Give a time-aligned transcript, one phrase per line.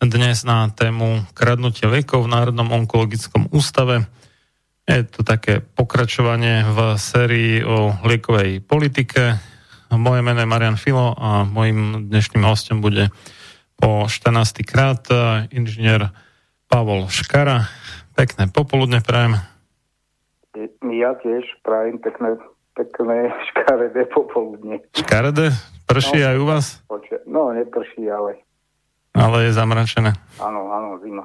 [0.00, 4.04] dnes na tému kradnutia liekov v Národnom onkologickom ústave.
[4.84, 9.40] Je to také pokračovanie v sérii o liekovej politike.
[9.96, 13.08] Moje meno je Marian Filo a mojim dnešným hostom bude
[13.80, 14.62] po 14.
[14.68, 15.08] krát
[15.48, 16.12] inžinier
[16.68, 17.64] Pavol Škara.
[18.12, 19.40] Pekné popoludne prajem.
[20.88, 22.40] Ja tiež prajem pekné,
[22.76, 24.80] pekné škaredé popoludne.
[24.96, 25.52] Škaredé?
[25.86, 26.66] Prší no, aj u vás?
[27.28, 28.40] No, neprší, ale
[29.16, 30.12] ale je zamračené.
[30.36, 31.24] Áno, áno, zima.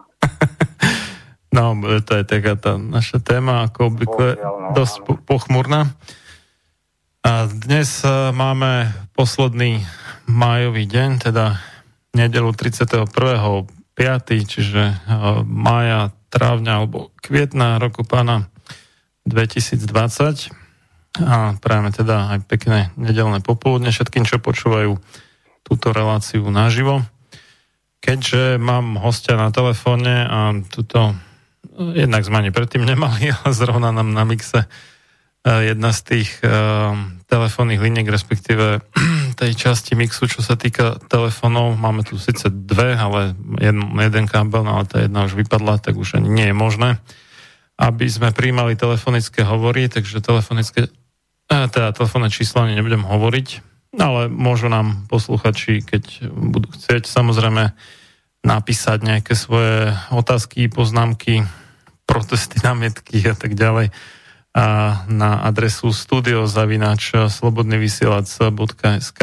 [1.56, 1.76] no,
[2.08, 5.92] to je taká tá naša téma, ako obvykle, no, dosť po, pochmurná.
[7.22, 9.84] A dnes uh, máme posledný
[10.26, 11.60] májový deň, teda
[12.16, 13.06] nedelu 31.
[13.92, 14.48] 5.
[14.48, 18.48] čiže uh, mája, trávňa alebo kvietna roku pána
[19.28, 19.84] 2020
[21.20, 24.96] a prajeme teda aj pekné nedelné popoludne všetkým, čo počúvajú
[25.68, 27.04] túto reláciu naživo
[28.02, 31.16] keďže mám hostia na telefóne a tuto
[31.94, 34.68] jednak sme ani predtým nemali, ale zrovna nám na mixe e,
[35.72, 36.98] jedna z tých uh,
[37.30, 38.84] telefónnych liniek, respektíve
[39.40, 41.80] tej časti mixu, čo sa týka telefónov.
[41.80, 45.96] Máme tu síce dve, ale jeden, jeden kábel, no ale tá jedna už vypadla, tak
[45.96, 47.00] už ani nie je možné,
[47.80, 50.92] aby sme príjmali telefonické hovory, takže telefonické,
[51.48, 57.76] teda telefónne číslo nebudem hovoriť, ale môžu nám posluchači, keď budú chcieť, samozrejme
[58.42, 61.44] napísať nejaké svoje otázky, poznámky,
[62.10, 63.92] protesty, námietky a tak ďalej
[64.52, 69.22] a na adresu studiozavinač slobodnyvysielac.sk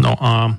[0.00, 0.56] No a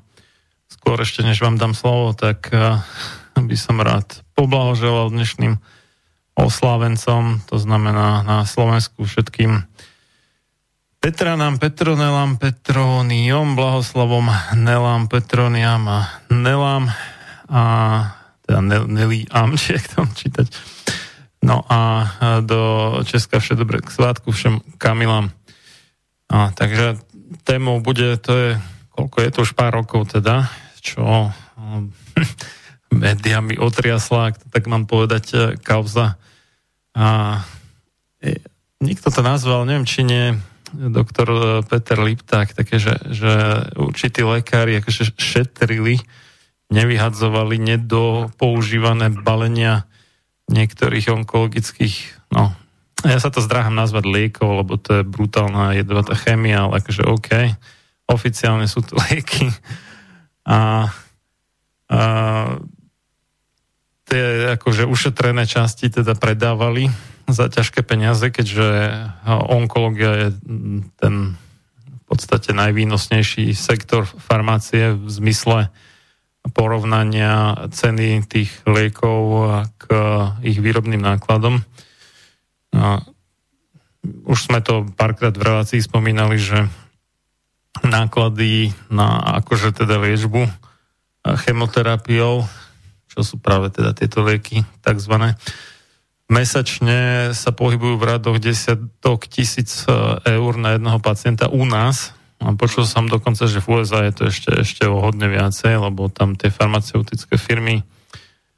[0.69, 2.49] skôr ešte než vám dám slovo, tak
[3.49, 5.57] by som rád poblahoželal dnešným
[6.33, 9.69] oslávencom, to znamená na Slovensku všetkým
[11.01, 16.94] Petranám, Petronelám, Petroniom, Blahoslavom, Nelám, Petroniam a Nelám
[17.50, 17.62] a
[18.45, 20.45] teda Neliam, či jak tam čítať.
[21.42, 22.06] No a
[22.45, 22.62] do
[23.01, 25.33] Česka vše dobré k svátku všem Kamilám.
[26.30, 27.01] A, takže
[27.50, 28.50] témou bude, to je,
[28.94, 30.53] koľko je to už pár rokov teda,
[30.86, 31.33] čo
[32.94, 36.21] médiami otriasla, ak to tak mám povedať, kauza
[36.94, 37.42] a
[38.77, 43.31] nikto to nazval, neviem, či nie doktor e, Peter Lipták, také, že, že
[43.75, 46.00] určití lekári akože šetrili,
[46.71, 49.83] nevyhadzovali nedopoužívané balenia
[50.51, 51.95] niektorých onkologických,
[52.35, 52.56] no,
[53.01, 57.29] ja sa to zdráham nazvať liekov, lebo to je brutálna jedovatá chemia, ale akože OK,
[58.06, 59.50] oficiálne sú to lieky.
[60.45, 60.89] A,
[61.89, 62.00] a
[64.11, 66.91] tie akože ušetrené časti teda predávali
[67.31, 68.91] za ťažké peniaze, keďže
[69.47, 70.27] onkológia je
[70.99, 71.39] ten
[71.87, 75.71] v podstate najvýnosnejší sektor farmácie v zmysle
[76.51, 79.47] porovnania ceny tých liekov
[79.79, 79.83] k
[80.43, 81.63] ich výrobným nákladom.
[84.27, 86.67] Už sme to párkrát v relácii spomínali, že
[87.79, 90.51] náklady na akože teda liečbu
[91.23, 92.43] chemoterapiou,
[93.11, 95.35] čo sú práve teda tieto lieky takzvané,
[96.31, 99.91] mesačne sa pohybujú v radoch desiatok tisíc e,
[100.39, 102.15] eur na jedného pacienta u nás.
[102.41, 106.07] A počul som dokonca, že v USA je to ešte, ešte o hodne viacej, lebo
[106.07, 107.83] tam tie farmaceutické firmy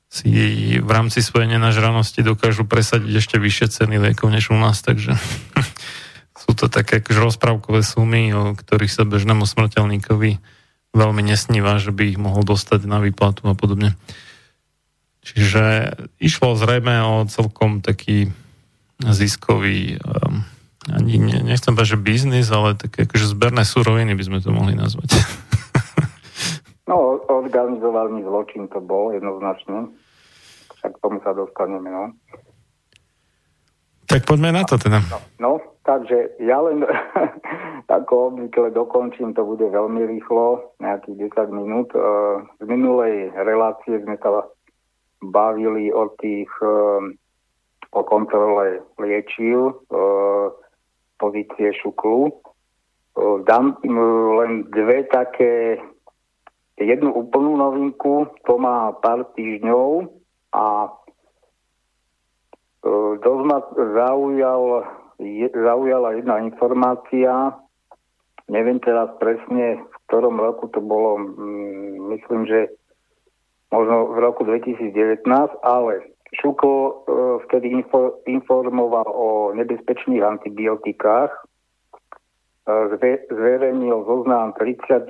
[0.07, 0.29] si
[0.77, 5.17] v rámci svojej nenažranosti dokážu presadiť ešte vyššie ceny liekov než u nás, takže
[6.45, 10.37] sú to také akože rozprávkové sumy, o ktorých sa bežnému smrteľníkovi
[10.93, 13.97] veľmi nesníva, že by ich mohol dostať na výplatu a podobne.
[15.23, 18.27] Čiže išlo zrejme o celkom taký
[18.99, 20.43] ziskový um,
[20.91, 24.75] ani ne, nechcem povedať, že biznis, ale také akože zberné suroviny by sme to mohli
[24.75, 25.15] nazvať.
[26.83, 29.87] No, organizovaný zločin to bol jednoznačne.
[30.75, 32.11] Však k tomu sa dostaneme, no.
[34.03, 34.99] Tak poďme na to teda.
[35.07, 35.51] No, no
[35.87, 36.83] takže ja len
[37.87, 41.95] ako obvykle dokončím, to bude veľmi rýchlo, nejakých 10 minút.
[42.59, 44.43] Z minulej relácie sme sa
[45.31, 47.15] bavili o tých ehm,
[47.93, 50.51] o kontrole liečiv, ehm,
[51.21, 52.27] pozície šuklu.
[52.27, 53.77] Ehm, dám
[54.39, 55.79] len dve také,
[56.75, 60.09] jednu úplnú novinku, to má pár týždňov
[60.51, 60.89] a
[63.23, 63.63] dosť ma
[63.95, 64.83] zaujal,
[65.55, 67.55] zaujala jedna informácia,
[68.51, 71.15] neviem teraz presne, v ktorom roku to bolo,
[72.11, 72.75] myslím, že
[73.73, 75.25] možno v roku 2019,
[75.65, 76.93] ale Šuko uh,
[77.49, 79.27] vtedy info, informoval o
[79.57, 81.33] nebezpečných antibiotikách,
[82.65, 85.05] zve, zverejnil zoznam 34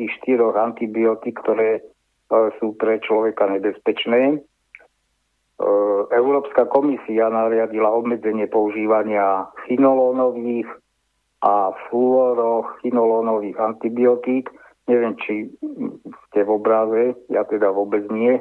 [0.58, 4.42] antibiotik, ktoré uh, sú pre človeka nebezpečné.
[5.62, 10.68] Uh, Európska komisia nariadila obmedzenie používania finolonových
[11.44, 14.50] a fluorochinolonových antibiotík.
[14.84, 15.48] Neviem, či
[16.30, 18.36] ste v obraze, ja teda vôbec nie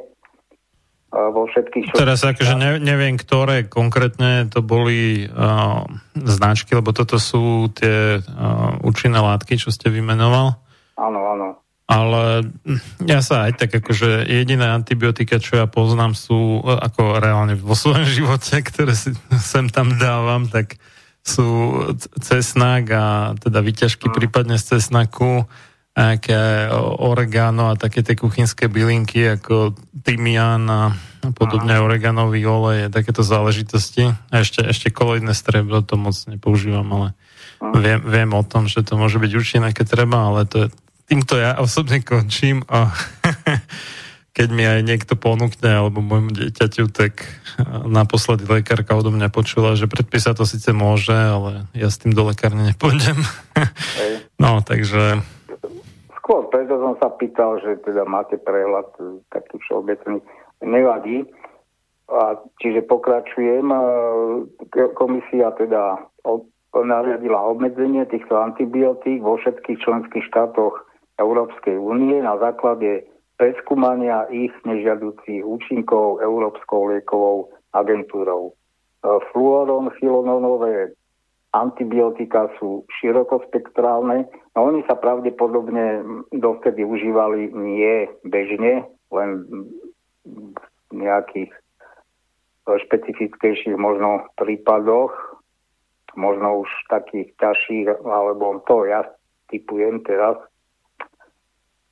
[1.13, 1.93] vo všetkých...
[1.93, 5.85] Teraz akože ne, neviem, ktoré konkrétne to boli uh,
[6.17, 10.57] značky, lebo toto sú tie uh, účinné látky, čo ste vymenoval.
[10.97, 11.49] Áno, áno.
[11.85, 12.49] Ale
[13.05, 18.09] ja sa aj tak akože jediné antibiotika, čo ja poznám, sú ako reálne vo svojom
[18.17, 20.81] živote, ktoré si sem tam dávam, tak
[21.23, 21.79] sú
[22.19, 25.47] cesnak a teda vyťažky prípadne z cesnaku
[25.93, 30.97] nejaké oregano a také tie kuchynské bylinky ako tymián a
[31.37, 34.11] podobne oreganový olej, takéto záležitosti.
[34.33, 37.09] A ešte, ešte koloidné strebro to moc nepoužívam, ale
[37.79, 40.69] viem, viem o tom, že to môže byť účinné, keď treba, ale to je,
[41.07, 42.91] týmto ja osobne končím a
[44.37, 47.29] keď mi aj niekto ponúkne alebo môjmu dieťaťu, tak
[47.85, 52.25] naposledy lekárka odo mňa počula, že predpísať to síce môže, ale ja s tým do
[52.25, 53.21] lekárne nepôjdem.
[54.43, 55.21] no, takže
[56.33, 58.89] Skôr preto som sa pýtal, že teda máte prehľad
[59.37, 60.25] taký všeobecný.
[60.65, 61.29] Nevadí.
[62.09, 63.69] A, čiže pokračujem.
[64.97, 66.01] Komisia teda
[66.73, 70.81] nariadila obmedzenie týchto antibiotík vo všetkých členských štátoch
[71.21, 73.05] Európskej únie na základe
[73.37, 78.57] preskúmania ich nežiaducích účinkov Európskou liekovou agentúrou.
[79.05, 80.97] Fluoron, filononové
[81.53, 84.33] antibiotika sú širokospektrálne.
[84.53, 89.29] No oni sa pravdepodobne dovtedy užívali nie bežne, len
[90.93, 91.53] v nejakých
[92.69, 95.11] špecifickejších možno prípadoch,
[96.15, 99.09] možno už takých ťažších, alebo to ja
[99.49, 100.37] typujem teraz.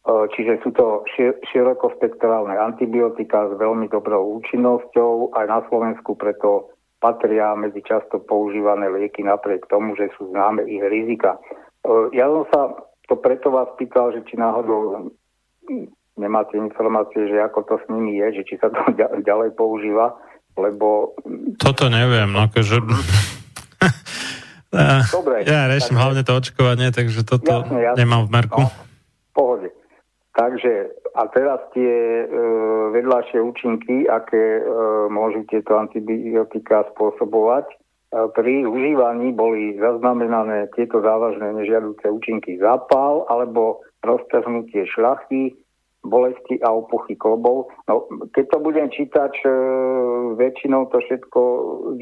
[0.04, 1.02] E, čiže sú to
[1.50, 5.32] širokospektrálne antibiotika s veľmi dobrou účinnosťou.
[5.32, 10.84] Aj na Slovensku preto patria medzi často používané lieky napriek tomu, že sú známe ich
[10.84, 11.40] rizika.
[11.84, 12.60] E, ja som sa
[13.10, 15.10] to preto vás pýtal, že či náhodou
[16.20, 18.80] nemáte informácie, že ako to s nimi je, že či sa to
[19.28, 20.14] ďalej používa,
[20.54, 21.16] lebo...
[21.56, 22.76] Toto neviem, no akože...
[25.10, 25.42] Dobre.
[25.50, 26.02] Ja riešim takže...
[26.06, 27.98] hlavne to očkovanie, takže toto jasne, jasne.
[27.98, 28.62] nemám v merku.
[28.62, 28.70] No,
[29.34, 29.74] pohode.
[30.30, 32.26] Takže a teraz tie e,
[32.94, 34.64] vedľajšie účinky, aké e,
[35.10, 37.66] môžu tieto antibiotika spôsobovať.
[38.10, 45.54] E, pri užívaní boli zaznamenané tieto závažné nežiaduce účinky zápal alebo roztrhnutie šľachy,
[46.02, 47.70] bolesti a opuchy klobov.
[47.86, 49.48] No, keď to budem čítať, e,
[50.34, 51.40] väčšinou to všetko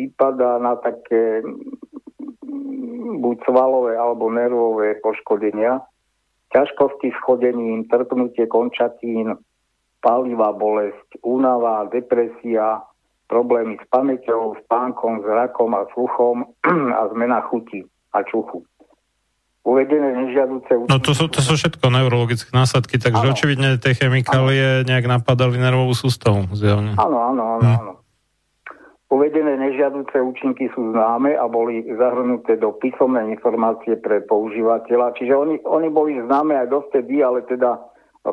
[0.00, 1.44] vypadá na také
[3.20, 5.84] buď svalové alebo nervové poškodenia.
[6.56, 9.36] Ťažkosti s chodením, trpnutie končatín,
[10.00, 12.80] palivá bolesť, únava, depresia,
[13.28, 16.48] problémy s pamäťou, spánkom, zrakom a sluchom
[16.98, 17.84] a zmena chuti
[18.16, 18.64] a čuchu
[19.68, 20.92] uvedené nežiaduce účinky.
[20.92, 23.32] No to sú, to sú všetko neurologické následky, takže ano.
[23.36, 24.86] očividne tie chemikálie ano.
[24.88, 26.96] nejak napadali nervovú sústavu, zjavne.
[26.96, 27.78] Áno, áno, áno, hm.
[27.84, 27.92] áno.
[29.08, 35.16] Uvedené nežiaduce účinky sú známe a boli zahrnuté do písomnej informácie pre používateľa.
[35.16, 37.80] Čiže oni, oni boli známe aj dovtedy, ale teda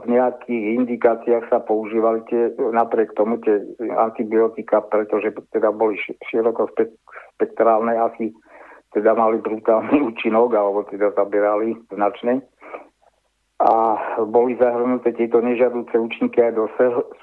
[0.01, 3.61] v nejakých indikáciách sa používali tie, napriek tomu tie
[3.95, 5.99] antibiotika, pretože teda boli
[6.31, 6.71] široko
[7.35, 8.33] spektrálne asi
[8.95, 12.39] teda mali brutálny účinok, alebo teda zabierali značne.
[13.59, 13.95] A
[14.27, 16.65] boli zahrnuté tieto nežiaduce účinky aj do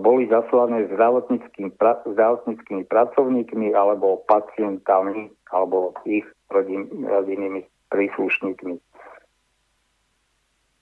[0.00, 8.80] boli zaslané zdravotníckými, pra, zdravotníckými pracovníkmi alebo pacientami alebo ich rodin, rodinnými príslušníkmi.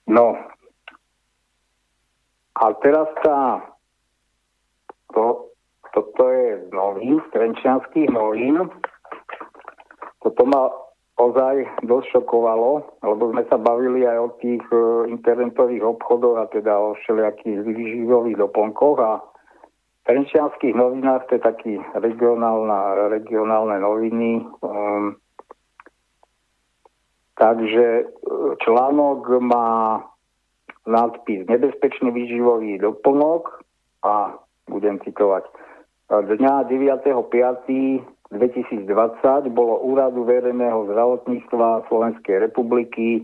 [0.07, 0.35] No
[2.53, 3.59] a teraz tá
[5.13, 5.51] to,
[5.93, 8.69] toto je z novín, z Trenčianských novín.
[10.21, 10.71] Toto ma
[11.19, 16.73] ozaj dosť šokovalo, lebo sme sa bavili aj o tých e, internetových obchodoch a teda
[16.73, 25.15] o všelijakých výživových doplnkoch a v Trenčianských novinách, to je taký regionálne noviny, um,
[27.39, 28.11] takže
[28.61, 30.03] článok má
[30.87, 33.63] nadpis Nebezpečný výživový doplnok
[34.03, 34.35] a
[34.67, 35.43] budem citovať.
[36.11, 43.23] Dňa 9.5.2020 bolo Úradu verejného zdravotníctva Slovenskej republiky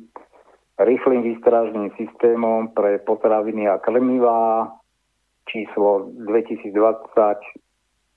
[0.79, 4.71] rýchlým výstražným systémom pre potraviny a krmivá
[5.51, 6.07] číslo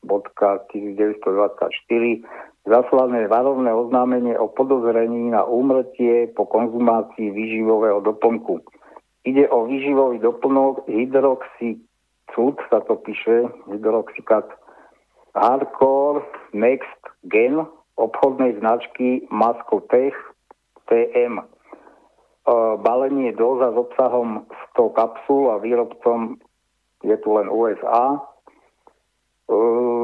[0.04, 2.22] 2020.1924
[2.66, 8.62] zaslané varovné oznámenie o podozrení na úmrtie po konzumácii výživového doplnku.
[9.22, 11.78] Ide o výživový doplnok hydroxy
[12.34, 14.46] cud sa to píše, hydroxikat
[15.34, 17.66] Hardcore Next Gen
[17.96, 19.28] obchodnej značky
[19.88, 20.16] Tech
[20.88, 21.34] TM.
[21.38, 21.44] E,
[22.80, 26.40] balenie doza s obsahom 100 kapsul a výrobcom
[27.04, 28.16] je tu len USA.
[28.16, 28.18] E,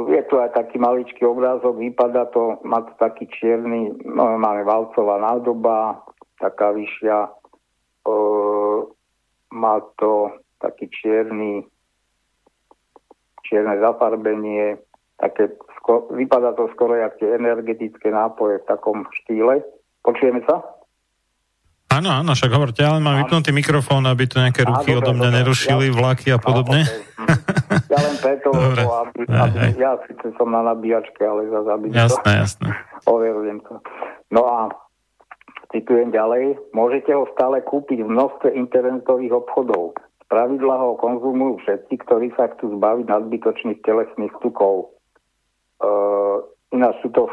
[0.08, 5.20] je tu aj taký maličký obrázok, vypadá to, má to taký čierny, no, máme valcová
[5.20, 6.00] nádoba,
[6.40, 7.28] taká vyššia,
[8.08, 8.14] e,
[9.52, 11.68] má to taký čierny
[13.44, 14.80] čierne zafarbenie,
[15.20, 19.64] také, sko- vypadá to skoro jak tie energetické nápoje v takom štýle.
[20.04, 20.60] Počujeme sa?
[21.88, 25.88] Áno, áno, však hovorte, ale mám vypnutý mikrofón, aby to nejaké ruky odo mňa nerušili,
[25.88, 26.84] ja, vlaky a podobne.
[26.84, 27.40] No, okay.
[28.08, 28.82] len preto, Dobre.
[28.82, 32.68] aby, aby aj, ja síce som na nabíjačke, ale za aby jasné, to, jasné.
[33.12, 33.84] overujem to.
[34.32, 34.58] No a
[35.68, 40.00] citujem ďalej, môžete ho stále kúpiť v množstve internetových obchodov.
[40.28, 44.92] Pravidla ho konzumujú všetci, ktorí sa chcú zbaviť nadbytočných telesných tukov.
[45.80, 47.28] Uh, ináč sú to,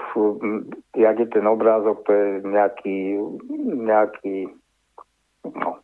[0.95, 3.19] jak je ten obrázok, to je nejaký,
[3.83, 4.47] nejaký
[5.43, 5.83] no,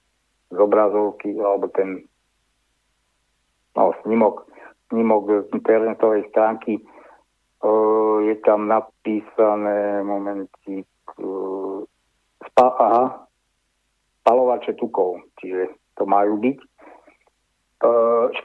[0.52, 2.08] z obrazovky, alebo ten
[3.76, 4.48] no, snimok,
[4.92, 6.84] snimok z internetovej stránky.
[8.22, 10.86] Je tam napísané momentík
[12.42, 13.06] spa, aha,
[14.22, 16.58] spalovače tukov, čiže to majú byť.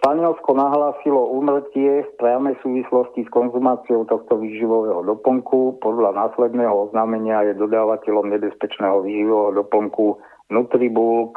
[0.00, 5.76] Španielsko nahlásilo úmrtie v priamej súvislosti s konzumáciou tohto výživového doplnku.
[5.84, 10.16] Podľa následného oznámenia je dodávateľom nebezpečného výživového doplnku
[10.48, 11.36] Nutribulk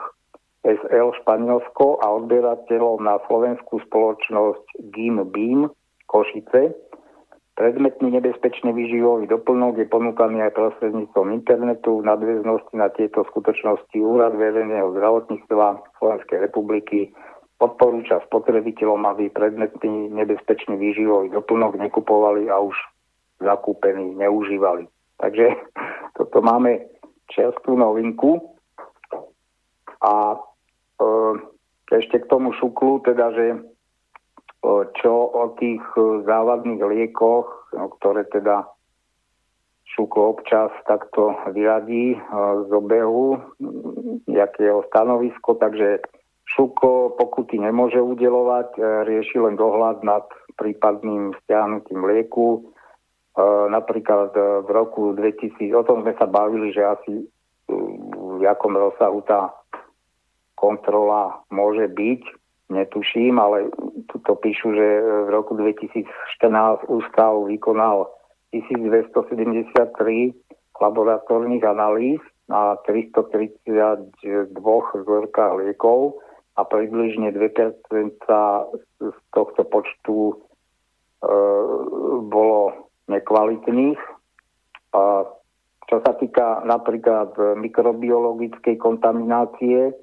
[0.63, 5.71] SL Španielsko a odberateľom na slovenskú spoločnosť GIM Beam
[6.11, 6.75] Košice.
[7.55, 14.35] Predmetný nebezpečný výživový doplnok je ponúkaný aj prostredníctvom internetu v nadväznosti na tieto skutočnosti Úrad
[14.35, 17.11] verejného zdravotníctva Slovenskej republiky
[17.59, 22.75] odporúča spotrebiteľom, aby predmetný nebezpečný výživový doplnok nekupovali a už
[23.43, 24.87] zakúpený neužívali.
[25.19, 25.51] Takže
[26.17, 26.87] toto máme
[27.31, 28.39] čerstvú novinku.
[29.99, 30.39] A
[31.89, 33.57] ešte k tomu šuklu, teda, že e,
[34.99, 35.81] čo o tých
[36.27, 38.67] závadných liekoch, ktoré teda
[39.95, 42.19] šuklo občas takto vyradí e,
[42.67, 43.41] z obehu,
[44.29, 46.03] jaké jeho stanovisko, takže
[46.49, 50.25] Šuko pokuty nemôže udelovať, e, rieši len dohľad nad
[50.57, 52.57] prípadným stiahnutím lieku.
[52.57, 52.61] E,
[53.69, 57.13] napríklad e, v roku 2000, o tom sme sa bavili, že asi
[57.69, 59.53] v jakom rozsahu tá
[60.59, 62.21] kontrola môže byť,
[62.69, 63.71] netuším, ale
[64.11, 64.87] tuto píšu, že
[65.25, 68.11] v roku 2014 ústav vykonal
[68.51, 70.35] 1273
[70.79, 72.19] laboratórnych analýz
[72.51, 74.11] na 332
[74.99, 76.19] vzorkách liekov
[76.57, 78.19] a približne 2%
[78.99, 80.35] z tohto počtu e,
[82.25, 83.99] bolo nekvalitných.
[84.97, 85.23] A
[85.89, 89.93] čo sa týka napríklad mikrobiologickej kontaminácie,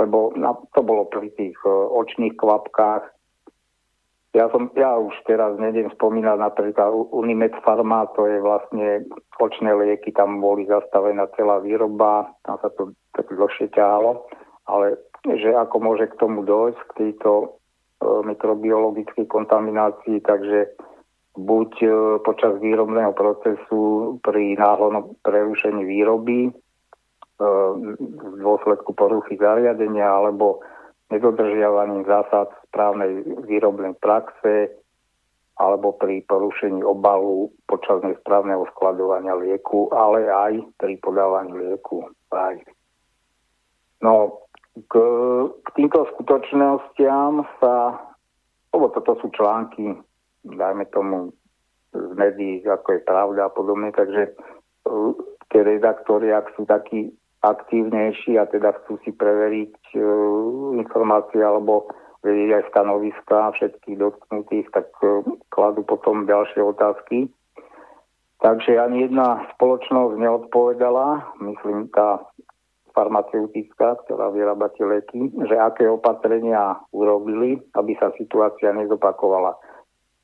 [0.00, 3.04] lebo na, to bolo pri tých e, očných kvapkách.
[4.32, 9.04] Ja, som, ja už teraz nedem spomínať napríklad Unimed Pharma, to je vlastne
[9.42, 14.24] očné lieky, tam boli zastavená celá výroba, tam sa to tak dlhšie ťahalo,
[14.70, 17.46] ale že ako môže k tomu dojsť, k tejto e,
[18.30, 20.78] mikrobiologickej kontaminácii, takže
[21.34, 21.88] buď e,
[22.22, 26.54] počas výrobného procesu pri náhodnom prerušení výroby
[27.40, 30.60] v dôsledku poruchy zariadenia alebo
[31.10, 34.70] nedodržiavaním zásad správnej výrobnej praxe
[35.60, 42.08] alebo pri porušení obalu počas nesprávneho skladovania lieku, ale aj pri podávaní lieku.
[42.32, 42.56] Aj.
[44.00, 44.40] No,
[44.88, 44.94] k,
[45.60, 47.92] k týmto skutočnostiam sa,
[48.72, 50.00] lebo toto sú články,
[50.48, 51.36] dajme tomu
[51.92, 54.32] z médií, ako je pravda a podobne, takže
[54.88, 55.12] uh,
[55.52, 60.02] tie redaktori, ak sú takí aktívnejší a teda chcú si preveriť uh,
[60.76, 61.88] informácie alebo
[62.20, 67.32] vedieť aj stanoviska všetkých dotknutých, tak uh, kladú potom ďalšie otázky.
[68.40, 72.24] Takže ani jedna spoločnosť neodpovedala, myslím tá
[72.92, 79.56] farmaceutická, ktorá vyrába tie leky, že aké opatrenia urobili, aby sa situácia nezopakovala.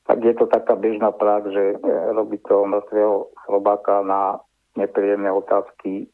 [0.07, 1.76] Tak je to taká bežná prax, že e,
[2.14, 4.38] robí to mŕtvého chlobáka na
[4.79, 6.07] nepríjemné otázky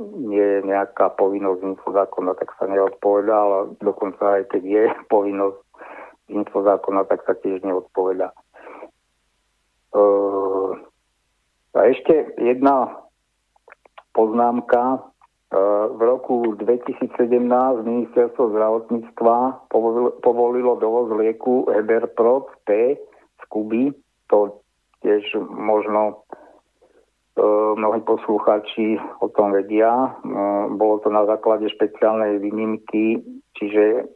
[0.00, 4.82] nie je nejaká povinnosť zákona, tak sa neodpoveda, ale dokonca aj keď je
[5.12, 5.58] povinnosť
[6.50, 8.32] zákona, tak sa tiež neodpoveda.
[9.92, 10.04] E,
[11.76, 12.96] a ešte jedna
[14.16, 15.10] poznámka
[15.90, 17.10] v roku 2017
[17.82, 19.66] ministerstvo zdravotníctva
[20.22, 22.94] povolilo dovoz lieku Eberprot P
[23.34, 23.90] z Kuby.
[24.30, 24.62] To
[25.02, 26.22] tiež možno
[27.76, 29.90] mnohí posluchači o tom vedia.
[29.90, 30.10] E,
[30.76, 33.24] bolo to na základe špeciálnej výnimky,
[33.56, 34.08] čiže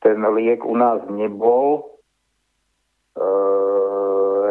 [0.00, 1.82] ten liek u nás nebol e,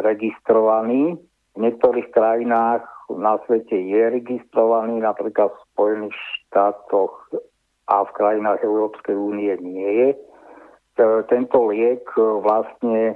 [0.04, 1.17] registrovaný.
[1.56, 7.32] V niektorých krajinách na svete je registrovaný, napríklad v Spojených štátoch
[7.91, 10.10] a v krajinách Európskej únie nie je.
[10.12, 10.17] E,
[11.32, 13.15] tento liek vlastne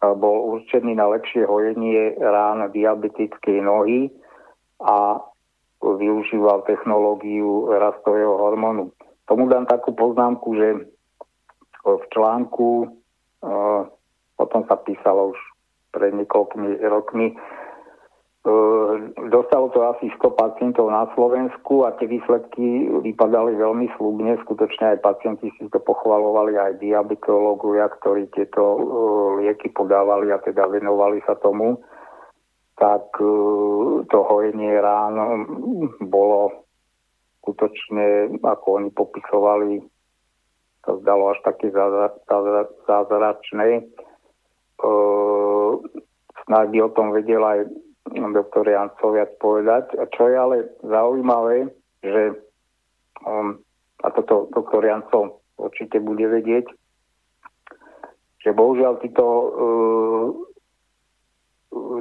[0.00, 4.08] bol určený na lepšie hojenie rán diabetickej nohy
[4.82, 5.22] a
[5.82, 8.94] využíval technológiu rastového hormónu.
[9.26, 10.68] Tomu dám takú poznámku, že
[11.82, 12.86] v článku
[14.38, 15.38] o tom sa písalo už
[15.90, 17.34] pred niekoľkými rokmi.
[19.30, 24.34] Dostalo to asi 100 pacientov na Slovensku a tie výsledky vypadali veľmi slúbne.
[24.42, 28.62] Skutočne aj pacienti si to pochvalovali, aj diabetológovia, ktorí tieto
[29.38, 31.78] lieky podávali a teda venovali sa tomu.
[32.76, 33.04] Tak
[34.08, 35.14] to hojenie rán
[36.02, 36.66] bolo
[37.42, 39.82] skutočne, ako oni popisovali,
[40.82, 41.70] to zdalo až také
[42.86, 43.86] zázračné.
[46.42, 47.70] Snáď by o tom vedel aj
[48.10, 49.94] doktor Jancov viac povedať.
[49.98, 51.70] A čo je ale zaujímavé,
[52.02, 52.34] že
[53.22, 53.62] um,
[54.02, 56.66] a toto doktor Jancov určite bude vedieť,
[58.42, 60.26] že bohužiaľ títo, uh,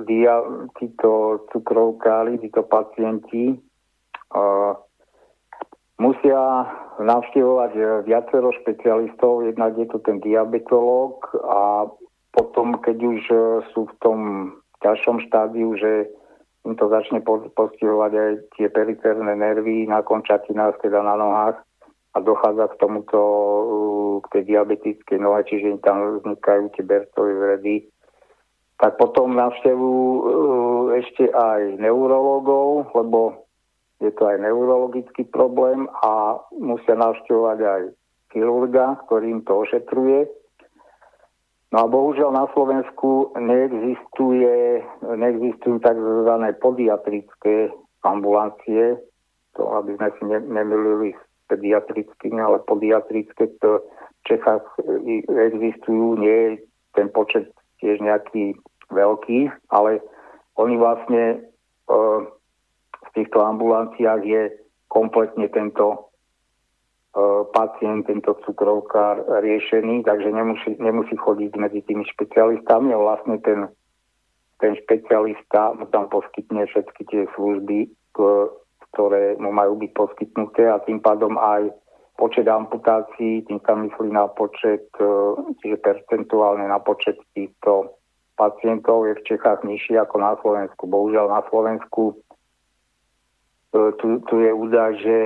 [0.08, 0.44] dia,
[0.76, 3.56] títo cukrovkári, títo pacienti
[6.02, 6.42] musia
[6.98, 7.72] navštevovať
[8.08, 11.86] viacero špecialistov, jednak je to ten diabetológ a
[12.32, 13.22] potom, keď už
[13.76, 14.20] sú v tom
[14.82, 16.10] ťažšom štádiu, že
[16.66, 17.22] im to začne
[17.54, 21.58] postihovať aj tie periférne nervy na končatinách, teda na nohách
[22.12, 23.20] a dochádza k tomuto,
[24.26, 27.88] k tej diabetickej nohe, čiže im tam vznikajú tie bercové vredy.
[28.82, 33.46] Tak potom navštevu uh, ešte aj neurologov, lebo
[34.02, 37.82] je to aj neurologický problém a musia navštevovať aj
[38.34, 40.26] chirurga, ktorý im to ošetruje
[41.72, 46.36] No a bohužiaľ na Slovensku neexistuje, neexistujú tzv.
[46.60, 47.72] podiatrické
[48.04, 49.00] ambulancie,
[49.56, 54.68] to aby sme si ne, nemilili s pediatrickými, ale podiatrické, to v Čechách
[55.32, 56.52] existujú, nie je
[57.00, 57.48] ten počet
[57.80, 58.60] tiež nejaký
[58.92, 60.04] veľký, ale
[60.60, 61.38] oni vlastne e,
[62.92, 64.52] v týchto ambulanciách je
[64.92, 66.12] kompletne tento
[67.12, 73.68] E, pacient, tento cukrovkár riešený, takže nemusí, nemusí chodiť medzi tými špecialistami a vlastne ten,
[74.64, 77.92] ten špecialista mu tam poskytne všetky tie služby,
[78.96, 81.76] ktoré mu majú byť poskytnuté a tým pádom aj
[82.16, 85.12] počet amputácií, tým sa myslí na počet, e,
[85.60, 87.92] čiže percentuálne na počet týchto
[88.42, 90.90] pacientov je v Čechách nižší ako na Slovensku.
[90.90, 92.18] Bohužiaľ na Slovensku
[93.70, 95.18] e, tu, tu je údaj, že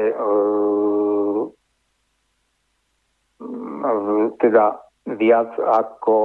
[4.42, 4.66] teda
[5.06, 6.16] viac ako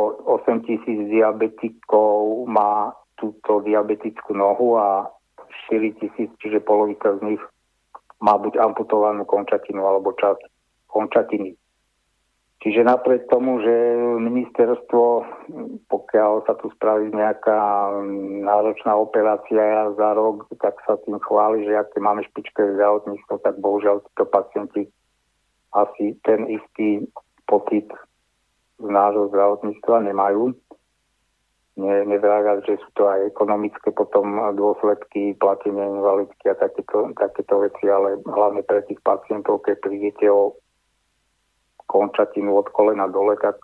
[0.49, 5.05] 8 tisíc diabetikov má túto diabetickú nohu a
[5.69, 7.43] 4 tisíc, čiže polovica z nich
[8.25, 10.41] má buď amputovanú končatinu alebo časť
[10.89, 11.60] končatiny.
[12.61, 13.73] Čiže napriek tomu, že
[14.21, 15.25] ministerstvo,
[15.89, 17.89] pokiaľ sa tu spraví nejaká
[18.45, 24.05] náročná operácia za rok, tak sa tým chváli, že aké máme špičkové zdravotníctvo, tak bohužiaľ
[24.05, 24.93] títo pacienti
[25.73, 27.09] asi ten istý
[27.49, 27.89] pocit
[28.77, 30.53] z nášho zdravotníctva nemajú.
[31.81, 37.89] Ne, nevrágať, že sú to aj ekonomické potom dôsledky, platenie invalidky a takéto, takéto veci,
[37.89, 40.61] ale hlavne pre tých pacientov, keď prídete o
[41.91, 43.59] končatinu od kolena dole, tak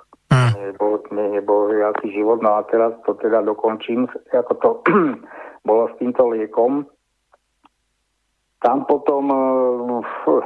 [0.67, 2.43] nebol, nie nebol žiadny život.
[2.43, 4.71] No a teraz to teda dokončím, ako to
[5.69, 6.91] bolo s týmto liekom.
[8.59, 10.43] Tam potom uh,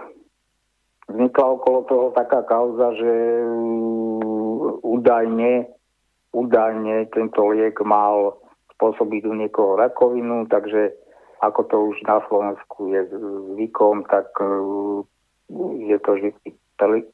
[1.09, 3.13] vznikla okolo toho taká kauza, že
[3.49, 5.73] mm, údajne,
[6.37, 8.37] údajne tento liek mal
[8.77, 10.93] spôsobiť u niekoho rakovinu, takže
[11.41, 13.09] ako to už na Slovensku je
[13.57, 15.01] zvykom, tak mm,
[15.89, 16.31] je to vždy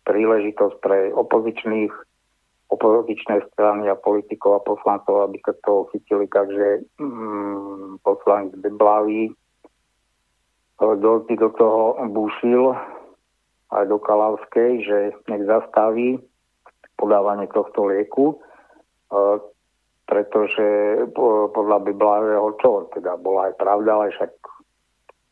[0.06, 1.92] príležitosť pre opozičných
[2.66, 9.30] opozičné strany a politikov a poslancov, aby sa to chytili, takže mm, poslanec Beblavý
[10.82, 12.74] do, do toho búšil
[13.70, 14.98] aj do Kalavskej, že
[15.30, 16.20] nech zastaví
[16.98, 18.36] podávanie tohto lieku, e,
[20.06, 20.66] pretože
[21.54, 24.32] podľa Biblavého čo, teda bola aj pravda, ale však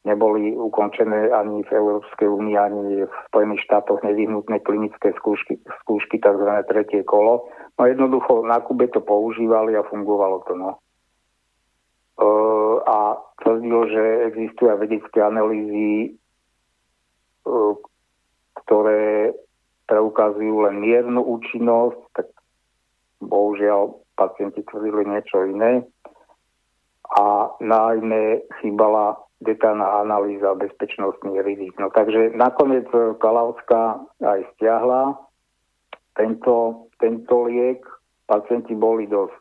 [0.05, 6.51] neboli ukončené ani v Európskej únii, ani v Spojených štátoch nevyhnutné klinické skúšky, skúšky tzv.
[6.69, 7.49] tretie kolo.
[7.81, 10.53] No jednoducho na Kube to používali a fungovalo to.
[10.55, 10.71] No.
[10.77, 10.79] E,
[12.85, 16.09] a tvrdil, že existujú aj vedecké analýzy, e,
[18.65, 19.33] ktoré
[19.89, 22.29] preukazujú len miernu účinnosť, tak
[23.25, 25.85] bohužiaľ pacienti tvrdili niečo iné.
[27.15, 31.77] A najmä chýbala detálna analýza bezpečnostných rizik.
[31.77, 32.89] No takže nakoniec
[33.21, 35.21] Kalavská aj stiahla
[36.17, 37.85] tento, tento liek.
[38.25, 39.37] Pacienti boli dosť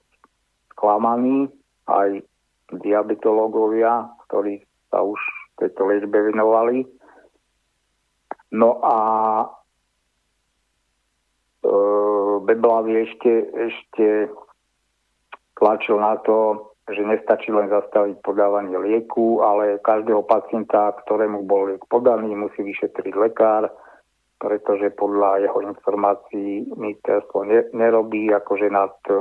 [0.75, 1.47] sklamaní,
[1.87, 2.19] aj
[2.83, 4.59] diabetológovia, ktorí
[4.91, 5.19] sa už
[5.55, 6.83] tejto liečbe venovali.
[8.51, 8.97] No a
[11.63, 11.71] e,
[12.43, 14.07] Beblavy ešte, ešte
[15.55, 21.83] tlačil na to, že nestačí len zastaviť podávanie lieku, ale každého pacienta, ktorému bol liek
[21.87, 23.71] podaný, musí vyšetriť lekár,
[24.35, 29.15] pretože podľa jeho informácií ministerstvo nerobí akože nad e,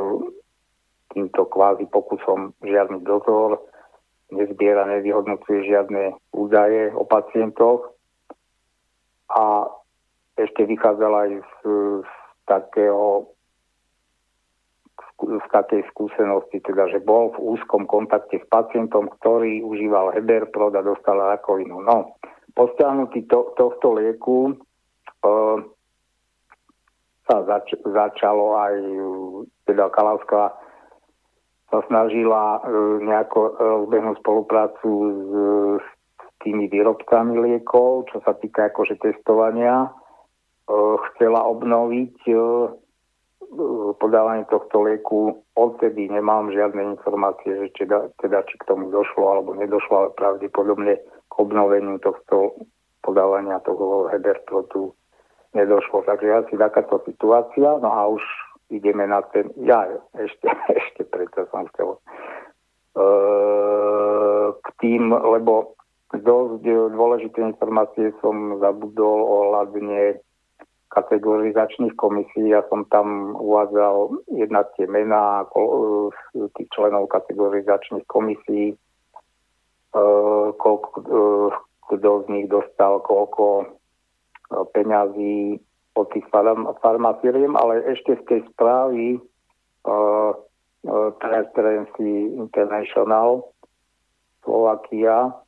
[1.15, 3.63] týmto kvázi pokusom žiadny dozor,
[4.35, 7.95] nezbiera, nevyhodnocuje žiadne údaje o pacientoch.
[9.31, 9.71] A
[10.35, 11.55] ešte vychádzala aj z,
[12.03, 12.13] z
[12.51, 13.31] takého
[15.23, 20.83] z takej skúsenosti, teda, že bol v úzkom kontakte s pacientom, ktorý užíval Heberprod a
[20.83, 21.81] dostal rakovinu.
[21.81, 22.19] No,
[22.53, 24.55] po stiahnutí to, tohto lieku e,
[27.25, 28.75] sa zač- začalo aj,
[29.71, 30.53] teda Kalavská
[31.73, 35.29] sa snažila e, nejako rozbehnúť spoluprácu s,
[35.81, 39.89] s tými výrobcami liekov, čo sa týka akože testovania.
[39.89, 39.91] E,
[41.09, 42.35] chcela obnoviť e,
[44.01, 45.45] podávanie tohto lieku.
[45.55, 47.85] Odtedy nemám žiadne informácie, že či,
[48.21, 52.57] teda, či k tomu došlo alebo nedošlo, ale pravdepodobne k obnoveniu tohto
[53.05, 54.97] podávania toho Hebertrotu
[55.53, 56.03] nedošlo.
[56.09, 57.77] Takže asi takáto situácia.
[57.81, 58.25] No a už
[58.73, 59.53] ideme na ten...
[59.61, 59.85] Ja
[60.17, 60.49] ešte,
[60.81, 61.99] ešte preto som chcel e,
[64.57, 65.77] k tým, lebo
[66.13, 70.21] dosť dôležité informácie som zabudol ohľadne
[70.93, 72.53] kategorizačných komisí.
[72.53, 75.49] Ja som tam uvádzal jednak tie mená e,
[76.61, 78.77] tých členov kategorizačných komisí, e,
[79.97, 80.77] e,
[81.93, 83.67] kto z nich dostal koľko
[84.77, 85.61] peňazí
[85.97, 89.21] od tých farm, farmafíriem, ale ešte z tej správy
[91.21, 93.45] Transparency International
[94.47, 95.42] Slovakia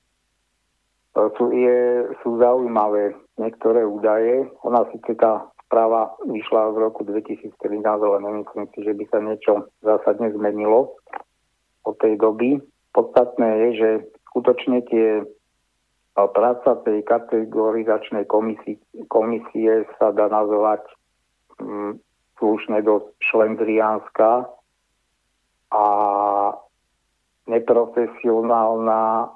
[1.15, 4.51] sú, je, sú zaujímavé niektoré údaje.
[4.67, 9.53] Ona síce tá správa vyšla v roku 2013, ale nemyslím si, že by sa niečo
[9.83, 10.95] zásadne zmenilo
[11.87, 12.59] od tej doby.
[12.95, 13.91] Podstatné je, že
[14.31, 15.23] skutočne tie
[16.15, 18.79] práca tej kategorizačnej komisie,
[19.11, 20.87] komisie sa dá nazvať
[21.59, 21.99] mm,
[22.39, 24.47] slušne dosť šlendriánska
[25.75, 25.85] a
[27.51, 29.35] neprofesionálna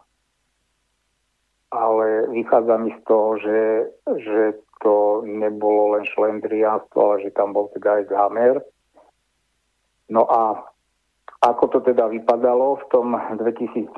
[2.26, 3.61] vychádza mi z toho, že,
[4.18, 4.40] že
[4.83, 8.54] to nebolo len šlendriánstvo, ale že tam bol teda aj zámer.
[10.09, 10.66] No a
[11.38, 13.94] ako to teda vypadalo v tom 2013.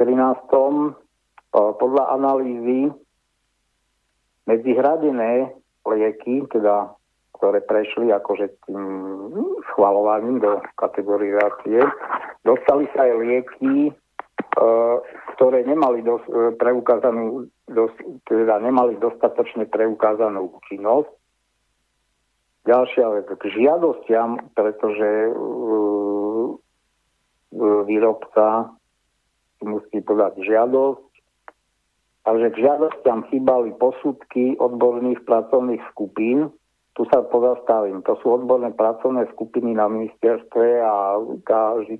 [1.50, 2.92] Podľa analýzy
[4.46, 5.54] medzihradené
[5.86, 6.94] lieky, teda
[7.40, 8.84] ktoré prešli akože tým
[9.72, 11.80] schvalovaním do kategorizácie,
[12.44, 13.96] dostali sa aj lieky,
[15.36, 17.92] ktoré nemali dos, e, preukázanú, dos,
[18.26, 21.10] teda nemali dostatočne preukázanú účinnosť.
[22.68, 26.60] Ďalšia vec, k žiadostiam, pretože uh,
[27.88, 28.76] výrobca
[29.64, 31.08] musí podať žiadosť,
[32.28, 36.52] takže k žiadostiam chýbali posudky odborných pracovných skupín,
[36.92, 38.04] tu sa pozastavím.
[38.04, 41.16] To sú odborné pracovné skupiny na ministerstve a
[41.80, 41.96] vždy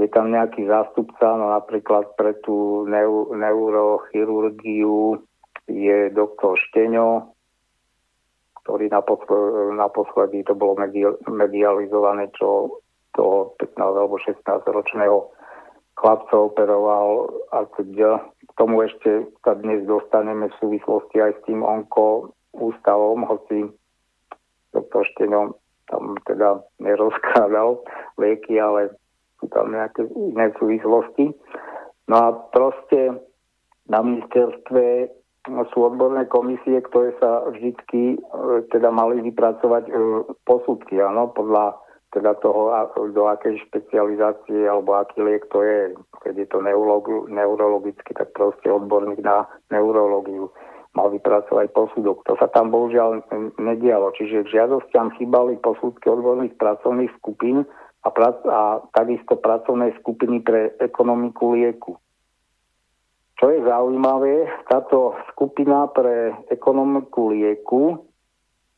[0.00, 5.20] je tam nejaký zástupca, no napríklad pre tú neu, neurochirurgiu
[5.68, 7.28] je doktor Šteňo,
[8.64, 8.88] ktorý
[9.76, 10.80] naposledy to bolo
[11.28, 12.80] medializované, čo
[13.12, 15.28] toho 15 alebo 16 ročného
[16.00, 21.60] chlapca operoval a teda k tomu ešte sa dnes dostaneme v súvislosti aj s tým
[21.60, 23.68] onko ústavom, hoci
[24.72, 25.52] doktor Šteňo
[25.92, 27.84] tam teda nerozkladal
[28.16, 28.96] lieky, ale
[29.42, 31.34] sú tam nejaké iné súvislosti.
[32.06, 33.18] No a proste
[33.90, 35.10] na ministerstve
[35.74, 38.18] sú odborné komisie, ktoré sa vždycky e,
[38.70, 39.92] teda mali vypracovať e,
[40.46, 42.68] posudky, áno, podľa teda toho,
[43.16, 45.96] do akej špecializácie alebo aký liek to je.
[46.22, 50.52] Keď je to neurolog, neurologicky, tak proste odborník na neurológiu
[50.92, 52.20] mal vypracovať posudok.
[52.28, 53.24] To sa tam bohužiaľ
[53.56, 54.12] nedialo.
[54.12, 57.64] Čiže v žiadostiam chýbali posudky odborných pracovných skupín,
[58.02, 61.94] a, prac, a takisto pracovnej skupiny pre ekonomiku lieku.
[63.38, 68.06] Čo je zaujímavé, táto skupina pre ekonomiku lieku,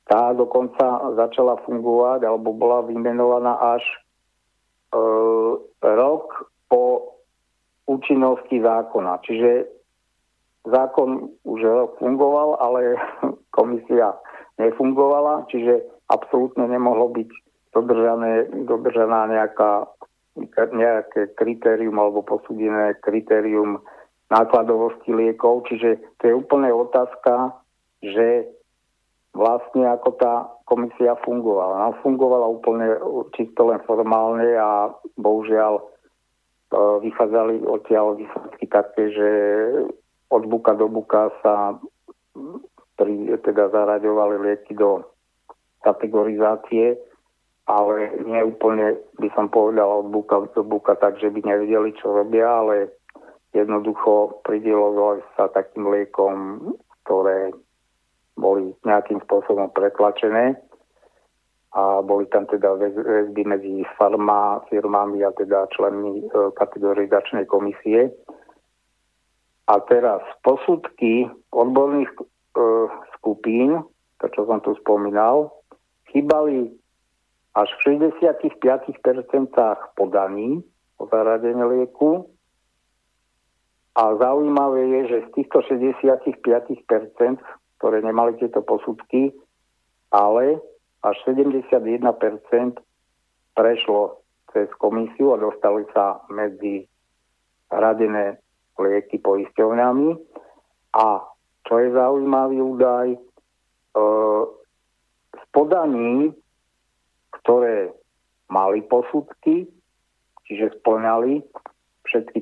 [0.04, 3.96] tá dokonca začala fungovať alebo bola vymenovaná až e,
[5.80, 7.16] rok po
[7.88, 9.20] účinnosti zákona.
[9.24, 9.50] Čiže
[10.68, 13.00] zákon už rok fungoval, ale
[13.56, 14.16] komisia
[14.60, 17.30] nefungovala, čiže absolútne nemohlo byť
[17.74, 19.90] dodržané, dodržaná nejaká,
[20.72, 23.82] nejaké kritérium alebo posúdené kritérium
[24.30, 25.66] nákladovosti liekov.
[25.68, 27.58] Čiže to je úplne otázka,
[28.00, 28.48] že
[29.34, 31.90] vlastne ako tá komisia fungovala.
[31.90, 32.96] No, fungovala úplne
[33.34, 35.84] čisto len formálne a bohužiaľ e,
[37.10, 39.28] vychádzali odtiaľ výsledky také, že
[40.30, 41.76] od buka do buka sa
[42.94, 45.02] pri, teda zaraďovali lieky do
[45.82, 46.96] kategorizácie,
[47.64, 52.12] ale nie úplne by som povedal od buka do buka tak, že by nevedeli, čo
[52.12, 52.92] robia, ale
[53.57, 56.61] jednoducho pridielovali sa takým liekom,
[57.05, 57.57] ktoré
[58.37, 60.59] boli nejakým spôsobom pretlačené
[61.74, 66.24] a boli tam teda väzby medzi farma, firmami a teda členmi e,
[66.55, 68.14] kategorizačnej komisie.
[69.66, 72.22] A teraz posudky odborných e,
[73.18, 73.83] skupín,
[74.22, 75.50] to čo som tu spomínal,
[76.14, 76.70] chýbali
[77.54, 78.98] až v 65%
[79.94, 80.62] podaní
[80.98, 82.30] o zaradenie lieku.
[83.94, 87.38] A zaujímavé je, že z týchto 65%,
[87.78, 89.30] ktoré nemali tieto posudky,
[90.10, 90.58] ale
[91.06, 92.02] až 71%
[93.54, 94.18] prešlo
[94.50, 96.90] cez komisiu a dostali sa medzi
[97.70, 98.42] radené
[98.82, 100.10] lieky poisťovňami.
[100.98, 101.06] A
[101.66, 103.18] čo je zaujímavý údaj, e,
[105.38, 106.34] z podaní
[107.44, 107.92] ktoré
[108.48, 109.68] mali posudky,
[110.48, 111.44] čiže splňali
[112.04, 112.40] všetky,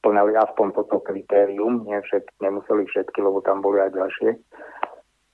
[0.00, 4.30] splňali aspoň toto kritérium, nie všetky, nemuseli všetky, lebo tam boli aj ďalšie,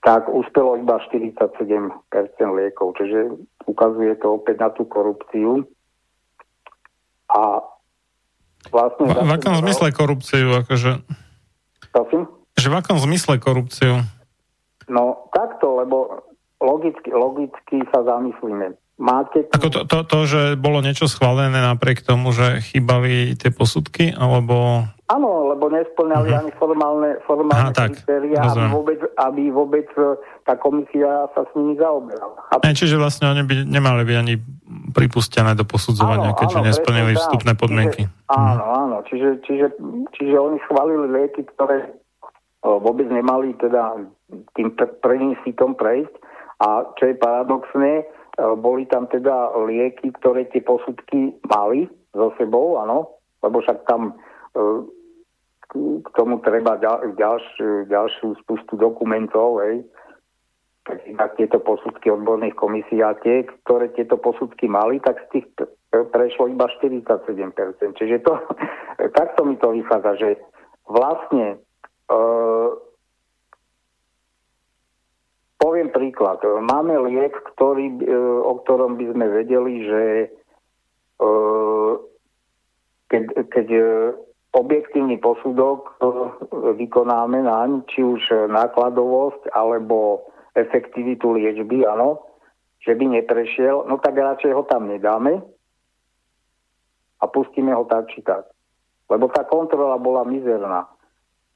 [0.05, 1.91] tak uspelo iba 47%
[2.39, 5.65] liekov, čiže ukazuje to opäť na tú korupciu.
[7.33, 7.65] A
[8.69, 9.09] vlastne...
[9.09, 10.61] V, v akom zmysle korupciu?
[10.61, 11.01] Akože...
[11.91, 12.29] Prosím?
[12.55, 14.05] Že v akom zmysle korupciu?
[14.93, 16.21] No takto, lebo
[16.65, 18.75] logicky, logicky sa zamyslíme.
[18.95, 19.53] Máte tu...
[19.59, 24.87] Ako to, to, to, že bolo niečo schválené napriek tomu, že chýbali tie posudky, alebo...
[25.11, 26.41] Áno, lebo nesplňali uh-huh.
[26.47, 31.75] ani formálne, formálne Aha, kritéria, aby vôbec, aby vôbec e, tá komisia sa s nimi
[31.77, 32.39] zaoberala.
[32.55, 32.63] A...
[32.73, 34.35] čiže vlastne oni by nemali byť ani
[34.95, 38.03] pripustené do posudzovania, áno, keďže áno, nesplnili vstupné podmienky.
[38.07, 39.67] Čiže, áno, áno, čiže, čiže,
[40.15, 41.89] čiže oni schválili lieky, ktoré e,
[42.63, 43.99] vôbec nemali teda
[44.55, 44.73] tým
[45.03, 46.24] prvým sitom prejsť
[46.61, 48.05] a čo je paradoxné, e,
[48.59, 54.15] boli tam teda lieky, ktoré tie posudky mali so sebou, áno, lebo však tam e,
[55.75, 57.45] k tomu treba ďalš,
[57.91, 59.83] ďalšiu spustu dokumentov, hej,
[61.17, 65.47] tak tieto posudky odborných komisí a tie, ktoré tieto posudky mali, tak z tých
[65.91, 67.99] prešlo iba 47%.
[67.99, 68.37] Čiže to,
[69.19, 70.31] takto mi to vychádza, že
[70.87, 72.17] vlastne e,
[75.75, 76.39] Poviem príklad.
[76.71, 78.15] Máme liek, ktorý, e,
[78.47, 80.27] o ktorom by sme vedeli, že e,
[83.11, 83.83] keď, keď e,
[84.55, 85.99] objektívny posudok
[86.79, 92.23] vykonáme naň, či už nákladovosť alebo efektivitu liečby, áno,
[92.79, 95.43] že by neprešiel, no tak radšej ho tam nedáme
[97.19, 98.47] a pustíme ho tak či tak.
[99.11, 100.87] Lebo tá kontrola bola mizerná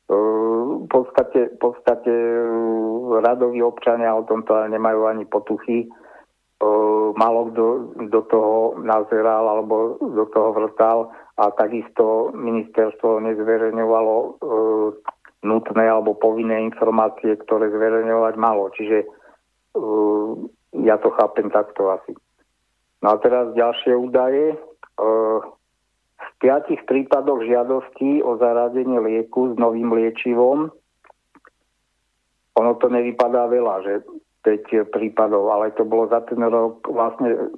[0.09, 5.89] v podstate, v podstate uh, radoví občania o tomto nemajú ani potuchy.
[6.59, 7.65] Uh, Malo kto
[8.09, 14.43] do toho nazeral alebo do toho vrtal a takisto ministerstvo nezverejňovalo
[15.47, 18.75] nutné alebo povinné informácie, ktoré zverejňovať malo.
[18.75, 19.07] Čiže
[20.83, 22.13] ja to chápem takto asi.
[23.03, 24.59] No a teraz ďalšie údaje
[26.39, 30.71] piatich prípadoch žiadosti o zaradenie lieku s novým liečivom,
[32.59, 33.93] ono to nevypadá veľa, že
[34.43, 37.53] 5 prípadov, ale to bolo za ten rok vlastne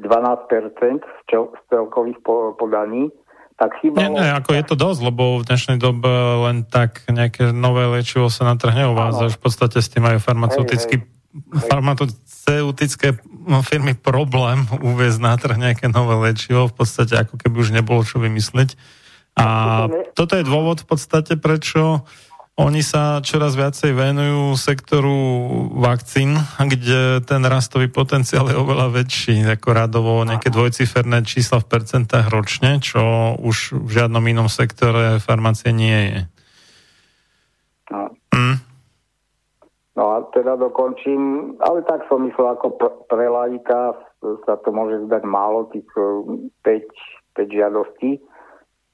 [0.00, 3.12] 12% z, čel- z celkových po- podaní,
[3.60, 4.00] tak chýbalo...
[4.00, 6.08] Nie, nie, ako je to dosť, lebo v dnešnej dobe
[6.48, 10.18] len tak nejaké nové liečivo sa na trh neuvádza, už v podstate s tým majú
[10.18, 11.68] farmaceutický hej, hej.
[11.68, 13.20] farmaceutické
[13.64, 18.20] firmy problém uviezť na trh nejaké nové liečivo, v podstate ako keby už nebolo čo
[18.20, 19.00] vymysliť.
[19.40, 19.46] A
[20.12, 22.04] toto je dôvod v podstate, prečo
[22.60, 25.16] oni sa čoraz viacej venujú sektoru
[25.80, 32.28] vakcín, kde ten rastový potenciál je oveľa väčší, ako radovo nejaké dvojciferné čísla v percentách
[32.28, 36.20] ročne, čo už v žiadnom inom sektore farmácie nie je.
[38.36, 38.69] Mm.
[39.98, 42.78] No a teda dokončím, ale tak som myslel, ako
[43.10, 43.98] pre laika
[44.46, 45.88] sa to môže zdať málo, tých
[46.62, 46.78] 5, e,
[47.34, 48.22] 5 žiadostí.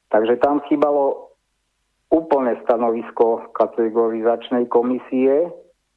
[0.08, 1.36] Takže tam chýbalo
[2.08, 5.50] úplné stanovisko kategorizačnej komisie,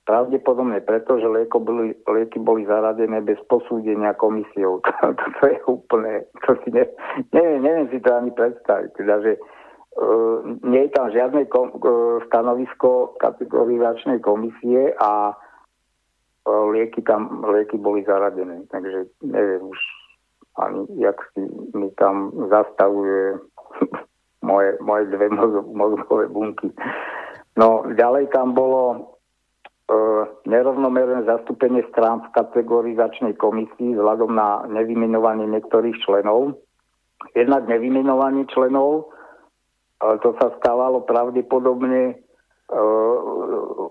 [0.10, 4.82] pravdepodobne preto, že lieko boli, lieky boli zaradené bez posúdenia komisiou.
[5.22, 6.90] to, to je úplne, to si ne,
[7.30, 8.90] neviem, neviem si to ani predstaviť.
[8.98, 9.22] Teda,
[10.64, 11.78] nie je tam žiadne kom, e,
[12.30, 15.34] stanovisko kategorizačnej komisie a
[16.50, 19.80] lieky tam, lieky boli zaradené, takže neviem už
[20.60, 21.42] ani jak si
[21.78, 23.38] mi tam zastavuje
[24.50, 25.30] moje, moje dve
[25.74, 26.74] mozgové bunky.
[27.58, 28.98] No, ďalej tam bolo e,
[30.48, 36.56] nerovnomerné zastúpenie strán v kategorizačnej komisii vzhľadom na nevymenovanie niektorých členov.
[37.36, 39.12] Jednak nevymenovanie členov,
[40.00, 42.16] ale to sa stávalo pravdepodobne e,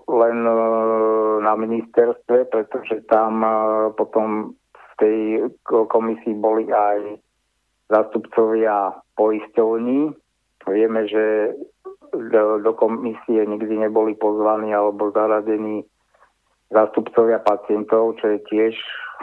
[0.09, 0.53] len e,
[1.45, 3.51] na ministerstve, pretože tam e,
[3.93, 5.19] potom v tej
[5.69, 7.21] komisii boli aj
[7.93, 10.13] zástupcovia poisťovní.
[10.69, 11.55] Vieme, že
[12.61, 15.85] do, komisie nikdy neboli pozvaní alebo zaradení
[16.73, 18.73] zástupcovia pacientov, čo je tiež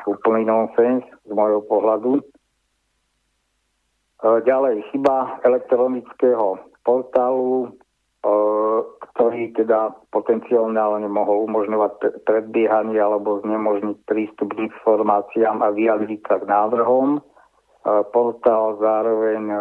[0.07, 2.22] úplný nonsens z môjho pohľadu.
[4.22, 7.68] Ďalej, chyba elektronického portálu, e,
[9.11, 10.78] ktorý teda potenciálne
[11.11, 17.18] mohol umožňovať predbiehanie alebo znemožniť prístup k informáciám a vyjadriť sa k návrhom.
[17.18, 17.20] E,
[18.14, 19.59] portál zároveň e,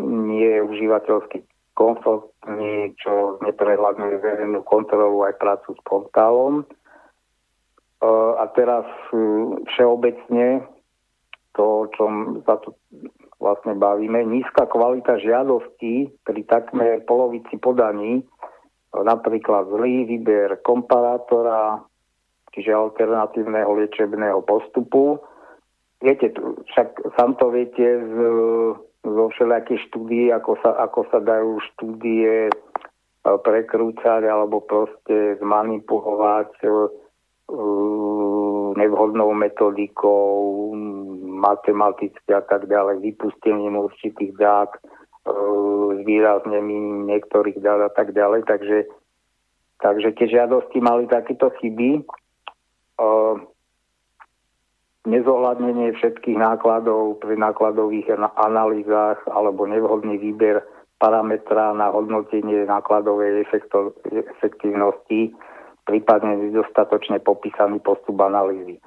[0.00, 1.38] nie je užívateľský
[1.76, 6.62] komfortný, čo neprehľadňuje verejnú kontrolu aj prácu s portálom.
[8.38, 8.84] A teraz
[9.74, 10.62] všeobecne
[11.56, 12.74] to, o čom sa tu
[13.44, 18.24] vlastne bavíme, nízka kvalita žiadostí pri takmer polovici podaní,
[18.96, 21.84] napríklad zlý výber komparátora,
[22.56, 25.20] čiže alternatívneho liečebného postupu.
[26.00, 26.32] Viete,
[26.72, 28.16] však sám to viete z,
[29.04, 32.52] zo všelijakých štúdií, ako sa, ako sa dajú štúdie e,
[33.24, 36.68] prekrúcať alebo proste zmanipulovať e,
[38.74, 40.72] nevhodnou metodikou,
[41.44, 44.80] matematicky a tak ďalej, vypustením určitých dát, e,
[46.00, 48.48] zvýraznením niektorých dát a tak ďalej.
[48.48, 48.78] Takže,
[49.84, 52.00] takže tie žiadosti mali takéto chyby.
[52.00, 52.02] E,
[55.04, 60.64] nezohľadnenie všetkých nákladov pri nákladových analýzach alebo nevhodný výber
[60.96, 63.44] parametra na hodnotenie nákladovej
[64.40, 65.36] efektívnosti,
[65.84, 68.80] prípadne nedostatočne popísaný postup analýzy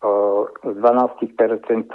[0.00, 1.92] v 12%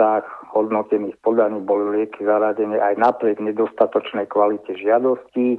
[0.54, 5.58] hodnotených podaní boli lieky zaradené aj napriek nedostatočnej kvalite žiadosti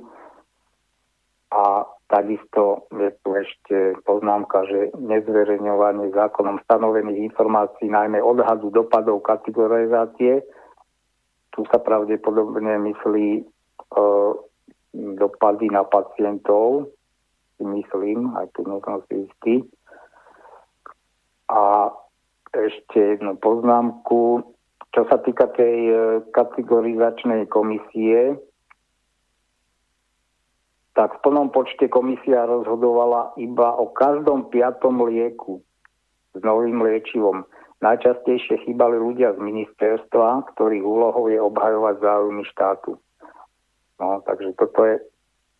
[1.50, 3.76] a takisto je tu ešte
[4.06, 10.46] poznámka, že nezverejňovanie zákonom stanovených informácií, najmä odhadu dopadov kategorizácie,
[11.50, 13.44] tu sa pravdepodobne myslí e,
[15.18, 16.94] dopady na pacientov,
[17.58, 19.54] myslím, aj tu nesom si istý.
[21.50, 21.90] A
[22.56, 24.42] ešte jednu poznámku.
[24.96, 25.96] Čo sa týka tej e,
[26.32, 28.40] kategorizačnej komisie,
[30.96, 35.60] tak v plnom počte komisia rozhodovala iba o každom piatom lieku
[36.32, 37.44] s novým liečivom.
[37.84, 42.96] Najčastejšie chýbali ľudia z ministerstva, ktorých úlohou je obhajovať záujmy štátu.
[44.00, 44.96] No, takže toto je,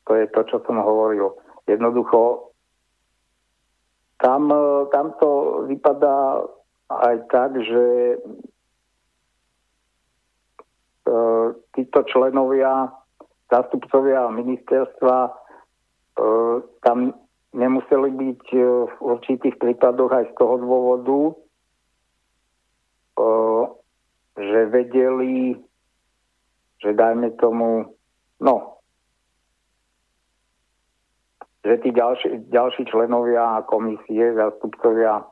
[0.08, 1.36] to je to, čo som hovoril.
[1.68, 2.52] Jednoducho,
[4.16, 6.48] tam, e, tam to vypadá
[6.90, 7.84] aj tak, že
[8.14, 8.18] e,
[11.74, 12.94] títo členovia,
[13.50, 15.30] zástupcovia ministerstva e,
[16.86, 16.98] tam
[17.54, 21.20] nemuseli byť e, v určitých prípadoch aj z toho dôvodu,
[24.36, 25.56] že vedeli,
[26.84, 27.88] že dajme tomu,
[28.44, 28.76] no,
[31.64, 35.24] že tí ďalší, ďalší členovia komisie, zástupcovia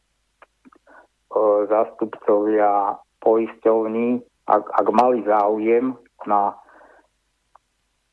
[1.68, 5.96] zástupcovia poisťovní, ak, ak mali záujem
[6.28, 6.54] na,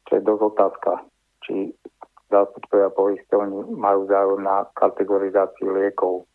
[0.07, 0.91] čo je dosť otázka,
[1.43, 1.55] či
[2.31, 6.25] zástupcovia poisťovní majú záujem na kategorizáciu liekov,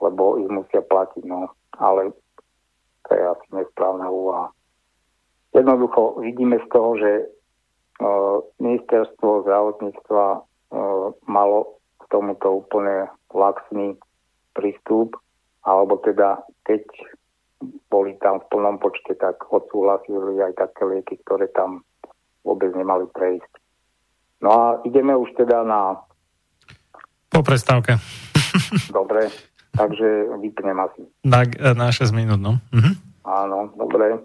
[0.00, 1.52] lebo ich musia platiť, no.
[1.78, 2.10] Ale
[3.06, 4.48] to je asi nesprávna úvaha.
[5.52, 10.42] Jednoducho vidíme z toho, že uh, ministerstvo zdravotníctva uh,
[11.28, 13.96] malo k tomuto úplne laxný
[14.56, 15.16] prístup
[15.68, 16.80] alebo teda keď
[17.92, 21.84] boli tam v plnom počte, tak odsúhlasili aj také lieky, ktoré tam
[22.46, 23.52] vôbec nemali prejsť.
[24.40, 26.00] No a ideme už teda na...
[27.28, 28.00] Po prestávke.
[28.88, 29.28] Dobre,
[29.76, 31.02] takže vypnem asi.
[31.26, 31.44] Na,
[31.76, 32.56] na 6 minút, no.
[32.72, 32.92] Mhm.
[33.28, 34.24] Áno, dobre.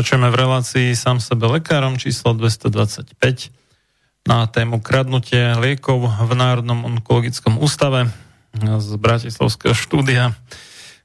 [0.00, 3.20] Pokračujeme v relácii sám sebe lekárom číslo 225
[4.24, 8.08] na tému kradnutie liekov v Národnom onkologickom ústave
[8.56, 10.32] z Bratislavského štúdia.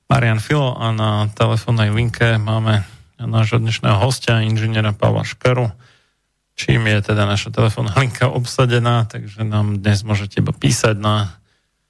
[0.07, 2.87] Marian Filo a na telefónnej linke máme
[3.19, 5.75] nášho dnešného hostia, inžiniera Pavla Škaru,
[6.55, 11.35] čím je teda naša telefónna linka obsadená, takže nám dnes môžete iba písať na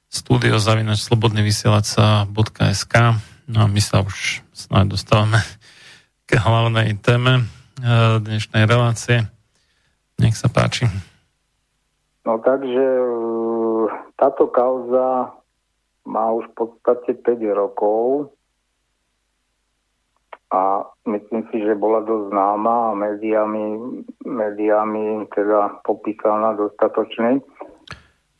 [0.09, 2.93] studiozavinačslobodnyvysielaca.sk
[3.45, 5.45] no a my sa už snáď dostávame
[6.35, 7.47] k hlavnej téme
[7.79, 9.23] eh, dnešnej relácie.
[10.19, 10.83] Nech sa páči.
[12.27, 13.83] No takže eh,
[14.19, 15.31] táto kauza
[16.03, 18.35] má už v podstate 5 rokov
[20.51, 23.65] a myslím si, že bola dosť známa a médiami,
[24.27, 27.39] médiami teda popísaná dostatočne.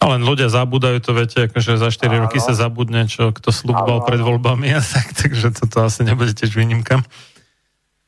[0.03, 2.27] A len ľudia zabúdajú to, viete, akože za 4 Áno.
[2.27, 6.59] roky sa zabudne, čo kto slúboval pred voľbami a tak, takže toto asi nebude tiež
[6.59, 6.99] výnimka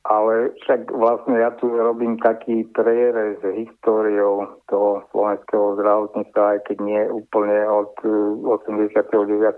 [0.08, 7.01] ale však vlastne ja tu robím taký prierez históriou toho slovenského zdravotníctva, aj keď nie
[7.12, 9.03] úplne od 89.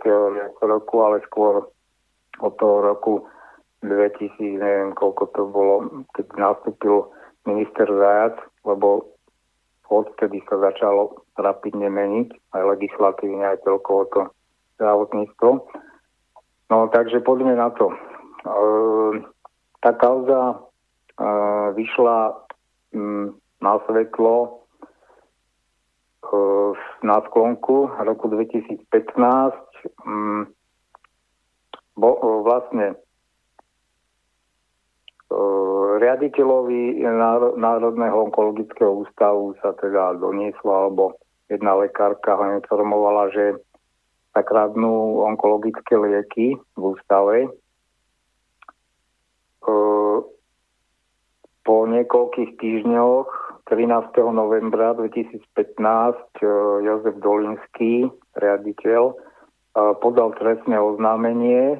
[0.10, 1.70] Eh, roku, ale skôr
[2.42, 3.14] od toho roku
[3.86, 5.76] 2000, neviem koľko to bolo,
[6.18, 7.14] keď nastúpil
[7.46, 9.06] minister Zajac, lebo
[9.86, 14.22] odtedy sa začalo rapidne meniť, aj legislatívne, aj celkovo to
[14.82, 15.50] zdravotníctvo.
[16.74, 17.94] No takže poďme na to.
[18.50, 19.39] E-
[19.80, 20.70] tá kauza
[21.76, 22.18] vyšla
[22.96, 24.64] um, na svetlo
[26.32, 26.72] uh,
[27.04, 28.88] na sklonku roku 2015.
[30.08, 30.48] Um,
[32.00, 32.96] bo, uh, vlastne
[35.28, 37.04] uh, riaditeľovi
[37.60, 41.20] Národného onkologického ústavu sa teda doniesla, alebo
[41.52, 43.60] jedna lekárka ho informovala, že
[44.32, 47.52] sa kradnú onkologické lieky v ústave
[51.64, 53.28] po niekoľkých týždňoch
[53.70, 54.18] 13.
[54.34, 55.46] novembra 2015
[56.82, 59.14] Jozef Dolinský, riaditeľ,
[60.02, 61.78] podal trestné oznámenie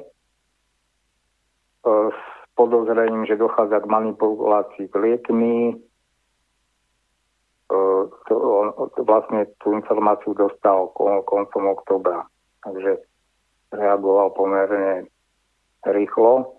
[1.86, 2.20] s
[2.54, 5.74] podozrením, že dochádza k manipulácii s liekmi.
[9.00, 10.94] Vlastne tú informáciu dostal
[11.26, 12.26] koncom oktobra,
[12.62, 13.02] takže
[13.74, 15.10] reagoval pomerne
[15.82, 16.54] rýchlo.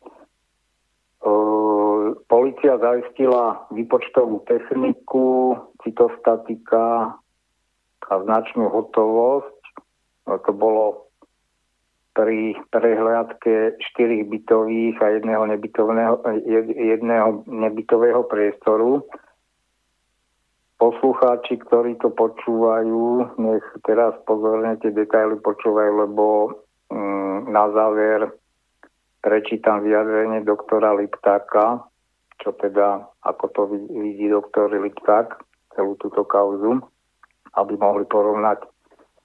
[2.25, 5.53] Polícia zaistila výpočtovú techniku,
[5.85, 7.13] cytostatika
[8.09, 9.61] a značnú hotovosť.
[10.25, 11.11] To bolo
[12.11, 15.43] pri prehliadke štyrych bytových a jedného
[16.75, 19.05] jedného nebytového priestoru.
[20.81, 26.25] Poslucháči, ktorí to počúvajú, nech teraz pozorne tie detaily počúvajú, lebo
[26.89, 28.33] mm, na záver
[29.21, 31.85] prečítam vyjadrenie doktora Liptáka,
[32.41, 33.61] čo teda, ako to
[33.93, 35.37] vidí doktor Lipták,
[35.77, 36.81] celú túto kauzu,
[37.55, 38.65] aby mohli porovnať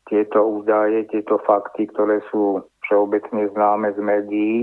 [0.06, 4.58] tieto údaje, tieto fakty, ktoré sú všeobecne známe z médií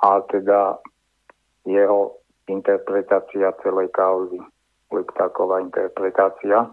[0.00, 0.80] a teda
[1.68, 2.16] jeho
[2.48, 4.40] interpretácia celej kauzy,
[4.88, 6.70] Liptáková interpretácia.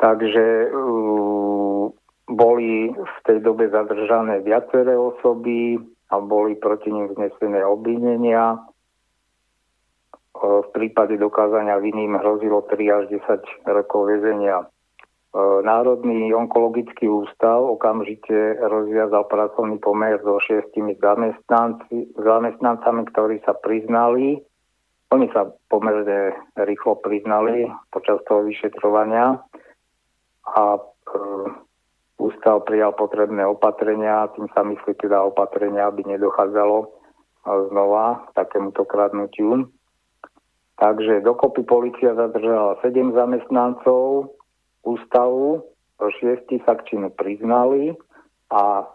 [0.00, 1.92] Takže uh,
[2.30, 5.76] boli v tej dobe zadržané viaceré osoby,
[6.10, 8.58] a boli proti nim vznesené obvinenia.
[10.40, 14.66] V prípade dokázania vinným hrozilo 3 až 10 rokov väzenia.
[15.62, 20.98] Národný onkologický ústav okamžite rozviazal pracovný pomer so šiestimi
[22.18, 24.42] zamestnancami, ktorí sa priznali.
[25.14, 29.38] Oni sa pomerne rýchlo priznali počas toho vyšetrovania
[30.50, 30.80] a e,
[32.20, 36.92] ústav prijal potrebné opatrenia, tým sa myslí teda opatrenia, aby nedochádzalo
[37.72, 39.72] znova k takémuto kradnutiu.
[40.76, 44.32] Takže dokopy policia zadržala 7 zamestnancov
[44.84, 45.64] ústavu,
[46.20, 47.92] šiesti sa k činu priznali
[48.52, 48.88] a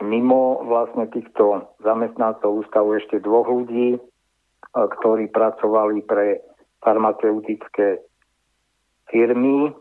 [0.00, 4.00] mimo vlastne týchto zamestnancov ústavu ešte dvoch ľudí
[4.74, 6.40] ktorí pracovali pre
[6.82, 7.98] farmaceutické
[9.10, 9.74] firmy.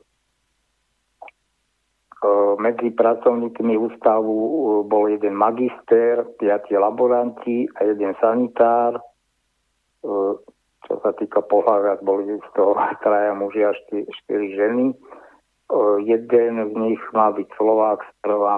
[2.60, 4.36] Medzi pracovníkmi ústavu
[4.84, 9.00] bol jeden magister, piati laboranti a jeden sanitár.
[10.84, 13.72] Čo sa týka pohľavia, boli z toho traja muži a
[14.24, 14.92] štyri ženy.
[16.04, 18.02] Jeden z nich mal byť Slovák,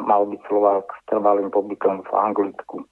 [0.09, 2.88] mal byť Slovák s trvalým pobytom v Anglicku.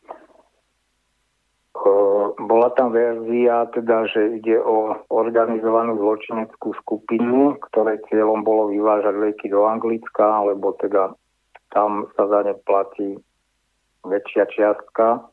[2.39, 9.47] Bola tam verzia, teda, že ide o organizovanú zločineckú skupinu, ktoré cieľom bolo vyvážať lieky
[9.47, 11.15] do Anglicka, alebo teda
[11.71, 13.15] tam sa za ne platí
[14.03, 15.23] väčšia čiastka.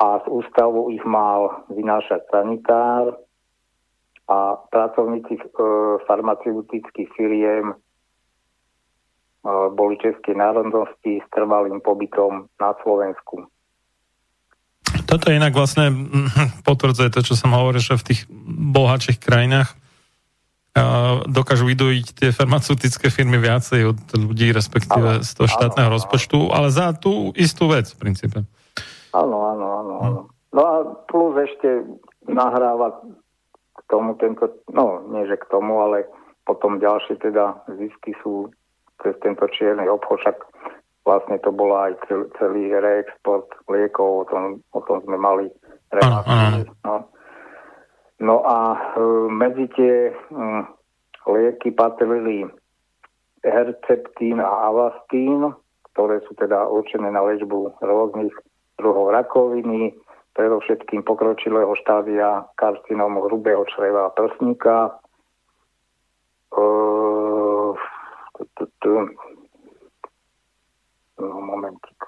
[0.00, 3.20] A z ústavu ich mal vynášať sanitár
[4.28, 5.44] a pracovníci e,
[6.08, 7.76] farmaceutických firiem e,
[9.76, 13.44] boli českej národnosti s trvalým pobytom na Slovensku.
[15.10, 15.90] Toto je inak vlastne
[16.68, 18.20] potvrdzuje to, čo som hovoril, že v tých
[18.70, 19.74] bohatších krajinách
[21.26, 26.70] dokážu vydojiť tie farmaceutické firmy viacej od ľudí, respektíve z toho štátneho áno, rozpočtu, ale
[26.70, 28.38] za tú istú vec v princípe.
[29.10, 29.94] Áno, áno, áno.
[29.98, 30.20] áno.
[30.54, 30.74] No a
[31.10, 31.82] plus ešte
[32.30, 33.02] nahráva
[33.74, 36.06] k tomu tento, no nie že k tomu, ale
[36.46, 38.50] potom ďalšie teda zisky sú
[39.02, 40.38] cez tento čierny obchod, však
[41.04, 41.96] vlastne to bolo aj
[42.36, 44.44] celý reexport liekov, o tom,
[44.76, 45.46] o tom sme mali
[45.90, 46.68] reláciu.
[46.84, 46.96] No.
[48.20, 48.78] no a e,
[49.32, 50.62] medzi tie mm,
[51.26, 52.44] lieky patrili
[53.40, 55.56] herceptín a avastín,
[55.92, 58.32] ktoré sú teda určené na liečbu rôznych
[58.76, 59.96] druhov rakoviny,
[60.36, 65.00] predovšetkým pokročilého štádia karcinómu hrubého čreva a prsníka,
[66.54, 66.64] e,
[71.24, 72.00] momentík.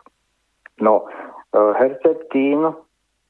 [0.81, 1.07] No,
[1.53, 2.73] e, Herceptín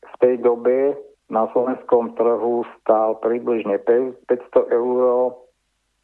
[0.03, 0.95] v tej dobe
[1.33, 4.29] na slovenskom trhu stál približne 500
[4.69, 5.33] eur,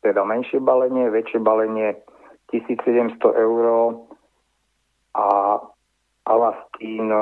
[0.00, 1.94] teda menšie balenie, väčšie balenie
[2.50, 3.64] 1700 eur
[5.14, 5.28] a
[6.28, 7.12] Alastín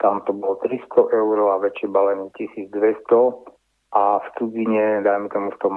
[0.00, 5.60] tam to bolo 300 eur a väčšie balenie 1200 a v cudzine, dajme tomu v
[5.60, 5.74] tom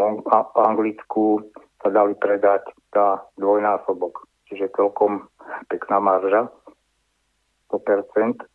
[0.53, 1.41] Anglicku,
[1.81, 5.25] sa dali predať za dvojnásobok čiže celkom
[5.65, 6.53] pekná marža,
[7.73, 8.45] 100%.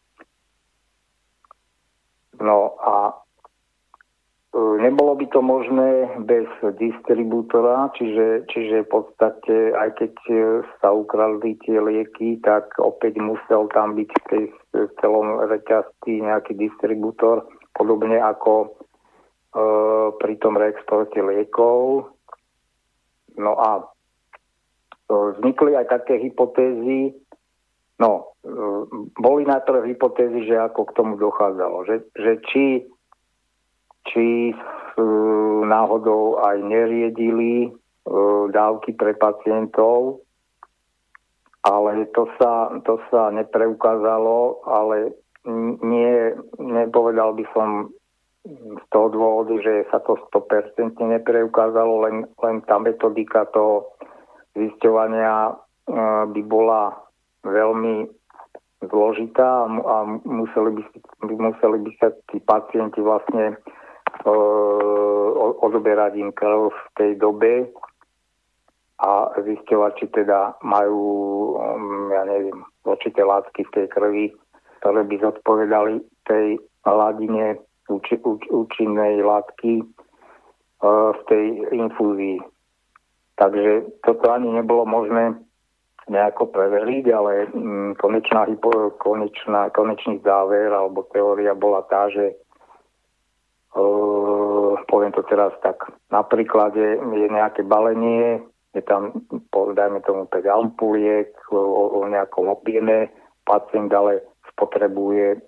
[2.38, 6.46] No a e, nebolo by to možné bez
[6.78, 10.12] distribútora, čiže, čiže v podstate aj keď
[10.78, 14.44] sa ukradli tie lieky, tak opäť musel tam byť v tej
[15.02, 18.68] celom reťazci nejaký distribútor, podobne ako e,
[20.14, 22.06] pri tom reexporte liekov.
[23.34, 23.97] No a
[25.08, 27.16] vznikli aj také hypotézy,
[27.98, 28.52] no, e,
[29.16, 32.66] boli na to hypotézy, že ako k tomu dochádzalo, že, že či,
[34.12, 34.52] či
[35.68, 37.70] náhodou aj neriedili e,
[38.52, 40.24] dávky pre pacientov,
[41.62, 45.12] ale to sa, to sa nepreukázalo, ale
[45.84, 47.92] nie, nepovedal by som
[48.48, 53.92] z toho dôvodu, že sa to 100% nepreukázalo, len, len tá metodika toho
[54.56, 55.52] zisťovania e,
[56.32, 56.96] by bola
[57.44, 58.08] veľmi
[58.86, 60.82] zložitá a museli by,
[61.34, 64.32] museli by sa tí pacienti vlastne e,
[65.58, 67.68] odoberať im krv v tej dobe
[68.98, 71.02] a zisťovať, či teda majú,
[71.54, 74.26] um, ja neviem, určité látky v tej krvi,
[74.82, 79.86] ktoré by zodpovedali tej hladine úči, úč, účinnej látky
[80.82, 81.46] uh, v tej
[81.78, 82.42] infúzii.
[83.38, 85.38] Takže toto ani nebolo možné
[86.10, 88.50] nejako preveriť, ale mm, konečná,
[88.98, 92.34] konečná, konečný záver alebo teória bola tá, že
[93.76, 98.42] uh, poviem to teraz tak, na príklade je nejaké balenie,
[98.74, 99.22] je tam,
[99.52, 103.12] dajme tomu 5 ampuliek o, o nejakom objeme,
[103.44, 105.44] pacient ale spotrebuje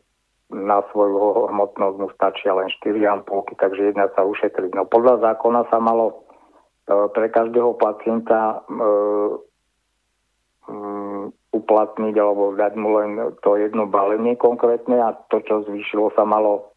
[0.51, 4.77] na svoju hmotnosť mu stačia len 4 ampulky, takže jedna sa ušetriť.
[4.77, 6.30] No podľa zákona sa malo E,
[6.91, 8.79] pre každého pacienta e,
[10.67, 11.25] mm,
[11.55, 13.11] uplatniť alebo dať mu len
[13.43, 16.71] to jedno balenie konkrétne a to, čo zvýšilo, sa malo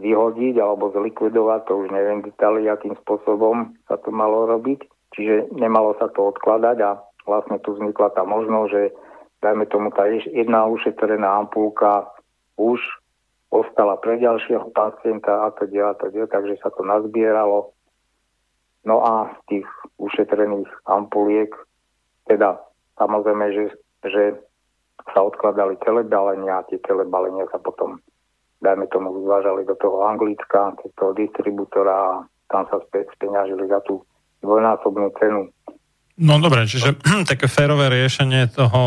[0.00, 4.82] vyhodiť alebo zlikvidovať, to už neviem detaily, akým spôsobom sa to malo robiť.
[5.14, 8.82] Čiže nemalo sa to odkladať a vlastne tu vznikla tá možnosť, že
[9.38, 12.10] dajme tomu tá jedna ušetrená ampulka
[12.58, 12.82] už
[13.54, 17.70] ostala pre ďalšieho pacienta a teda, a teda, takže sa to nazbieralo
[18.84, 21.50] No a z tých ušetrených ampuliek,
[22.28, 22.60] teda
[23.00, 23.64] samozrejme, že,
[24.04, 24.22] že
[25.12, 28.00] sa odkladali celé balenia a tie celé balenia sa potom
[28.64, 32.12] dajme tomu, vyvážali do toho Anglicka, do toho distribútora a
[32.48, 34.00] tam sa speňažili za tú
[34.40, 35.52] dvojnásobnú cenu.
[36.14, 36.96] No dobre, čiže
[37.30, 38.80] také férové riešenie toho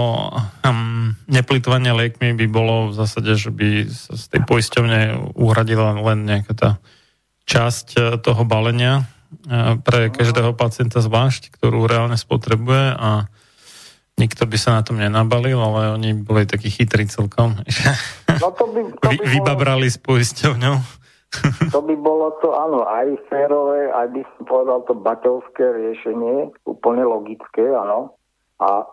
[0.66, 5.00] um, neplitovania liekmi by bolo v zásade, že by sa z tej poisťovne
[5.38, 6.70] uhradila len nejaká tá
[7.48, 9.08] časť e, toho balenia
[9.84, 13.28] pre každého pacienta zvlášť, ktorú reálne spotrebuje a
[14.18, 17.56] nikto by sa na tom nenabalil, ale oni boli takí chytrí celkom.
[18.38, 20.78] No to by, to by Vy, vybabrali s poisťovňou.
[21.76, 27.04] To by bolo to, áno, aj férové, aj by som povedal to baťovské riešenie, úplne
[27.04, 28.16] logické, áno.
[28.64, 28.88] A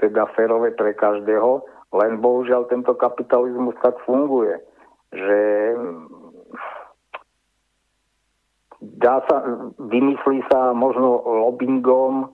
[0.00, 4.56] teda férové pre každého, len bohužiaľ tento kapitalizmus tak funguje,
[5.12, 5.38] že
[8.80, 9.42] dá sa,
[9.80, 12.26] vymyslí sa možno lobbyingom e,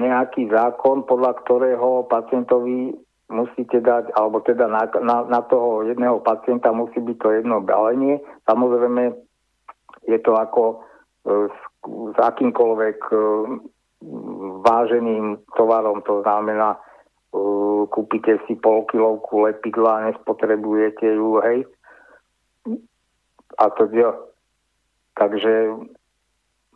[0.00, 2.96] nejaký zákon, podľa ktorého pacientovi
[3.28, 8.24] musíte dať, alebo teda na, na, na toho jedného pacienta musí byť to jedno balenie.
[8.48, 9.12] Samozrejme,
[10.08, 10.76] je to ako e,
[11.52, 13.16] s, s akýmkoľvek e,
[14.64, 16.78] váženým tovarom, to znamená, e,
[17.92, 21.68] kúpite si pol kilovku lepidla, nespotrebujete ju, hej.
[23.58, 23.90] A to,
[25.18, 25.74] takže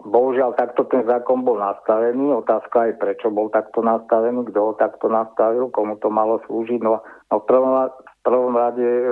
[0.03, 2.43] Bohužiaľ, takto ten zákon bol nastavený.
[2.43, 6.83] Otázka je, prečo bol takto nastavený, kto ho takto nastavil, komu to malo slúžiť.
[6.83, 6.99] No,
[7.31, 9.07] no v, prvom, v prvom rade e,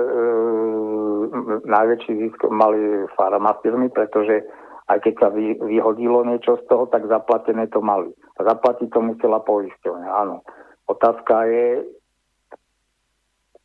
[1.63, 4.43] najväčší zisk mali farmafirmy, pretože
[4.91, 8.11] aj keď sa vy, vyhodilo niečo z toho, tak zaplatené to mali.
[8.35, 10.43] A zaplatiť to musela poisťovňa, áno.
[10.91, 11.87] Otázka je,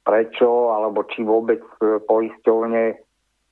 [0.06, 3.05] prečo, alebo či vôbec poisťovne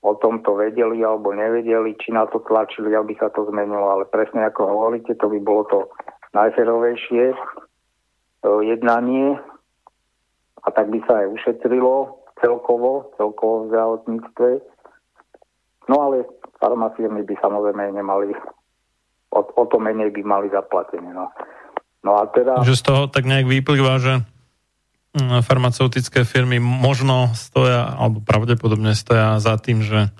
[0.04, 4.44] o tomto vedeli alebo nevedeli, či na to tlačili, aby sa to zmenilo, ale presne
[4.44, 5.78] ako hovoríte, to by bolo to
[6.36, 7.36] najferovejšie e,
[8.68, 9.40] jednanie
[10.60, 14.48] a tak by sa aj ušetrilo celkovo, celkovo v zdravotníctve.
[15.88, 16.28] No ale
[16.60, 18.36] farmafirmy by samozrejme nemali,
[19.32, 21.16] o, o to menej by mali zaplatené.
[21.16, 21.32] No.
[22.04, 22.60] no a teda...
[22.60, 24.20] Že z toho tak nejak vyplýva, že
[25.46, 30.10] farmaceutické firmy možno stoja, alebo pravdepodobne stoja za tým, že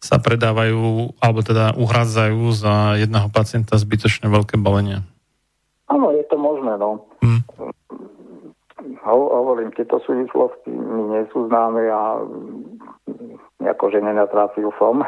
[0.00, 5.04] sa predávajú, alebo teda uhradzajú za jedného pacienta zbytočne veľké balenie.
[5.92, 7.04] Áno, je to možné, no.
[7.20, 7.44] Hmm.
[9.04, 12.24] Ho, hovorím, tieto súvislosti mi nie sú známe a
[13.60, 15.04] akože nenatrafil som.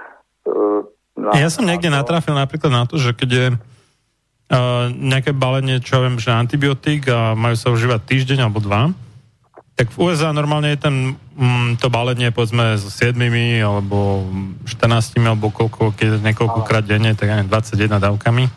[1.20, 3.46] na, ja som niekde natrafil napríklad na to, že keď je
[4.94, 8.94] nejaké balenie, čo viem, že antibiotík a majú sa užívať týždeň alebo dva,
[9.76, 10.96] tak v USA normálne je ten,
[11.36, 13.18] mm, to balenie povedzme s 7
[13.60, 14.24] alebo
[14.64, 18.48] 14 alebo koľko, keď niekoľkokrát denne, tak aj 21 dávkami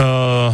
[0.00, 0.52] uh,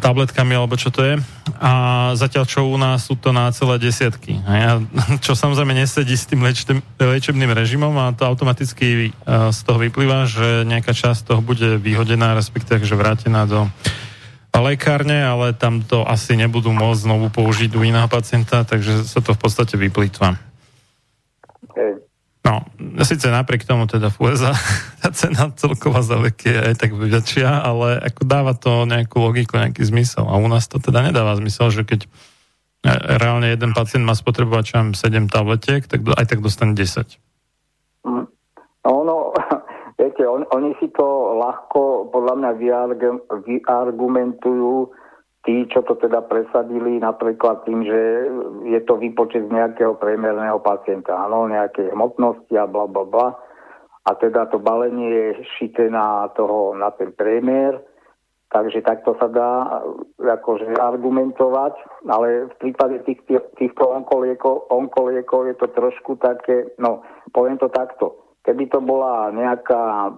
[0.00, 1.14] tabletkami, alebo čo to je.
[1.60, 1.72] A
[2.16, 4.40] zatiaľ, čo u nás sú to na celé desiatky.
[4.44, 4.80] A
[5.24, 10.28] čo samozrejme nesedí s tým liečným, liečebným režimom a to automaticky uh, z toho vyplýva,
[10.28, 13.66] že nejaká časť toho bude vyhodená, respektíve, že vrátená do
[14.54, 19.34] lekárne, ale tam to asi nebudú môcť znovu použiť u iného pacienta, takže sa to
[19.34, 20.38] v podstate vyplýtva.
[22.44, 22.60] No,
[23.08, 24.36] síce napriek tomu teda v
[25.00, 29.56] tá cena celková za leky je aj tak väčšia, ale ako dáva to nejakú logiku,
[29.56, 30.28] nejaký zmysel.
[30.28, 32.04] A u nás to teda nedáva zmysel, že keď
[32.84, 37.16] reálne jeden pacient má spotrebovať čo 7 tabletiek, tak aj tak dostane 10.
[38.04, 38.28] Mm.
[38.84, 39.32] No, no,
[39.96, 42.50] viete, on, oni si to ľahko podľa mňa
[43.48, 44.92] vyargumentujú
[45.44, 48.00] tí, čo to teda presadili napríklad tým, že
[48.64, 53.28] je to výpočet nejakého priemerného pacienta, áno, nejakej hmotnosti a bla bla bla.
[54.04, 57.80] A teda to balenie je šité na, toho, na ten priemer,
[58.52, 59.80] takže takto sa dá
[60.20, 63.24] akože argumentovať, ale v prípade tých,
[63.56, 67.00] týchto onkoliekov, onkoliekov je to trošku také, no
[67.32, 70.12] poviem to takto, keby to bola nejaká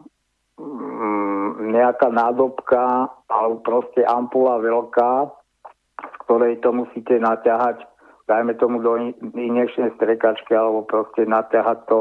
[1.66, 5.28] nejaká nádobka alebo proste ampula veľká,
[6.00, 7.84] z ktorej to musíte naťahať,
[8.24, 8.96] dajme tomu do
[9.36, 11.98] injekčnej strekačky alebo proste naťahať to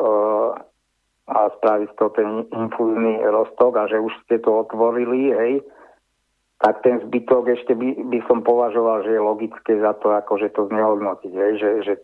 [0.00, 0.56] uh,
[1.24, 5.52] a spraviť to ten infúzny roztok a že už ste to otvorili, hej,
[6.60, 10.68] tak ten zbytok ešte by, by som považoval, že je logické za to, akože to
[10.68, 11.94] znehodnotiť, hej, že, že,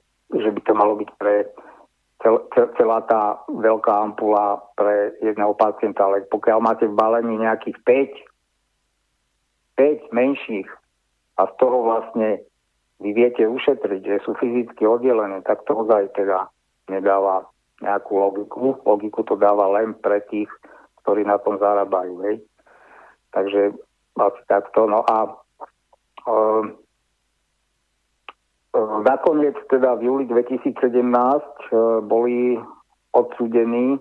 [0.40, 1.52] že by to malo byť pre
[2.22, 2.36] cel,
[2.76, 7.78] celá tá veľká ampula pre jedného pacienta, ale pokiaľ máte v balení nejakých
[9.76, 10.68] 5, 5 menších
[11.40, 12.44] a z toho vlastne
[13.00, 16.52] vy viete ušetriť, že sú fyzicky oddelené, tak to ozaj teda
[16.92, 17.48] nedáva
[17.80, 18.76] nejakú logiku.
[18.84, 20.52] Logiku to dáva len pre tých,
[21.00, 22.20] ktorí na tom zarábajú.
[22.28, 22.44] Hej.
[23.32, 23.72] Takže
[24.20, 24.84] asi takto.
[24.84, 25.32] No a
[26.28, 26.76] um,
[29.02, 30.78] nakoniec teda v júli 2017
[32.06, 32.54] boli
[33.10, 33.98] odsudení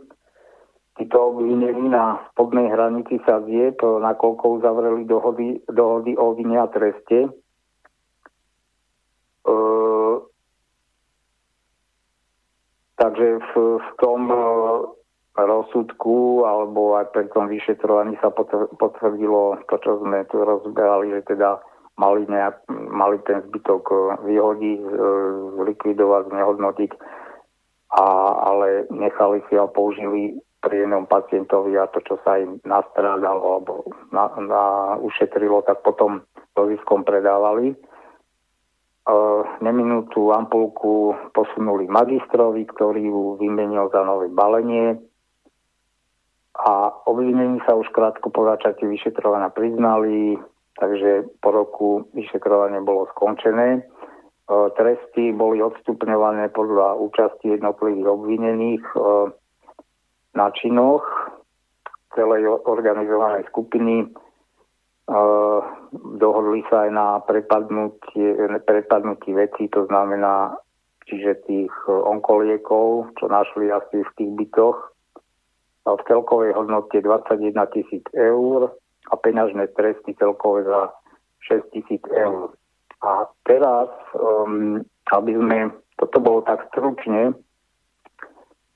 [1.00, 7.32] títo obvinení na spodnej hranici sadzieb, nakoľko uzavreli dohody, dohody o vine a treste.
[9.48, 9.56] E,
[13.00, 14.38] takže v, v tom e,
[15.40, 18.28] rozsudku alebo aj pri tom vyšetrovaní sa
[18.76, 21.64] potvrdilo to, čo sme tu rozberali, že teda
[22.00, 24.92] mali, nejak, mali ten zbytok e, vyhodiť, e,
[25.60, 26.92] zlikvidovať, znehodnotiť,
[28.00, 28.06] a,
[28.48, 33.74] ale nechali si a použili pri jednom pacientovi a to, čo sa im nastrádalo alebo
[34.16, 34.64] na, na,
[35.00, 36.24] ušetrilo, tak potom
[36.56, 37.76] to ziskom predávali.
[37.76, 37.78] E,
[39.60, 45.04] neminutú ampulku posunuli magistrovi, ktorý ju vymenil za nové balenie
[46.60, 50.36] a obvinení sa už krátko po začatí vyšetrovania priznali,
[50.80, 53.80] takže po roku vyšetrovanie bolo skončené.
[53.80, 53.82] E,
[54.80, 59.00] tresty boli odstupňované podľa účasti jednotlivých obvinených e,
[60.34, 61.04] na činoch
[62.16, 63.96] celej organizovanej skupiny.
[64.02, 64.08] E,
[66.16, 70.56] dohodli sa aj na prepadnutie veci, to znamená,
[71.06, 74.78] čiže tých onkoliekov, čo našli asi v tých bytoch,
[75.90, 78.70] v celkovej hodnote 21 tisíc eur
[79.10, 80.94] a peňažné tresty celkové za
[81.50, 82.54] 6 tisíc eur.
[83.02, 87.34] A teraz, um, aby sme, toto bolo tak stručne,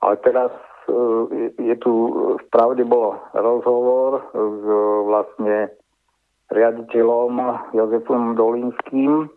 [0.01, 0.51] ale teraz
[0.89, 1.27] uh,
[1.59, 1.91] je tu,
[2.39, 4.63] v pravde bolo rozhovor s
[5.05, 5.57] vlastne
[6.53, 7.33] riaditeľom
[7.73, 9.27] Jozefom Dolinským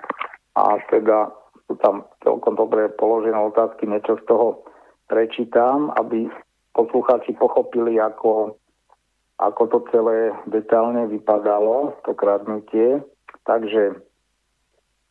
[0.57, 1.33] a teda
[1.67, 4.63] sú tam celkom dobre položené otázky, niečo z toho
[5.11, 6.31] prečítam, aby
[6.75, 8.55] poslucháči pochopili, ako,
[9.37, 13.05] ako to celé detálne vypadalo, to kradnutie.
[13.45, 14.01] Takže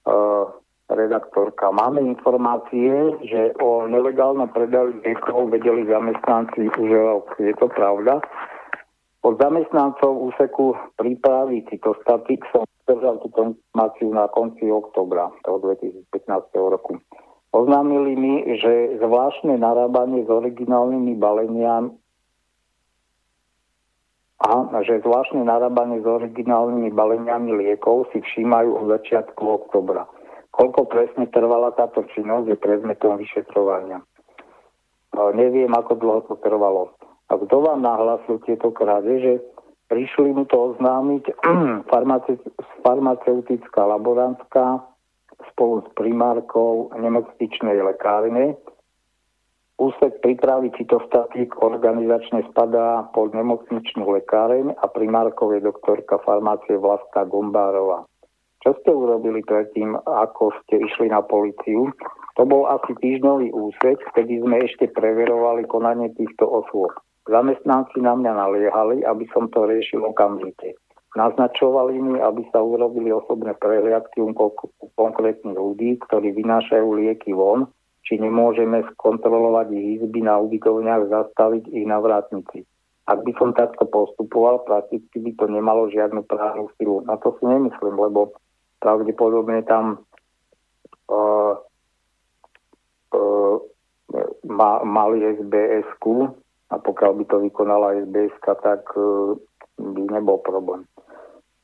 [0.09, 0.45] uh,
[0.89, 6.89] redaktorka, máme informácie, že o nelegálnom predaji liekov vedeli zamestnanci už.
[7.37, 8.21] Je to pravda?
[9.25, 17.01] Od zamestnancov úseku prípravy cytostatik som držal túto informáciu na konci oktobra toho 2015 roku.
[17.49, 22.04] Oznámili mi, že zvláštne narábanie s originálnymi baleniami
[24.35, 30.03] a že zvláštne narábanie s originálnymi baleniami liekov si všímajú od začiatku oktobra.
[30.51, 34.03] Koľko presne trvala táto činnosť je predmetom vyšetrovania.
[35.15, 36.95] Neviem, ako dlho to trvalo.
[37.31, 39.39] A kto vám nahlasil tieto krádeže?
[39.87, 41.31] Prišli mu to oznámiť
[42.83, 44.83] farmaceutická laborantka
[45.51, 48.59] spolu s primárkou nemocničnej lekárne.
[49.75, 58.07] Úsek prípravy cytostatík organizačne spadá pod nemocničnú lekáreň a primárkou je doktorka farmácie Vlasta Gombárova.
[58.63, 61.91] Čo ste urobili predtým, ako ste išli na policiu?
[62.39, 66.95] To bol asi týždňový úsek, kedy sme ešte preverovali konanie týchto osôb.
[67.27, 70.79] Zamestnanci na mňa naliehali, aby som to riešil okamžite.
[71.19, 74.31] Naznačovali mi, aby sa urobili osobné prehliadky u
[74.95, 77.67] konkrétnych ľudí, ktorí vynášajú lieky von,
[78.05, 82.63] či nemôžeme skontrolovať ich izby na ubytovniach, zastaviť ich na vrátnici.
[83.05, 87.05] Ak by som takto postupoval, prakticky by to nemalo žiadnu právnu silu.
[87.05, 88.33] Na to si nemyslím, lebo
[88.81, 90.01] pravdepodobne tam
[91.13, 91.53] uh,
[93.13, 93.55] uh,
[94.49, 96.33] ma, mali SBS-ku
[96.73, 99.37] a pokiaľ by to vykonala SBS, tak uh,
[99.77, 100.89] by nebol problém.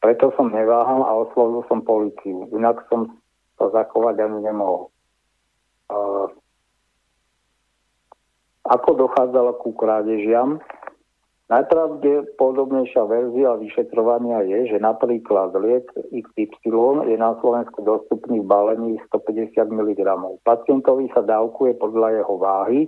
[0.02, 2.50] Preto som neváhal a oslovil som policiu.
[2.54, 3.18] Inak som
[3.58, 4.91] to zachovať ani nemohol.
[8.72, 10.64] Ako dochádzalo ku krádežiam?
[11.52, 15.84] Najpravdepodobnejšia verzia vyšetrovania je, že napríklad liek
[16.16, 20.00] XY je na Slovensku dostupný v balení 150 mg.
[20.48, 22.88] Pacientovi sa dávkuje podľa jeho váhy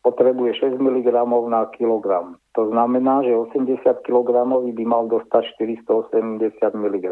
[0.00, 1.08] potrebuje 6 mg
[1.48, 2.40] na kilogram.
[2.56, 7.06] To znamená, že 80 kg by mal dostať 480 mg.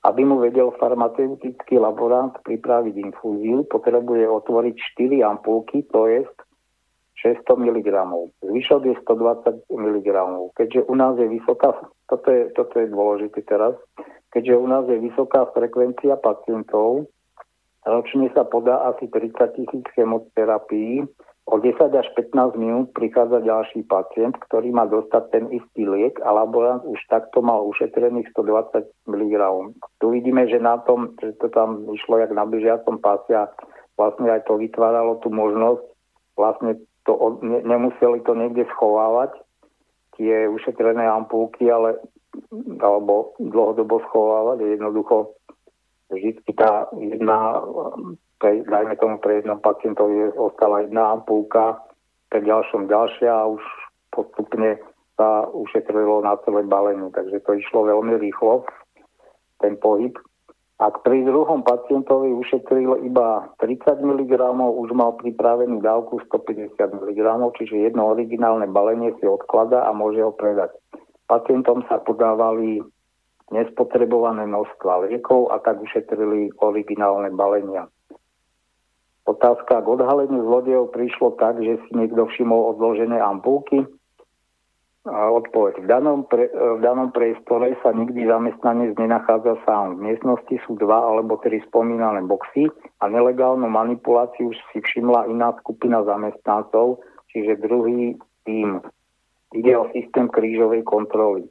[0.00, 6.24] Aby mu vedel farmaceutický laborant pripraviť infúziu, potrebuje otvoriť 4 ampulky, to je
[7.20, 7.88] 600 mg.
[8.40, 10.08] Zvyšok je 120 mg.
[10.56, 11.76] Keďže u nás je vysoká,
[12.08, 13.76] toto je, toto je dôležité teraz,
[14.32, 17.12] keďže u nás je vysoká frekvencia pacientov,
[17.84, 21.04] ročne sa podá asi 30 tisíc chemoterapií,
[21.50, 26.30] O 10 až 15 minút prichádza ďalší pacient, ktorý má dostať ten istý liek a
[26.30, 29.34] laborant už takto mal ušetrených 120 mg.
[29.98, 33.50] Tu vidíme, že na tom, že to tam išlo jak na blížiacom páse a
[33.98, 35.82] vlastne aj to vytváralo tú možnosť,
[36.38, 39.34] vlastne to, ne, nemuseli to niekde schovávať,
[40.14, 41.98] tie ušetrené ampulky, ale
[42.78, 44.78] alebo dlhodobo schovávať.
[44.78, 45.34] Jednoducho
[46.14, 47.58] vždy tá jedna
[48.40, 51.84] pre, dajme tomu pre jednom pacientovi ostala jedna ampulka,
[52.32, 53.62] pre ďalšom ďalšia a už
[54.08, 54.80] postupne
[55.20, 57.12] sa ušetrilo na celé balenie.
[57.12, 58.64] Takže to išlo veľmi rýchlo,
[59.60, 60.16] ten pohyb.
[60.80, 67.20] Ak pri druhom pacientovi ušetril iba 30 mg, už mal pripravenú dávku 150 mg,
[67.60, 70.72] čiže jedno originálne balenie si odklada a môže ho predať.
[71.28, 72.80] Pacientom sa podávali
[73.52, 77.84] nespotrebované množstva liekov a tak ušetrili originálne balenia.
[79.30, 83.86] Otázka k odhaleniu zlodejov prišlo tak, že si niekto všimol odložené ampulky,
[85.06, 85.80] odpoveď.
[85.80, 89.96] V danom, pre, v danom priestore sa nikdy zamestnanec nenachádza sám.
[89.96, 92.68] V miestnosti sú dva alebo tri spomínané boxy
[93.00, 97.00] a nelegálnu manipuláciu si všimla iná skupina zamestnancov,
[97.32, 98.84] čiže druhý tým.
[99.56, 101.48] Ide o systém krížovej kontroly.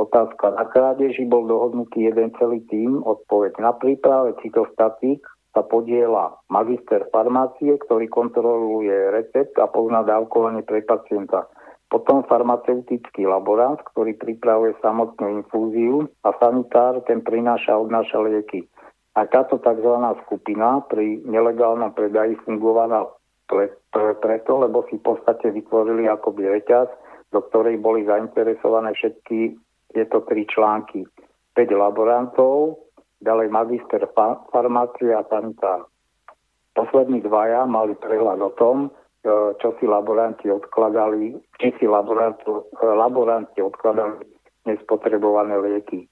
[0.00, 0.56] Otázka.
[0.56, 3.04] Na krádeži bol dohodnutý jeden celý tým.
[3.04, 3.60] Odpoveď.
[3.60, 5.20] Na príprave cytostatík
[5.50, 11.50] sa podiela magister farmácie, ktorý kontroluje recept a pozná dávkovanie pre pacienta
[11.90, 18.62] potom farmaceutický laborant, ktorý pripravuje samotnú infúziu a sanitár, ten prináša a odnáša lieky.
[19.18, 19.90] A táto tzv.
[20.24, 23.10] skupina pri nelegálnom predaji fungovala
[23.50, 26.86] pre, pre, preto, lebo si v podstate vytvorili akoby reťaz,
[27.34, 29.58] do ktorej boli zainteresované všetky
[29.90, 31.02] tieto tri články.
[31.58, 32.78] 5 laborantov,
[33.20, 34.02] ďalej magister
[34.52, 35.88] farmácie a sanitár.
[36.74, 38.90] Poslední dvaja mali prehľad o tom,
[39.20, 44.24] E, čo si laboranti odkladali, či si laboranti odkladali
[44.64, 46.08] nespotrebované lieky.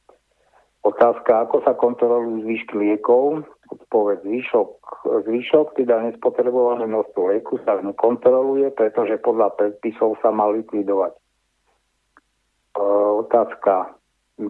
[0.84, 3.48] Otázka, ako sa kontrolujú zvyšky liekov?
[3.72, 4.70] Odpoveď, zvyšok,
[5.24, 11.16] zvyšok, teda nespotrebované množstvo lieku sa nekontroluje, pretože podľa predpisov sa má likvidovať.
[11.16, 11.20] E,
[13.24, 13.96] otázka,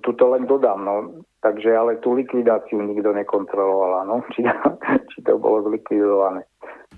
[0.04, 4.44] tuto len dodám, no, takže ale tú likvidáciu nikto nekontrolovala, no, či,
[5.14, 6.44] či to bolo zlikvidované.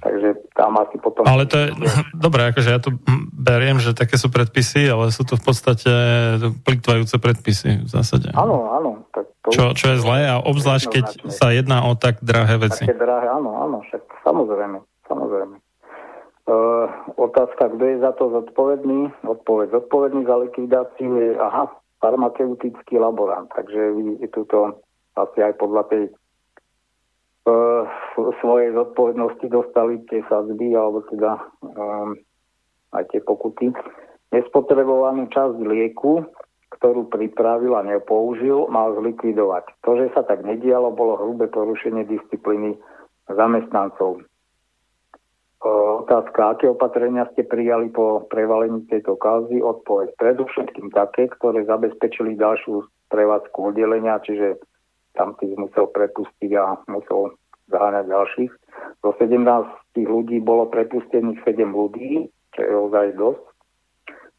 [0.00, 1.28] Takže tam asi potom...
[1.28, 1.68] Ale to je,
[2.24, 2.96] dobré, akože ja tu
[3.36, 5.92] beriem, že také sú predpisy, ale sú to v podstate
[6.64, 8.32] plitvajúce predpisy v zásade.
[8.32, 9.04] Áno, áno.
[9.12, 12.88] Tak to čo, čo je zlé a obzvlášť, keď sa jedná o tak drahé veci.
[12.88, 15.56] Také drahé, áno, áno, však samozrejme, samozrejme.
[16.50, 16.88] Uh,
[17.20, 19.12] otázka, kto je za to zodpovedný?
[19.22, 19.70] Odpoveď.
[19.70, 21.70] Zodpovedný za likvidáciu je, aha,
[22.00, 23.46] farmaceutický laborant.
[23.52, 24.80] Takže vy túto
[25.14, 26.02] asi aj podľa tej
[28.40, 32.12] svojej zodpovednosti dostali tie sadzby alebo teda um,
[32.92, 33.72] aj tie pokuty.
[34.30, 36.22] Nespotrebovanú časť lieku,
[36.78, 39.64] ktorú pripravil a nepoužil, mal zlikvidovať.
[39.82, 42.78] To, že sa tak nedialo, bolo hrubé porušenie disciplíny
[43.26, 44.22] zamestnancov.
[45.60, 49.60] Otázka, aké opatrenia ste prijali po prevalení tejto kauzy?
[49.60, 50.16] Odpoveď.
[50.16, 54.56] Predovšetkým také, ktoré zabezpečili ďalšiu prevádzku oddelenia, čiže
[55.12, 57.36] tam tých musel prepustiť a musel
[57.68, 58.52] zaháňať ďalších.
[59.04, 59.44] Zo 17
[60.00, 63.44] ľudí bolo prepustených 7 ľudí, čo je ozaj dosť.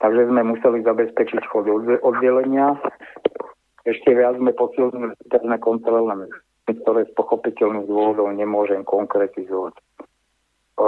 [0.01, 1.69] Takže sme museli zabezpečiť chod
[2.01, 2.73] oddelenia.
[3.85, 6.25] Ešte viac sme posilnili interné kontrolné
[6.69, 9.75] ktoré z pochopiteľných dôvodov nemôžem konkretizovať.
[10.81, 10.87] E,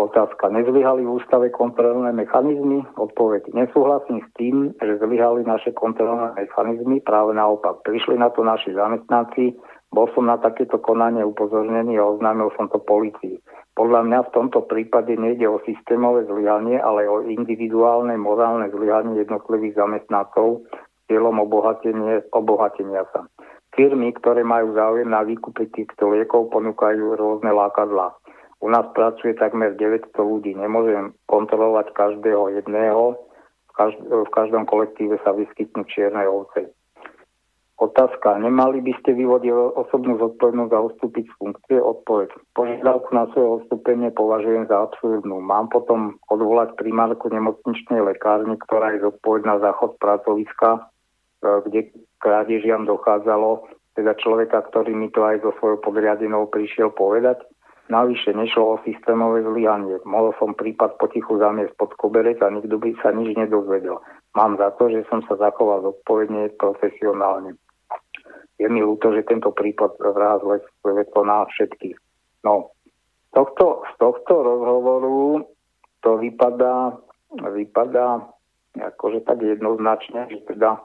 [0.00, 0.48] otázka.
[0.48, 2.88] Nezlyhali v ústave kontrolné mechanizmy?
[2.96, 3.52] Odpoveď.
[3.52, 7.04] Nesúhlasím s tým, že zlyhali naše kontrolné mechanizmy.
[7.04, 7.84] Práve naopak.
[7.84, 9.52] Prišli na to naši zamestnanci,
[9.92, 13.38] bol som na takéto konanie upozornený a oznámil som to policii.
[13.76, 19.78] Podľa mňa v tomto prípade nejde o systémové zlyhanie, ale o individuálne morálne zlyhanie jednotlivých
[19.78, 23.20] zamestnancov s cieľom obohatenia sa.
[23.74, 28.14] Firmy, ktoré majú záujem na výkupy týchto liekov, ponúkajú rôzne lákadlá.
[28.60, 30.54] U nás pracuje takmer 900 ľudí.
[30.54, 33.18] Nemôžem kontrolovať každého jedného.
[33.74, 36.70] V, každom kolektíve sa vyskytnú čierne ovce.
[37.74, 38.38] Otázka.
[38.38, 41.76] Nemali by ste vyvodiť osobnú zodpovednosť a ustúpiť z funkcie?
[41.82, 42.30] Odpoveď.
[42.54, 45.42] Požiadavku na svoje odstúpenie považujem za absurdnú.
[45.42, 50.80] Mám potom odvolať primárku nemocničnej lekárny, ktorá je zodpovedná za chod pracoviska, e,
[51.66, 51.80] kde
[52.22, 53.66] krádežiam dochádzalo,
[53.98, 57.42] teda človeka, ktorý mi to aj so svojou podriadenou prišiel povedať.
[57.84, 60.00] Navyše nešlo o systémové zlyhanie.
[60.08, 64.00] Mohol som prípad potichu zamiesť pod koberec a nikto by sa nič nedozvedel.
[64.32, 67.60] Mám za to, že som sa zachoval zodpovedne profesionálne
[68.58, 71.96] je mi ľúto, že tento prípad vrázle svetlo na všetkých.
[72.46, 72.70] No,
[73.34, 75.42] tohto, z tohto rozhovoru
[76.04, 76.94] to vypadá,
[77.34, 78.22] vypadá
[78.78, 80.78] akože tak jednoznačne, že teda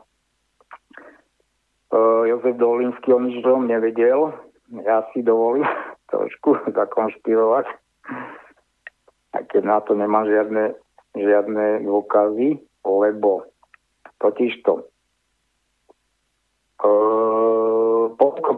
[1.93, 4.33] uh, Jozef Dolinský o nič nevedel.
[4.85, 5.65] Ja si dovolím
[6.09, 7.65] trošku zakonšpirovať,
[9.37, 10.73] aj keď na to nemám žiadne,
[11.13, 13.45] žiadne dôkazy, lebo
[14.19, 14.83] totižto
[16.83, 18.09] uh,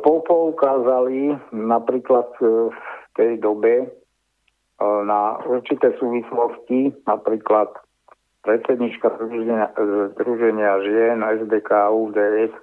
[0.01, 2.71] poukázali napríklad e,
[3.13, 3.91] tej dobe
[4.81, 7.69] na určité súvislosti, napríklad
[8.41, 9.69] predsednička Združenia,
[10.17, 12.53] Združenia žien SDK UDS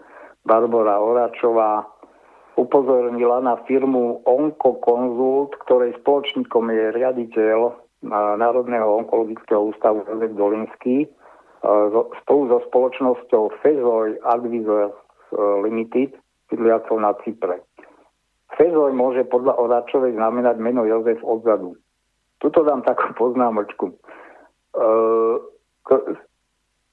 [0.43, 1.87] Barbara Oračová
[2.59, 7.59] upozornila na firmu Onko Konzult, ktorej spoločníkom je riaditeľ
[8.39, 11.07] Národného onkologického ústavu Jozef Dolinský
[12.23, 14.95] spolu so spoločnosťou Fezoj Advisors
[15.35, 16.15] Limited,
[16.51, 17.63] sídliacou na Cypre.
[18.55, 21.75] Fezoj môže podľa Oračovej znamenať meno Jozef odzadu.
[22.39, 23.87] Tuto dám takú poznámočku.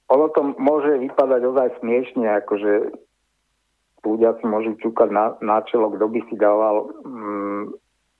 [0.06, 2.72] Ono to môže vypadať ozaj smiešne, akože
[4.04, 7.64] ľudia si môžu čúkať na, na čelo, kto by si dával mm,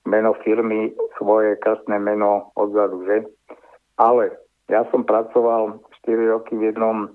[0.07, 3.27] meno firmy, svoje krstné meno odzadu, že?
[3.99, 4.31] Ale
[4.71, 7.11] ja som pracoval 4 roky v jednom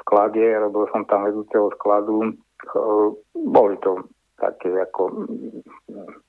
[0.00, 2.32] sklade, robil som tam vedúceho skladu.
[3.36, 4.08] Boli to
[4.40, 5.28] také ako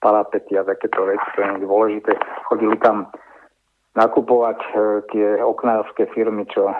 [0.04, 2.12] parapety a takéto veci, to je dôležité.
[2.50, 3.08] Chodili tam
[3.94, 4.72] nakupovať e,
[5.14, 6.76] tie oknárske firmy, čo e,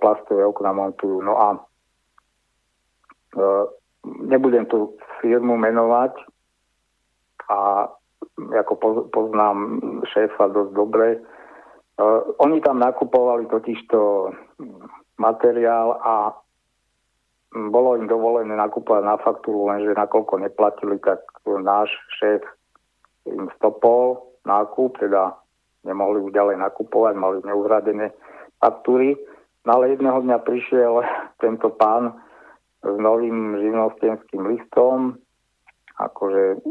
[0.00, 1.20] plastové okna montujú.
[1.20, 1.48] No a
[4.04, 6.12] nebudem tú firmu menovať
[7.48, 7.88] a
[8.32, 8.72] ako
[9.10, 11.20] poznám šéfa dosť dobre.
[12.40, 14.30] Oni tam nakupovali totižto
[15.20, 16.34] materiál a
[17.52, 22.40] bolo im dovolené nakupovať na faktúru, lenže nakoľko neplatili, tak náš šéf
[23.28, 25.36] im stopol nákup, teda
[25.84, 28.10] nemohli už ďalej nakupovať, mali neuhradené
[28.58, 29.14] faktúry.
[29.68, 31.04] No ale jedného dňa prišiel
[31.44, 32.16] tento pán
[32.82, 35.18] s novým živnostenským listom,
[35.98, 36.62] akože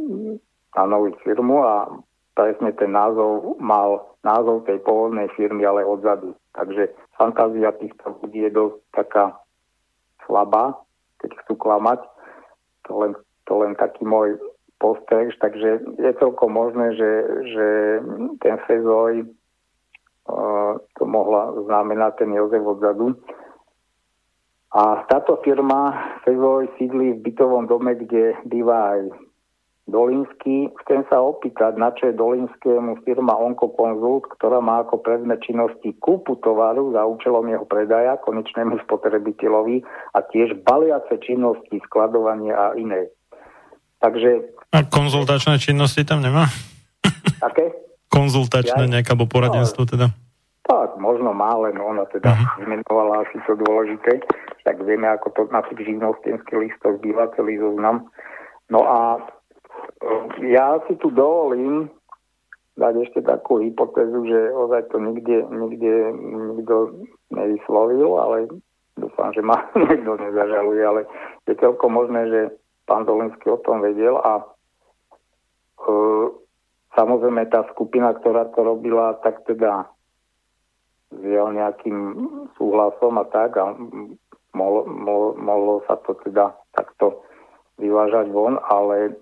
[0.76, 1.88] na novú firmu a
[2.36, 6.36] presne ten názov mal názov tej pôvodnej firmy, ale odzadu.
[6.54, 9.26] Takže fantázia týchto ľudí je dosť taká
[10.28, 10.78] slabá,
[11.24, 12.00] keď chcú klamať.
[12.90, 13.12] To len,
[13.48, 14.38] to len taký môj
[14.82, 17.12] postreh, takže je celkom možné, že,
[17.54, 17.68] že
[18.42, 23.14] ten Fezoj uh, to mohla znamenať ten Jozef odzadu.
[24.72, 25.92] A táto firma
[26.24, 29.02] Fezoj sídli v bytovom dome, kde býva aj
[29.92, 30.72] Dolinský.
[30.86, 35.92] Chcem sa opýtať, na čo je Dolinskému firma Onko Konzult, ktorá má ako predmet činnosti
[36.00, 39.84] kúpu tovaru za účelom jeho predaja konečnému spotrebiteľovi
[40.16, 43.12] a tiež baliace činnosti, skladovanie a iné.
[44.00, 44.56] Takže...
[44.72, 46.48] A konzultačné činnosti tam nemá?
[47.44, 47.76] Aké?
[48.08, 48.92] Konzultačné ja?
[48.98, 50.16] nejaké, alebo poradenstvo teda?
[50.62, 52.62] Tak, možno má, len ona teda uh-huh.
[52.62, 54.22] vymenovala asi to dôležité.
[54.62, 58.08] Tak vieme, ako to na tých živnostenských listoch býva celý zoznam.
[58.70, 59.00] No a
[60.46, 61.90] ja si tu dovolím
[62.80, 65.94] dať ešte takú hypotézu, že ozaj to nikde, nikde
[66.56, 68.48] nikto nevyslovil, ale
[68.96, 71.02] dúfam, že ma niekto nezažaluje, ale
[71.50, 72.42] je celkom možné, že
[72.88, 74.46] pán Dolinský o tom vedel a e,
[76.96, 79.92] samozrejme tá skupina, ktorá to robila, tak teda
[81.20, 81.98] jeho nejakým
[82.56, 83.76] súhlasom a tak a
[84.56, 87.24] mohlo, sa to teda takto
[87.80, 89.16] vyvážať von, ale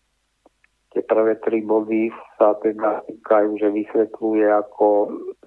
[0.88, 2.08] Tie prvé tri body
[2.40, 4.86] sa teda týkajú, že vysvetľuje, ako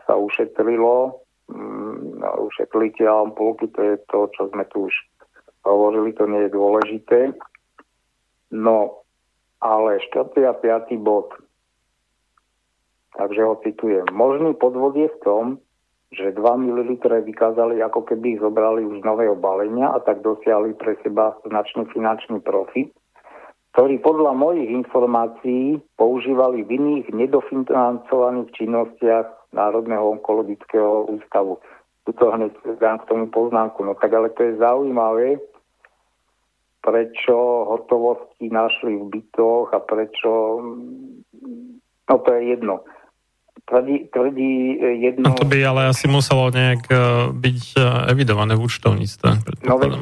[0.06, 1.18] sa ušetrilo,
[1.50, 4.94] mm, ušetrili tie ampulky, to je to, čo sme tu už
[5.66, 7.20] hovorili, to nie je dôležité.
[8.54, 9.02] No,
[9.66, 11.34] ale štvrtý a piatý bod.
[13.18, 14.06] Takže ho citujem.
[14.14, 15.46] Možný podvod je v tom,
[16.12, 20.76] že 2 ml vykázali, ako keby ich zobrali už z nového balenia a tak dosiahli
[20.76, 22.92] pre seba značný finančný profit,
[23.72, 31.64] ktorý podľa mojich informácií používali v iných nedofinancovaných činnostiach Národného onkologického ústavu.
[32.04, 33.80] Tuto hneď dám k tomu poznámku.
[33.88, 35.40] No tak ale to je zaujímavé,
[36.84, 37.36] prečo
[37.72, 40.30] hotovosti našli v bytoch a prečo...
[42.12, 42.84] No to je jedno
[43.72, 45.32] tvrdí, tvrdí e, jedno...
[45.32, 46.96] No to by ale asi muselo nejak e,
[47.32, 49.30] byť e, evidované v účtovníctve.
[49.64, 49.96] No veď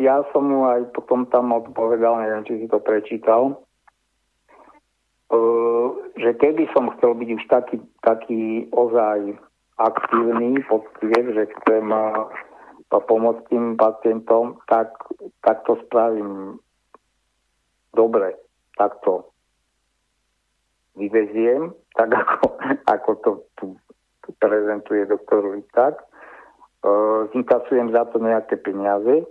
[0.00, 3.60] ja som mu aj potom tam odpovedal, neviem, či si to prečítal,
[6.18, 9.38] že keby som chcel byť už taký, taký ozaj
[9.78, 11.86] aktívny, poctivý, že chcem
[12.90, 14.90] pomôcť tým pacientom, tak,
[15.46, 16.58] tak to spravím
[17.94, 18.34] dobre,
[18.74, 19.30] takto
[20.98, 22.58] vyveziem, tak ako,
[22.94, 23.66] ako to tu,
[24.26, 25.96] tu prezentuje doktor Liták.
[25.98, 26.04] E,
[27.34, 29.26] zinkasujem za to nejaké peniaze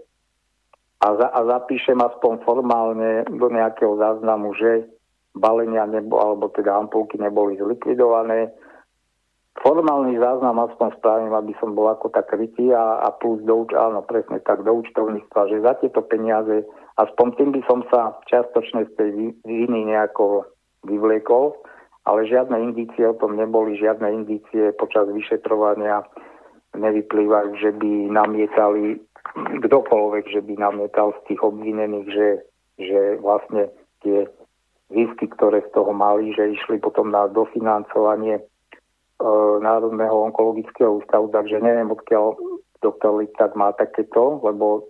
[0.99, 4.91] a, za, a zapíšem aspoň formálne do nejakého záznamu, že
[5.31, 8.51] balenia nebo, alebo teda ampulky neboli zlikvidované.
[9.59, 14.03] Formálny záznam aspoň spravím, aby som bol ako tak krytý a, a plus do, áno,
[14.07, 16.63] presne tak, do účtovníctva, že za tieto peniaze,
[16.95, 19.09] aspoň tým by som sa čiastočne z tej
[19.43, 20.47] viny nejako
[20.87, 21.59] vyvliekol,
[22.07, 26.05] ale žiadne indície o tom neboli, žiadne indície počas vyšetrovania
[26.77, 29.01] nevyplývajú, že by namietali
[29.35, 32.29] kdokoľvek, že by namietal z tých obvinených, že,
[32.77, 33.69] že vlastne
[34.05, 34.25] tie
[34.89, 38.43] zisky, ktoré z toho mali, že išli potom na dofinancovanie e,
[39.61, 42.37] Národného onkologického ústavu, takže neviem, odkiaľ
[42.81, 44.89] doktor Liptak má takéto, lebo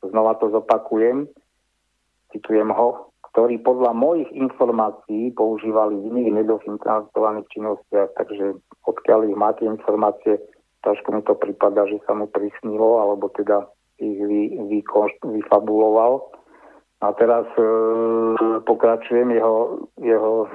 [0.00, 1.28] znova to zopakujem,
[2.32, 8.56] citujem ho, ktorí podľa mojich informácií používali v iných nedofinancovaných činnostiach, takže
[8.88, 10.40] odkiaľ ich máte informácie,
[10.80, 13.68] trošku mi to prípada, že sa mu prisnilo, alebo teda
[14.00, 14.80] ich vy, vy,
[15.20, 16.32] vyfabuloval.
[17.04, 17.64] A teraz e,
[18.64, 20.48] pokračujem jeho, jeho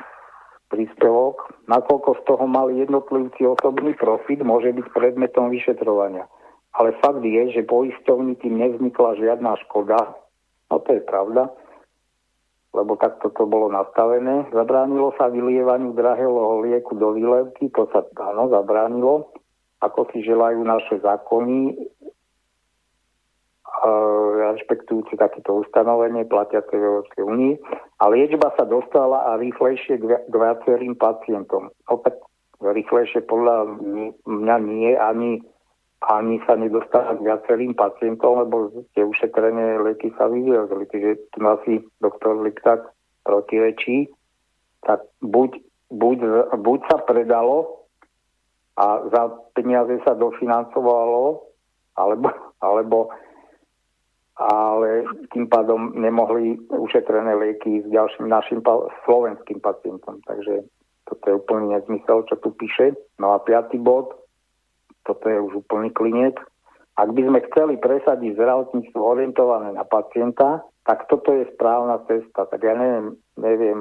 [0.73, 1.53] príspevok.
[1.69, 6.25] Nakoľko z toho mali jednotlivci osobný profit, môže byť predmetom vyšetrovania.
[6.73, 10.17] Ale fakt je, že poisťovni tým nevznikla žiadna škoda,
[10.73, 11.53] no to je pravda,
[12.71, 14.47] lebo takto to bolo nastavené.
[14.55, 19.31] Zabránilo sa vylievaniu drahého lieku do výlevky, to sa áno, zabránilo,
[19.83, 21.75] ako si želajú naše zákony,
[24.51, 27.53] rešpektujúce takéto ustanovenie platiace v Európskej únii.
[27.97, 31.73] A liečba sa dostala a rýchlejšie k viacerým pacientom.
[31.89, 32.21] Opäť
[32.61, 33.73] rýchlejšie podľa
[34.29, 35.41] mňa nie ani
[36.01, 40.89] ani sa nedostala k viacerým pacientom, lebo tie ušetrené lieky sa vyviezli.
[40.89, 42.89] Čiže tu asi doktor Liptak
[43.21, 44.09] protirečí.
[44.81, 45.61] Tak buď,
[45.93, 46.17] buď,
[46.57, 47.85] buď sa predalo
[48.81, 51.45] a za peniaze sa dofinancovalo,
[51.93, 52.27] alebo,
[52.65, 53.13] alebo
[54.41, 60.17] ale tým pádom nemohli ušetrené lieky s ďalším našim pa- slovenským pacientom.
[60.25, 60.65] Takže
[61.05, 62.97] toto je úplný nezmysel, čo tu píše.
[63.21, 64.17] No a piatý bod,
[65.03, 66.37] toto je už úplný klinec.
[66.99, 72.45] Ak by sme chceli presadiť zdravotníctvo orientované na pacienta, tak toto je správna cesta.
[72.45, 73.79] Tak ja neviem, neviem,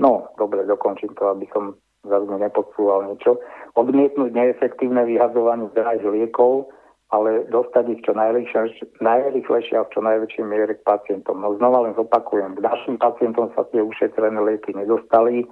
[0.00, 3.38] no dobre, dokončím to, aby som zase nepodsúval niečo.
[3.78, 6.72] Odmietnúť neefektívne vyhazovanie drahých liekov,
[7.12, 11.44] ale dostať ich čo najrychlejšie, a v čo najväčšej miere k pacientom.
[11.44, 15.44] No znova len zopakujem, k našim pacientom sa tie ušetrené lieky nedostali,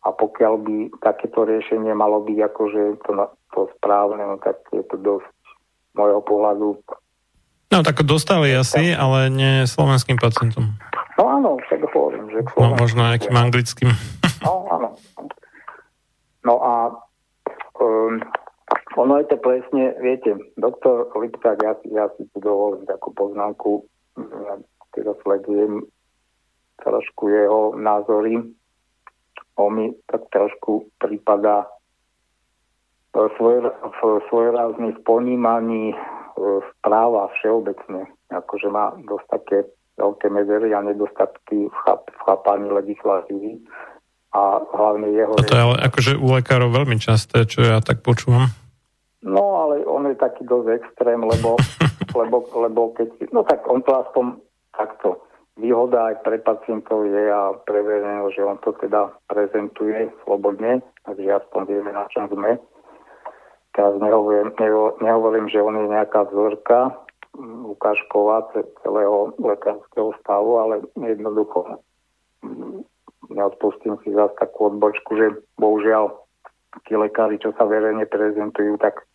[0.00, 3.12] a pokiaľ by takéto riešenie malo byť akože to,
[3.52, 5.28] to správne, no tak je to dosť
[5.92, 6.80] môjho pohľadu.
[7.70, 10.74] No tak dostali asi, ale nie slovenským pacientom.
[11.20, 13.90] No áno, však hovorím, že No možno nejakým anglickým.
[14.40, 14.96] No áno.
[16.48, 16.74] No a
[17.76, 18.16] um,
[18.96, 23.84] ono je to presne, viete, doktor Lipták, ja, ja si tu dovolím takú poznámku,
[24.16, 24.56] ja
[24.96, 25.84] teda sledujem
[26.80, 28.40] trošku jeho názory
[29.60, 31.68] on mi tak trošku prípada
[33.12, 33.68] e, svoj,
[34.32, 35.96] svojrázne v ponímaní e,
[36.76, 38.08] správa všeobecne.
[38.32, 39.58] Akože má dosť také
[40.00, 43.60] veľké medzery a nedostatky v, chap, v chápaní legislatívy
[44.32, 45.34] a hlavne jeho...
[45.36, 48.48] Toto je ale akože u lekárov veľmi časté, čo ja tak počúvam.
[49.20, 51.60] No, ale on je taký dosť extrém, lebo,
[52.20, 53.28] lebo, lebo keď...
[53.34, 54.40] No tak on to aspoň
[54.72, 60.84] takto výhoda aj pre pacientov je a pre verejného, že on to teda prezentuje slobodne,
[61.08, 62.60] takže aspoň vieme, na čom sme.
[63.74, 64.50] Teraz nehovorím,
[64.98, 66.90] nehovorím, že on je nejaká vzorka
[67.38, 68.50] mm, ukážková
[68.82, 71.78] celého lekárskeho stavu, ale jednoducho
[72.42, 72.82] mm,
[73.30, 75.26] neodpustím si zase takú odbočku, že
[75.58, 76.10] bohužiaľ
[76.86, 79.06] tí lekári, čo sa verejne prezentujú, tak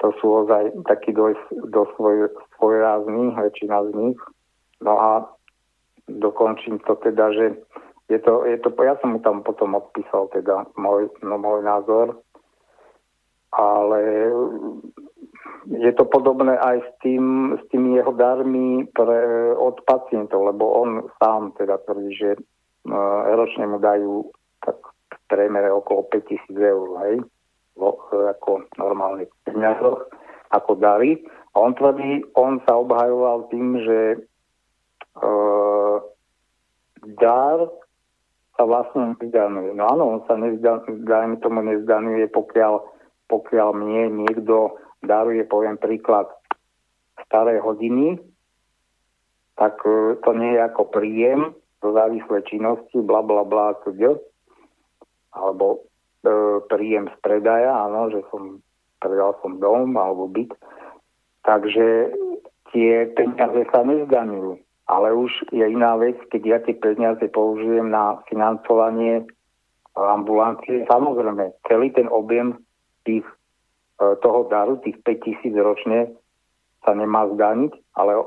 [0.00, 2.16] to sú ozaj takí dosť, dosť svoj,
[2.58, 4.20] svojrázní, väčšina z nich.
[4.82, 5.10] No a
[6.10, 7.46] dokončím to teda, že
[8.10, 12.20] je to, je to, ja som mu tam potom odpísal teda môj, no, môj názor,
[13.54, 14.00] ale
[15.70, 20.90] je to podobné aj s, tým, s tými jeho darmi pre, od pacientov, lebo on
[21.22, 24.28] sám teda tvrdí, že uh, ročne mu dajú
[24.60, 27.14] tak v priemere okolo 5000 eur, hej,
[27.78, 30.10] vo, ako normálne peniazoch,
[30.50, 31.22] ako dary.
[31.52, 33.98] A on tvrdí, on sa obhajoval tým, že
[37.18, 37.58] dar
[38.56, 39.72] sa vlastne nezdanuje.
[39.74, 42.84] No áno, on sa nezdanuje, tomu nezdanuje, pokiaľ,
[43.28, 46.28] pokiaľ mne niekto daruje, poviem príklad,
[47.26, 48.20] staré hodiny,
[49.56, 53.74] tak e, to nie je ako príjem zo závislej činnosti, bla bla bla,
[55.32, 55.78] alebo e,
[56.68, 58.60] príjem z predaja, áno, že som
[59.02, 60.54] predal som dom alebo byt.
[61.42, 62.14] Takže
[62.70, 64.54] tie peniaze sa nezdaňujú.
[64.92, 69.24] Ale už je iná vec, keď ja tie peniaze použijem na financovanie
[69.96, 70.84] ambulancie.
[70.84, 72.60] Samozrejme, celý ten objem
[73.08, 73.24] tých
[74.02, 76.00] E, toho daru, tých 5000 ročne,
[76.82, 78.24] sa nemá zdaniť, ale e,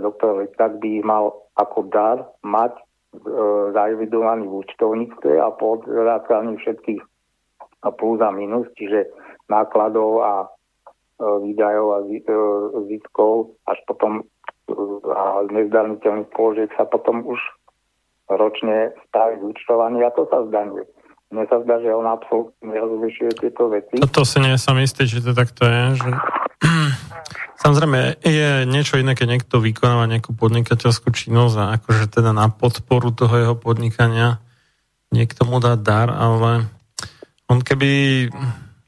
[0.00, 2.82] doktor Litak by mal ako dar mať e,
[3.76, 7.02] zaevidovaný v účtovníctve a po odrácaní všetkých
[8.00, 9.12] plus a minus, čiže
[9.52, 10.48] nákladov a e,
[11.44, 12.20] výdajov a e,
[12.88, 14.24] ziskov až potom
[15.10, 17.40] a nezdaniteľných položiek sa potom už
[18.30, 20.86] ročne staví zúčtovanie a to sa zdaňuje.
[21.30, 24.02] Mne sa zdá, že on absolútne rozlišuje tieto veci.
[24.02, 25.82] To si nie som istý, či to takto je.
[26.02, 26.10] Že...
[27.62, 33.14] Samozrejme, je niečo iné, keď niekto vykonáva nejakú podnikateľskú činnosť a akože teda na podporu
[33.14, 34.42] toho jeho podnikania
[35.14, 36.66] niekto mu dá dar, ale
[37.50, 38.30] on keby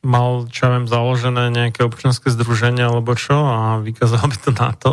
[0.03, 4.71] mal, čo ja viem, založené nejaké občianske združenie alebo čo a vykázal by to na
[4.75, 4.93] to,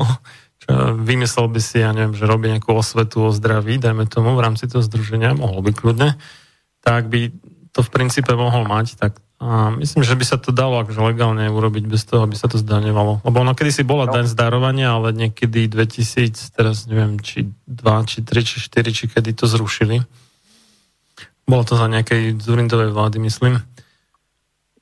[0.99, 4.69] vymyslel by si, ja neviem, že robí nejakú osvetu o zdraví, dajme tomu v rámci
[4.69, 6.15] toho združenia, mohol by kľudne,
[6.85, 7.33] tak by
[7.73, 11.47] to v princípe mohol mať, tak a myslím, že by sa to dalo akože legálne
[11.47, 13.23] urobiť bez toho, aby sa to zdaňovalo.
[13.23, 14.11] Lebo ono kedy si bola no.
[14.11, 17.71] daň zdarovania, ale niekedy 2000, teraz neviem, či 2,
[18.03, 20.03] či 3, či 4, či kedy to zrušili.
[21.47, 23.63] Bolo to za nejakej Zurindovej vlády, myslím.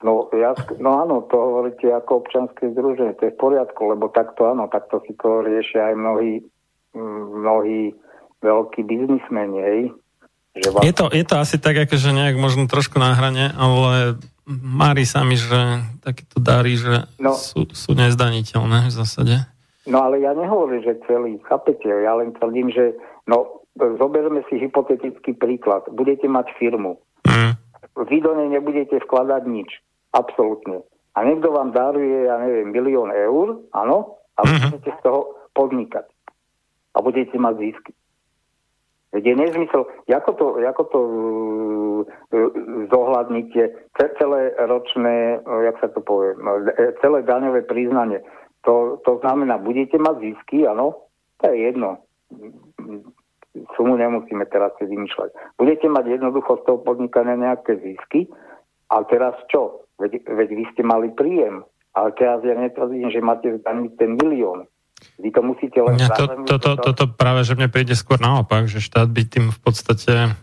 [0.05, 4.45] No, ja, no áno, to hovoríte ako občanské združenie, to je v poriadku, lebo takto
[4.45, 6.33] áno, takto si to riešia aj mnohí,
[7.33, 7.97] mnohí
[8.45, 9.81] veľkí biznismeni, hej,
[10.61, 10.85] že vás...
[10.85, 15.25] je, to, je to asi tak, akože nejak možno trošku na hrane, ale mári sa
[15.25, 19.35] mi, že takéto dary, že no, sú, sú nezdaniteľné v zásade.
[19.87, 22.93] No ale ja nehovorím, že celý, chápete, ja len tvrdím, že
[23.25, 25.87] no, zoberme si hypotetický príklad.
[25.93, 26.99] Budete mať firmu.
[27.23, 27.55] Mm.
[28.09, 29.69] Vy do nej nebudete vkladať nič.
[30.17, 30.81] Absolútne.
[31.13, 34.69] A niekto vám daruje, ja neviem, milión eur, áno, a mm-hmm.
[34.73, 36.05] budete z toho podnikať.
[36.93, 37.93] A budete mať zisky.
[39.13, 41.11] Veď je nezmysel, ako to, ako to uh,
[42.37, 42.49] uh,
[42.91, 43.61] zohľadníte
[43.97, 48.19] celé ročné, uh, jak sa to povie, no, e, celé daňové priznanie.
[48.67, 51.07] To, to znamená, budete mať zisky, áno,
[51.39, 52.03] to je jedno.
[53.73, 55.55] Sumu nemusíme teraz si vymýšľať.
[55.55, 58.27] Budete mať jednoducho z toho podnikania nejaké zisky,
[58.87, 59.86] a teraz čo?
[59.97, 61.65] Veď, veď vy ste mali príjem,
[61.97, 64.69] ale teraz ja netvrdím, že máte zdaniť ten milión.
[65.17, 65.97] Vy to musíte len...
[65.97, 69.49] Ja to, to, to, toto práve, že mne príde skôr naopak, že štát by tým
[69.53, 70.33] v podstate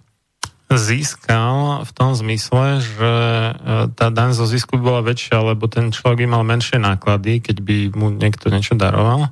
[0.74, 3.52] získal v tom zmysle, že e,
[3.94, 7.76] tá daň zo zisku bola väčšia, lebo ten človek by mal menšie náklady, keď by
[7.94, 9.31] mu niekto niečo daroval,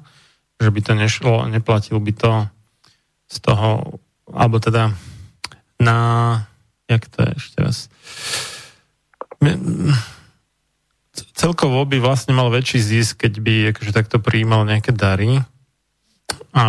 [0.62, 2.32] že by to nešlo, neplatil by to
[3.26, 3.98] z toho,
[4.30, 4.92] alebo teda
[5.80, 5.98] na,
[6.86, 7.76] jak to je ešte raz,
[11.36, 15.42] celkovo by vlastne mal väčší zisk, keď by akože takto prijímal nejaké dary.
[16.52, 16.64] A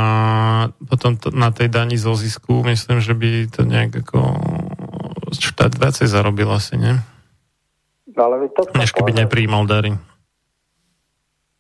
[0.88, 4.20] potom to, na tej dani zo zisku myslím, že by to nejak ako
[5.36, 6.96] štát viacej zarobil asi, nie?
[8.14, 9.96] Ale to Než keby neprijímal dary.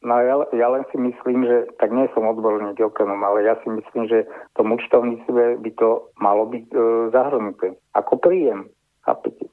[0.03, 3.71] No ja, ja len si myslím, že, tak nie som odborník ekonom, ale ja si
[3.71, 6.77] myslím, že v tom účtovníctve by to malo byť e,
[7.15, 7.79] zahrnuté.
[7.95, 8.67] Ako príjem.
[9.07, 9.47] Chápete?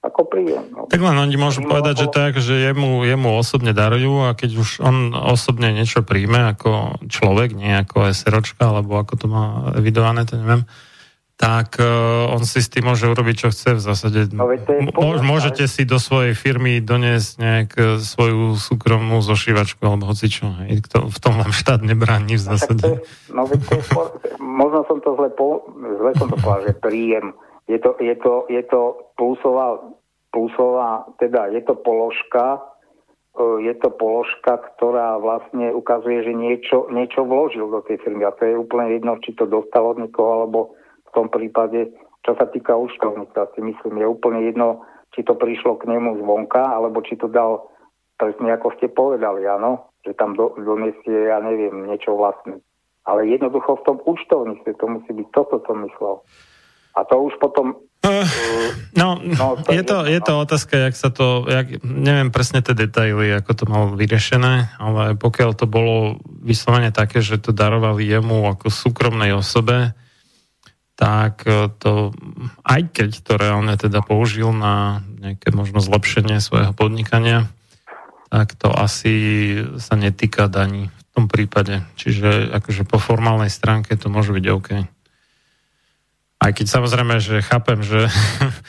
[0.00, 0.64] Ako príjem.
[0.72, 0.88] No.
[0.88, 4.80] Tak len oni môžu povedať, že tak, že jemu, jemu osobne darujú a keď už
[4.80, 10.40] on osobne niečo príjme ako človek, nie ako SROčka, alebo ako to má evidované, to
[10.40, 10.64] neviem,
[11.36, 14.28] tak uh, on si s tým môže urobiť, čo chce v zásade.
[14.32, 14.48] No,
[14.92, 20.52] Mô, môžete si do svojej firmy doniesť nejak e, svoju súkromnú zošívačku alebo hocičo.
[20.92, 23.00] V tom vám štát nebráni v zásade.
[23.32, 23.82] No, to je, no, to je,
[24.36, 27.32] možno som to zle, po, zle som to povedal, že príjem
[27.70, 28.80] je to, je to, je to
[29.14, 29.78] plusová
[30.30, 37.26] plusová, teda je to položka, e, je to položka, ktorá vlastne ukazuje, že niečo, niečo
[37.26, 38.24] vložil do tej firmy.
[38.24, 40.58] A to je úplne jedno, či to dostal od niekoho, alebo
[41.06, 41.90] v tom prípade,
[42.22, 46.62] čo sa týka účtovníctva, si myslím, je úplne jedno, či to prišlo k nemu zvonka,
[46.62, 47.66] alebo či to dal
[48.14, 52.60] presne ako ste povedali, áno, že tam do, donesie, ja neviem, niečo vlastné.
[53.08, 56.20] Ale jednoducho v tom účtovníctve to musí byť, toto som myslel.
[57.00, 57.80] A to už potom...
[58.04, 58.24] Uh,
[58.92, 61.48] no, no to je, to, je to otázka, jak sa to...
[61.48, 67.24] Jak, neviem presne tie detaily, ako to malo vyriešené, ale pokiaľ to bolo vyslovene také,
[67.24, 69.96] že to darovali jemu ako súkromnej osobe,
[71.00, 72.12] tak e, to,
[72.60, 77.48] aj keď to reálne teda použil na nejaké možno zlepšenie svojho podnikania,
[78.28, 79.16] tak to asi
[79.80, 81.80] sa netýka daní v tom prípade.
[81.96, 84.68] Čiže akože po formálnej stránke to môže byť OK.
[86.40, 88.08] Aj keď samozrejme, že chápem, že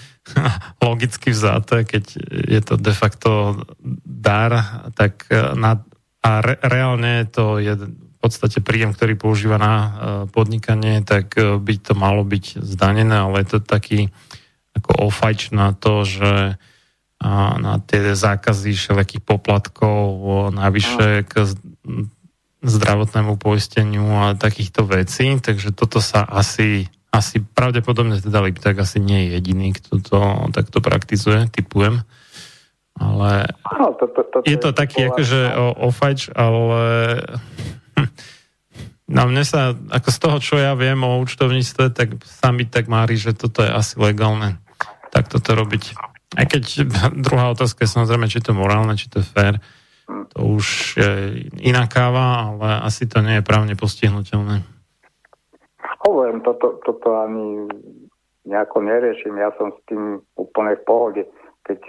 [0.86, 2.04] logicky vzaté, keď
[2.52, 3.64] je to de facto
[4.06, 5.26] dar, tak
[5.56, 5.80] na,
[6.22, 7.74] a re, reálne to je
[8.22, 9.90] podstate príjem, ktorý používa na e,
[10.30, 14.14] podnikanie, tak e, by to malo byť zdanené, ale je to taký
[14.78, 16.56] ako ofajč na to, že
[17.62, 20.18] na tie zákazy všelijakých poplatkov
[20.58, 21.54] navyše k
[22.66, 29.28] zdravotnému poisteniu a takýchto vecí, takže toto sa asi, asi pravdepodobne teda Liptak asi nie
[29.28, 30.20] je jediný, kto to
[30.56, 32.08] takto praktizuje, typujem.
[32.96, 33.52] Ale
[34.00, 36.84] to, to, to, je to taký akože ofajč, ale
[39.12, 42.88] No mne sa, ako z toho, čo ja viem o účtovníctve, tak sa mi tak
[42.88, 44.56] mári, že toto je asi legálne.
[45.12, 46.00] Tak toto robiť.
[46.40, 46.88] Aj keď
[47.28, 49.60] druhá otázka je samozrejme, či to morálne, či to je fér.
[50.08, 51.12] To už je
[51.60, 54.64] iná káva, ale asi to nie je právne postihnutelné.
[56.08, 57.70] Hovorím, toto, toto ani
[58.46, 59.38] nejako neriešim.
[59.38, 61.24] Ja som s tým úplne v pohode.
[61.66, 61.80] Keď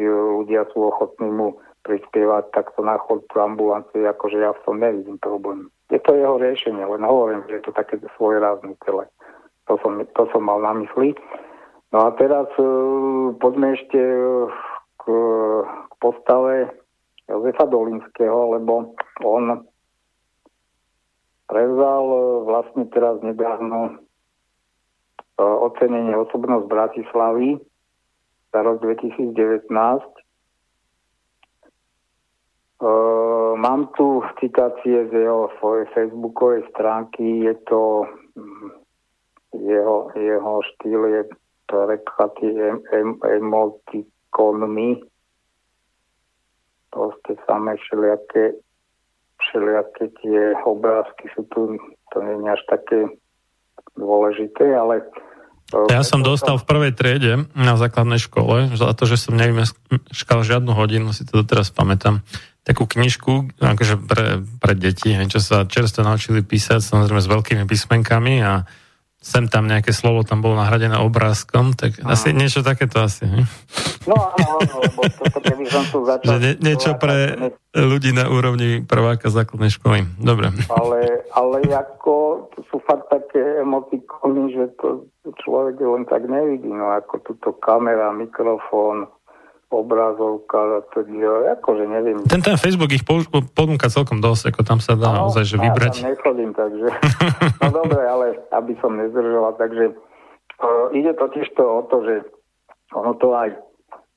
[0.43, 5.73] ľudia sú ochotní mu prispievať takto na chod ambulancie, akože ja v tom nevidím problém
[5.93, 9.05] je to jeho riešenie, len hovorím, že je to také rázne celé.
[9.69, 11.12] To som, to som mal na mysli.
[11.93, 14.01] No a teraz uh, poďme ešte
[14.97, 15.05] k,
[15.69, 16.73] k postave
[17.28, 19.69] Jozefa Dolinského, lebo on
[21.53, 27.61] prevzal uh, vlastne teraz nedávno uh, ocenenie osobnosť Bratislavy
[28.57, 29.69] za rok 2019
[32.83, 38.74] Uh, mám tu citácie z jeho svojej facebookovej stránky, je to um,
[39.55, 41.23] jeho, jeho štýl je
[41.70, 44.99] prekladý em, em, emotikonmi.
[46.91, 48.53] Proste samé všelijaké
[49.53, 51.77] všelijaké tie obrázky sú tu,
[52.09, 52.99] to nie je až také
[54.01, 55.05] dôležité, ale
[55.73, 60.73] ja som dostal v prvej triede na základnej škole, za to, že som nevymeškal žiadnu
[60.77, 62.20] hodinu, si to teraz pamätám,
[62.62, 68.35] takú knižku akože pre, pre deti, čo sa čerstvo naučili písať, samozrejme s veľkými písmenkami
[68.45, 68.69] a
[69.23, 72.19] sem tam nejaké slovo tam bolo nahradené obrázkom, tak Aha.
[72.19, 73.23] asi niečo takéto asi.
[73.24, 73.47] He?
[74.11, 76.27] No áno, áno, lebo toto keby som tu začal...
[76.35, 77.49] Že nie, niečo pre ne...
[77.70, 80.03] ľudí na úrovni prváka základnej školy.
[80.19, 80.51] Dobre.
[80.74, 85.07] Ale, ale ako to sú fakt také emotikony, že to
[85.47, 89.07] človek len tak nevidí, no ako túto kamera, mikrofón,
[89.73, 92.20] obrazovka, teda, akože neviem.
[92.28, 93.03] Ten, ten Facebook ich
[93.57, 95.94] ponúka celkom dosť, ako tam sa dá no, naozaj že vybrať.
[96.05, 96.89] Ja nechodím, takže...
[97.65, 102.15] no dobre, ale aby som nezdržala, takže uh, ide totiž to o to, že
[102.93, 103.57] ono to aj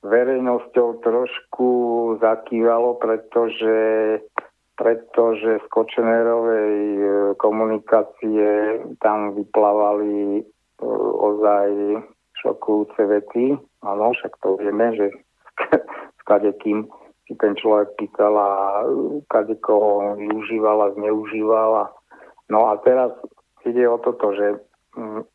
[0.03, 1.69] verejnosťou trošku
[2.21, 3.75] zakývalo, pretože
[4.75, 7.07] pretože z Kočenerovej e,
[7.39, 12.03] komunikácie tam vyplávali uh, ozaj
[12.43, 13.55] šokujúce veci.
[13.81, 15.15] Áno, však to vieme, že
[16.21, 16.89] skade kým
[17.25, 18.49] si ten človek pýtal a
[19.33, 21.71] kade koho využíval a zneužíval.
[21.81, 21.85] A,
[22.53, 23.11] no a teraz
[23.65, 24.61] ide o toto, že
[24.93, 25.25] mm,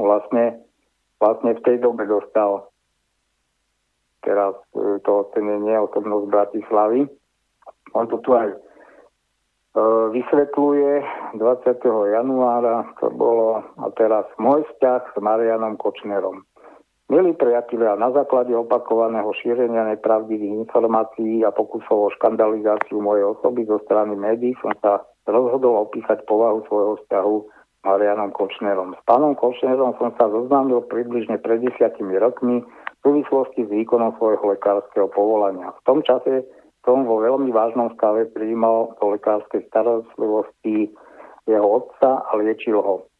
[0.00, 0.64] vlastne,
[1.20, 2.72] vlastne v tej dobe dostal
[4.24, 7.00] teraz e, to ocenenie osobnosť Bratislavy.
[7.92, 8.58] On to tu aj e,
[10.16, 10.92] vysvetľuje
[11.36, 12.16] 20.
[12.16, 16.46] januára, to bolo a teraz môj vzťah s Marianom Kočnerom.
[17.12, 23.76] Milí priatelia, na základe opakovaného šírenia nepravdivých informácií a pokusov o škandalizáciu mojej osoby zo
[23.84, 28.96] strany médií som sa rozhodol opísať povahu svojho vzťahu s Marianom Kočnerom.
[28.96, 34.56] S pánom Kočnerom som sa zoznámil približne pred desiatimi rokmi v súvislosti s výkonom svojho
[34.56, 35.68] lekárskeho povolania.
[35.68, 36.48] V tom čase
[36.80, 40.88] som vo veľmi vážnom stave prijímal do lekárskej starostlivosti
[41.44, 43.11] jeho otca a liečil ho.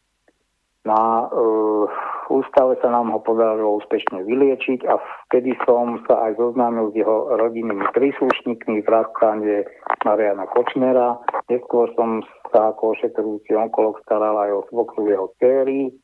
[0.83, 1.87] Na uh,
[2.27, 4.99] ústave sa nám ho podarilo úspešne vyliečiť a
[5.31, 9.63] vtedy som sa aj zoznámil s jeho rodinnými príslušníkmi, vrátane
[10.03, 11.23] Mariana Kočnera.
[11.47, 15.95] Neskôr som sa ako ošetrujúci onkolog staral aj o svokru jeho céry,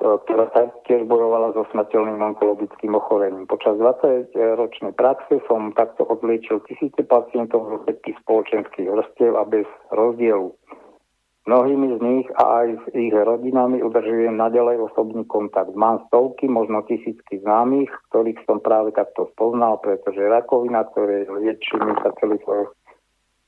[0.00, 0.48] ktorá
[0.88, 3.44] tiež bojovala so smrteľným onkologickým ochorením.
[3.44, 10.56] Počas 20-ročnej praxe som takto odliečil tisíce pacientov zo všetkých spoločenských vrstiev a bez rozdielu.
[11.50, 15.74] Mnohými z nich a aj s ich rodinami udržujem nadalej osobný kontakt.
[15.74, 22.14] Mám stovky, možno tisícky známych, ktorých som práve takto spoznal, pretože rakovina, ktoré liečím sa
[22.22, 22.70] celý svoj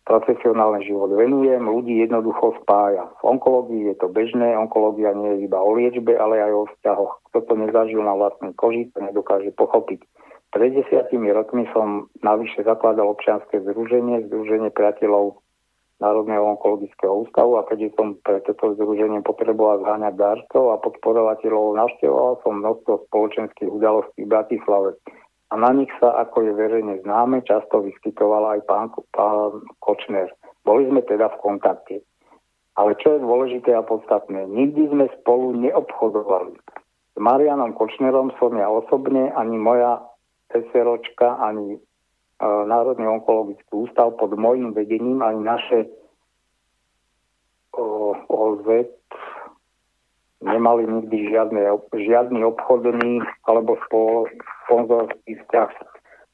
[0.02, 3.06] profesionálny život venujem, ľudí jednoducho spája.
[3.22, 7.22] V onkológii je to bežné, onkológia nie je iba o liečbe, ale aj o vzťahoch.
[7.30, 10.02] Kto to nezažil na vlastnej koži, to nedokáže pochopiť.
[10.50, 15.38] Pred desiatimi rokmi som navyše zakladal občianske združenie, Združenie priateľov
[16.02, 22.42] Národného onkologického ústavu a keďže som pre toto združenie potreboval zháňať darcov a podporovateľov, navštevoval
[22.42, 24.98] som množstvo spoločenských udalostí v Bratislave.
[25.52, 30.34] A na nich sa, ako je verejne známe, často vyskytoval aj pán, pán Kočner.
[30.66, 31.96] Boli sme teda v kontakte.
[32.74, 36.56] Ale čo je dôležité a podstatné, nikdy sme spolu neobchodovali.
[37.12, 40.00] S Marianom Kočnerom som ja osobne, ani moja
[40.50, 41.76] SROčka, ani
[42.42, 45.78] Národný onkologický ústav pod môjim vedením aj naše
[48.26, 48.66] OZ
[50.42, 51.62] nemali nikdy žiadne,
[51.94, 53.78] žiadny obchodný alebo
[54.66, 55.70] sponzorský vzťah.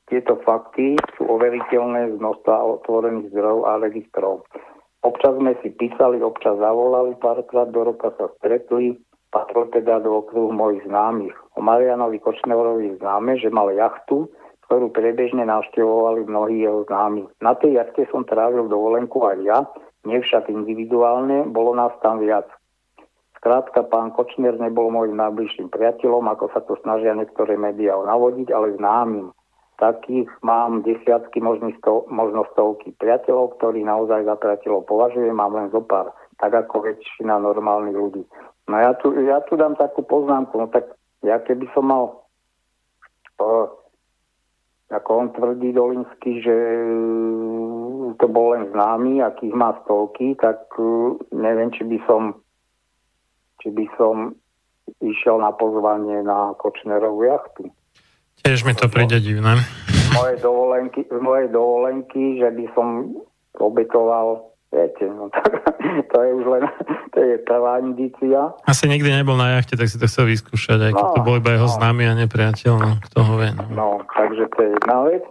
[0.08, 4.48] Tieto fakty sú overiteľné z množstva otvorených zdrojov a registrov.
[5.04, 8.96] Občas sme si písali, občas zavolali, párkrát do roka sa stretli,
[9.28, 11.36] patrol teda do okruhu mojich známych.
[11.54, 14.32] O Marianovi Kočnerovi známe, že mal jachtu,
[14.68, 17.24] ktorú prebežne navštevovali mnohí jeho známi.
[17.40, 19.58] Na tej jachte som trávil dovolenku aj ja,
[20.04, 22.44] nevšak individuálne, bolo nás tam viac.
[23.40, 28.76] Skrátka, pán Kočner nebol môjim najbližším priateľom, ako sa to snažia niektoré médiá navodiť, ale
[28.76, 29.32] známym.
[29.78, 35.70] Takých mám desiatky, možno, sto, možno stovky priateľov, ktorí naozaj za priateľov považujem, mám len
[35.72, 36.12] zo pár,
[36.42, 38.26] tak ako väčšina normálnych ľudí.
[38.66, 40.92] No ja tu, ja tu dám takú poznámku, no tak
[41.22, 42.26] ja keby som mal
[43.38, 43.70] uh,
[44.88, 51.32] ako on tvrdí Dolinsky, že mm, to bol len známy, akých má stovky, tak mm,
[51.36, 52.22] neviem, či by som
[53.58, 54.32] či by som
[55.02, 57.68] išiel na pozvanie na Kočnerovú jachtu.
[58.40, 59.60] Tiež mi to príde divné.
[60.14, 63.18] Moje dovolenky, moje dovolenky, že by som
[63.58, 65.40] obetoval Viete, no to,
[66.12, 66.62] to je už len,
[67.16, 68.52] to je prvá indícia.
[68.68, 71.34] Asi nikdy nebol na jachte, tak si to chcel vyskúšať, aj keď no, to bol
[71.40, 71.76] iba jeho no.
[71.80, 73.50] známy a nepriateľ, no kto ho vie.
[73.56, 73.64] No.
[73.72, 75.24] no, takže to je jedna vec.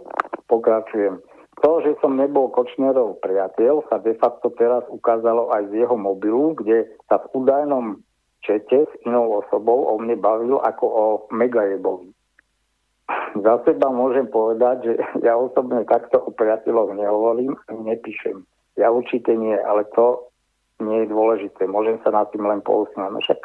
[0.50, 1.14] Pokračujem.
[1.58, 6.54] To, že som nebol Kočnerov priateľ, sa de facto teraz ukázalo aj z jeho mobilu,
[6.54, 7.98] kde sa v údajnom
[8.46, 11.04] čete s inou osobou o mne bavil ako o
[11.34, 12.14] megajebovi.
[13.42, 14.92] Za seba môžem povedať, že
[15.26, 18.44] ja osobne takto o priateľoch nehovorím ani nepíšem.
[18.78, 20.30] Ja určite nie, ale to
[20.78, 21.66] nie je dôležité.
[21.66, 23.10] Môžem sa nad tým len pousnúť.
[23.10, 23.40] No však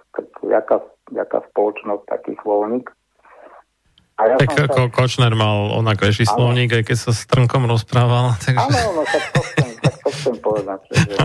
[0.45, 0.77] jaká,
[1.09, 2.93] jaká spoločnosť, taký slovník.
[4.21, 4.93] A ja tak ako sa...
[4.93, 8.37] Kočner mal onak väčší slovník, aj keď sa s Trnkom rozprával.
[8.45, 8.61] Takže...
[8.61, 10.79] Áno, no tak to chcem, tak to chcem povedať.
[10.93, 11.17] Že...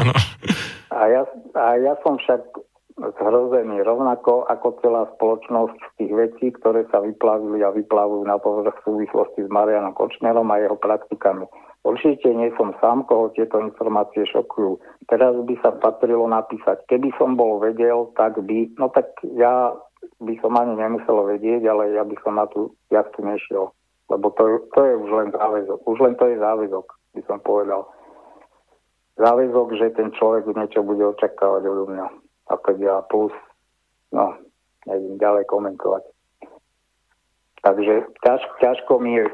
[0.88, 1.22] A, ja,
[1.54, 2.42] a ja som však
[2.98, 8.86] zhrozený rovnako ako celá spoločnosť tých vecí, ktoré sa vyplavili a vyplavujú na povrch v
[8.86, 11.46] súvislosti s Marianom Kočnerom a jeho praktikami.
[11.86, 14.82] Určite nie som sám, koho tieto informácie šokujú.
[15.06, 19.72] Teraz by sa patrilo napísať, keby som bol vedel, tak by, no tak ja
[20.18, 23.70] by som ani nemusel vedieť, ale ja by som na tú jachtu nešiel.
[24.10, 25.78] Lebo to, to je už len záväzok.
[25.86, 27.86] Už len to je záväzok, by som povedal.
[29.18, 32.06] Záväzok, že ten človek niečo bude očakávať od mňa.
[32.48, 33.32] A keď ja plus,
[34.12, 34.36] no,
[34.88, 36.04] neviem ďalej komentovať.
[37.60, 37.94] Takže
[38.24, 39.24] ťaž, ťažko mi je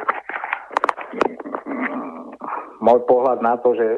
[2.84, 3.88] môj pohľad na to, že,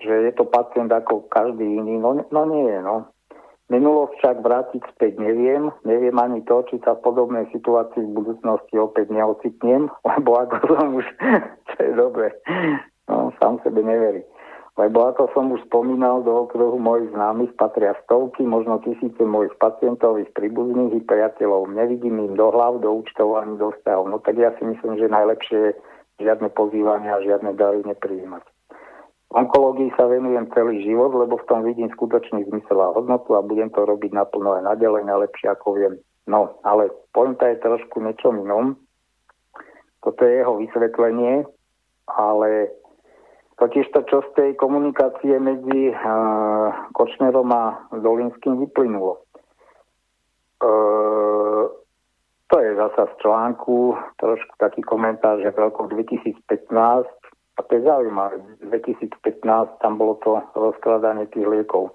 [0.00, 3.12] že je to pacient ako každý iný, no, no nie je, no.
[3.70, 5.70] Minulosť však vrátiť späť neviem.
[5.86, 9.86] Neviem ani to, či sa v podobnej situácii v budúcnosti opäť neocitnem,
[10.16, 11.06] lebo ako som už,
[11.70, 12.34] to je dobre,
[13.06, 14.24] no, sám sebe neverí.
[14.78, 20.22] Lebo ako som už spomínal, do okruhu mojich známych patria stovky, možno tisíce mojich pacientov,
[20.22, 21.74] ich príbuzných i priateľov.
[21.74, 24.06] Nevidím im do hlav, do účtov ani do stavov.
[24.06, 25.70] No tak ja si myslím, že najlepšie je
[26.22, 28.46] žiadne pozývania a žiadne dary neprijímať.
[29.30, 33.70] Onkológii sa venujem celý život, lebo v tom vidím skutočný zmysel a hodnotu a budem
[33.70, 35.94] to robiť naplno aj naďalej, najlepšie ako viem.
[36.26, 38.74] No, ale pointa je trošku niečom inom.
[40.02, 41.46] Toto je jeho vysvetlenie,
[42.10, 42.74] ale
[43.60, 45.92] totiž to, čo z tej komunikácie medzi
[46.96, 49.20] Kočnerom a Dolinským vyplynulo.
[50.60, 51.68] Uh,
[52.50, 57.06] to je zasa z článku, trošku taký komentár, že v roku 2015,
[57.56, 61.94] a to je zaujímavé, 2015 tam bolo to rozkladanie tých liekov.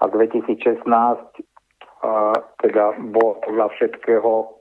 [0.00, 1.20] A 2016 a,
[2.64, 4.56] teda bol podľa všetkého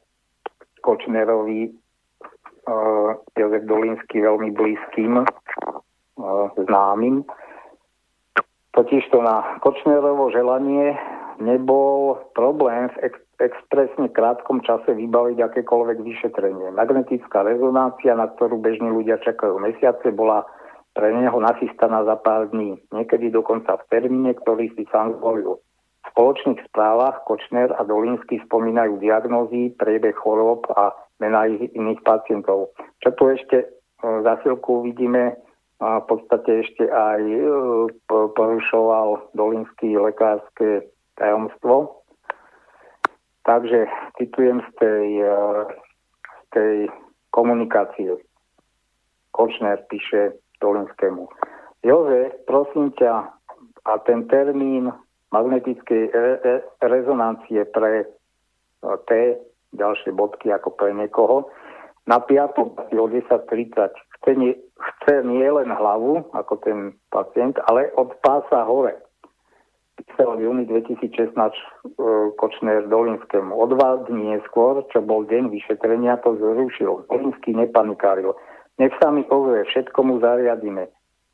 [0.83, 5.23] Kočnerovi uh, Jozef Dolinsky veľmi blízkym,
[6.67, 7.23] známym.
[8.75, 10.95] Totiž to na Kočnerovo želanie
[11.39, 16.75] nebol problém v ex- expresne krátkom čase vybaviť akékoľvek vyšetrenie.
[16.75, 20.43] Magnetická rezonácia, na ktorú bežní ľudia čakajú mesiace, bola
[20.93, 25.63] pre neho nachystaná za pár dní, niekedy dokonca v termíne, ktorý si sám zvolil.
[26.03, 30.91] V spoločných správach Kočner a Dolinsky spomínajú diagnózy, priebeh chorób a
[31.23, 32.75] mená ich iných pacientov.
[33.03, 33.67] Čo tu ešte e,
[34.03, 34.83] za chvíľku
[35.79, 37.39] uvidíme, v podstate ešte aj e,
[38.35, 42.03] porušoval Dolinsky lekárske tajomstvo.
[43.43, 43.87] Takže
[44.19, 45.35] citujem z tej, e,
[46.19, 46.75] z tej
[47.31, 48.19] komunikácie.
[49.31, 51.27] Kočner píše Dolinskému.
[51.83, 53.31] Jozef, prosím ťa,
[53.87, 54.91] a ten termín
[55.31, 58.07] magnetickej re- rezonancie pre e,
[59.07, 59.09] T,
[59.71, 61.47] ďalšie bodky ako pre niekoho,
[62.09, 68.13] na piatok o 10.30 chce nie, chce nie len hlavu, ako ten pacient, ale od
[68.19, 68.99] pása hore
[69.99, 73.51] písal v júni 2016 uh, Kočner Dolinskému.
[73.51, 77.03] O dva dní neskôr, čo bol deň vyšetrenia, to zrušil.
[77.11, 78.31] Dolinský nepanikáril.
[78.79, 80.87] Nech sa mi ozve, všetko mu zariadíme.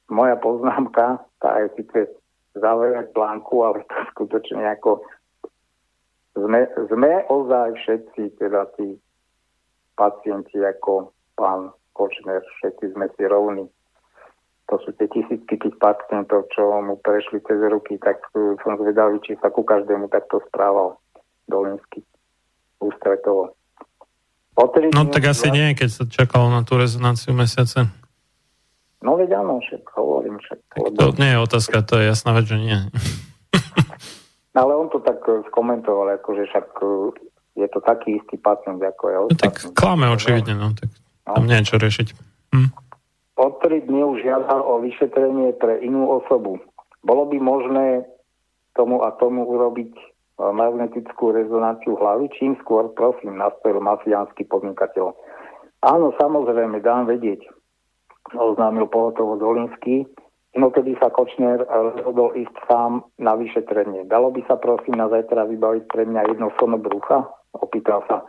[0.10, 2.00] Moja poznámka, tá je síce
[2.58, 5.06] záverek plánku, ale to skutočne ako
[6.36, 8.98] sme, sme ozaj všetci, teda tí
[9.96, 13.66] pacienti ako pán Kočner, všetci sme si rovní
[14.66, 19.38] to sú tie tisícky tých pacientov, čo mu prešli cez ruky, tak som zvedavý, či
[19.38, 20.98] sa ku každému takto správal
[21.46, 22.02] Dolinsky
[22.82, 23.54] ústretovo.
[24.96, 27.86] No tak asi nie, keď sa čakalo na tú rezonanciu mesiace.
[29.04, 30.42] No veď áno, však hovorím.
[30.80, 30.98] Lebo...
[30.98, 32.80] To nie je otázka, to je jasná vec, že nie.
[34.60, 38.80] Ale on to tak eh, skomentoval, ako že však eh, je to taký istý pacient,
[38.80, 40.72] ako je no, Tak klame očividne, no.
[40.74, 40.90] Tak
[41.26, 42.08] tam nie riešiť.
[42.54, 42.86] Hm
[43.36, 46.60] o tri dní už žiadal o vyšetrenie pre inú osobu.
[47.04, 48.08] Bolo by možné
[48.74, 50.04] tomu a tomu urobiť e,
[50.40, 55.14] magnetickú rezonanciu hlavy, čím skôr, prosím, nastavil mafiánsky podnikateľ.
[55.86, 57.46] Áno, samozrejme, dám vedieť,
[58.34, 60.08] oznámil pohotovo Dolinský.
[60.56, 64.08] Inokedy sa Kočner rozhodol ísť sám na vyšetrenie.
[64.08, 67.28] Dalo by sa prosím na zajtra vybaviť pre mňa jedno sono brucha?
[67.52, 68.24] Opýtal sa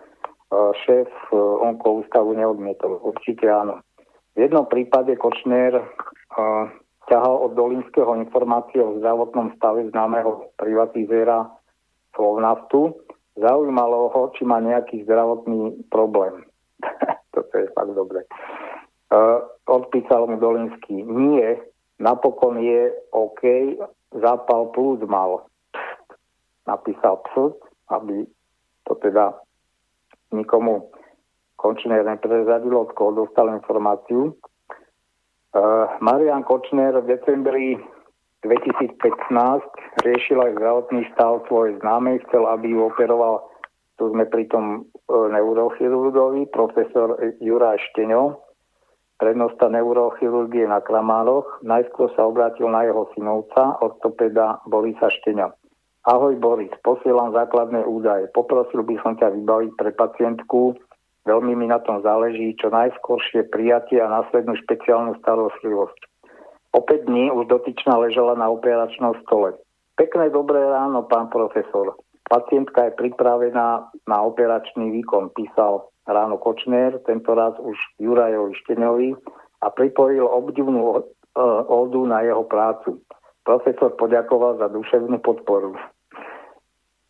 [0.54, 3.02] šéf e, onko ústavu neodmietol.
[3.02, 3.82] Určite áno.
[4.36, 6.68] V jednom prípade Kočner uh,
[7.08, 11.48] ťahal od Dolinského informácie o zdravotnom stave známeho privatizéra
[12.12, 12.92] Slovnaftu.
[13.40, 16.44] Zaujímalo ho, či má nejaký zdravotný problém.
[17.34, 18.28] Toto je fakt dobre.
[19.66, 21.56] Odpísal mu Dolinský, nie,
[22.02, 23.42] napokon je OK,
[24.18, 25.46] zápal plus mal.
[26.66, 27.54] Napísal pst,
[27.94, 28.26] aby
[28.82, 29.38] to teda
[30.32, 30.90] nikomu
[31.56, 34.36] Kočner neprezadil, od koho dostal informáciu.
[35.56, 37.80] Uh, Marian Kočner v decembri
[38.44, 39.00] 2015
[40.04, 43.48] riešil aj zdravotný stav svojej známej, chcel, aby ju operoval,
[43.96, 48.36] tu sme pri tom uh, neurochirurgovi, profesor Juraj Šteňo,
[49.16, 51.64] prednosta neurochirurgie na Kramároch.
[51.64, 55.65] Najskôr sa obrátil na jeho synovca, ortopeda Borisa Šteňa.
[56.06, 58.30] Ahoj Boris, posielam základné údaje.
[58.30, 60.78] Poprosil by som ťa vybaviť pre pacientku
[61.26, 66.00] Veľmi mi na tom záleží čo najskôršie prijatie a následnú špeciálnu starostlivosť.
[66.70, 69.58] O 5 dní už dotyčná ležela na operačnom stole.
[69.98, 71.98] Pekné dobré ráno, pán profesor.
[72.30, 79.08] Pacientka je pripravená na operačný výkon, písal ráno Kočner, tento raz už Jurajovi Šteňovi
[79.62, 81.10] a pripojil obdivnú
[81.66, 83.02] odu na jeho prácu.
[83.42, 85.74] Profesor poďakoval za duševnú podporu.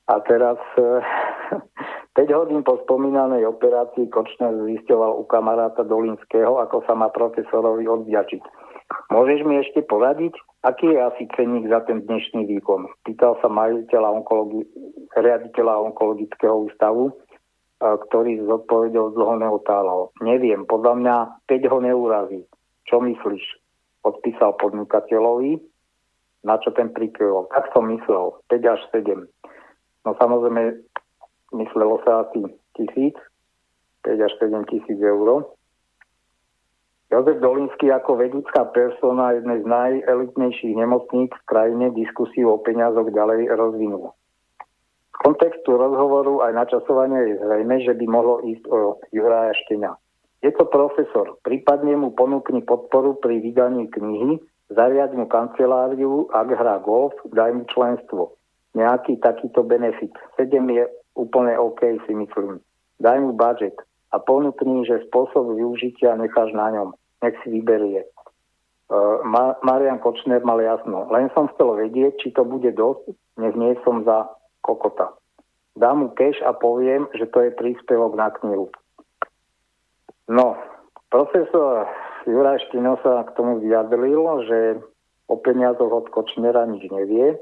[0.07, 0.59] A teraz
[2.17, 8.43] 5 hodín po spomínanej operácii Kočner zisťoval u kamaráta Dolinského, ako sa má profesorovi odvďačiť.
[9.11, 12.87] Môžeš mi ešte poradiť, aký je asi cenník za ten dnešný výkon?
[13.03, 14.71] Pýtal sa majiteľa onkologi-
[15.19, 17.11] riaditeľa onkologického ústavu,
[17.83, 20.01] ktorý zodpovedal dlho neotálal.
[20.25, 21.17] Neviem, podľa mňa
[21.51, 22.41] 5 ho neurazí.
[22.89, 23.45] Čo myslíš?
[24.07, 25.59] Odpísal podnikateľovi,
[26.47, 27.51] na čo ten prikryl.
[27.51, 29.27] Tak som myslel, 5 až 7.
[30.07, 30.87] No samozrejme,
[31.59, 32.47] myslelo sa asi
[32.79, 33.19] tisíc,
[34.07, 35.51] 5 až 7 tisíc eur.
[37.11, 43.51] Jozef Dolinský ako vedúcká persona jednej z najelitnejších nemocníc v krajine diskusiu o peniazoch ďalej
[43.55, 44.15] rozvinul.
[45.11, 49.95] Z kontextu rozhovoru aj načasovania je zrejme, že by mohlo ísť o Juraja Štenia.
[50.43, 54.39] Je to profesor, prípadne mu ponúkni podporu pri vydaní knihy,
[54.71, 58.35] zariad mu kanceláriu, ak hrá golf, daj mu členstvo.
[58.77, 60.13] Nejaký takýto benefit.
[60.37, 60.85] 7 je
[61.17, 62.61] úplne OK, si myslím.
[63.01, 63.77] Daj mu budget
[64.13, 66.89] a ponúkni, že spôsob využitia necháš na ňom.
[67.25, 68.05] Nech si vyberie.
[68.87, 69.19] Uh,
[69.67, 71.11] Marian Kočner mal jasno.
[71.11, 74.31] Len som chcel vedieť, či to bude dosť, nech nie som za
[74.63, 75.11] kokota.
[75.75, 78.71] Dám mu cash a poviem, že to je príspevok na knihu.
[80.31, 80.57] No,
[81.11, 81.91] profesor
[82.25, 84.59] Juraj Štino sa k tomu vyjadril, že
[85.27, 87.39] o peniazoch od Kočnera nič nevie.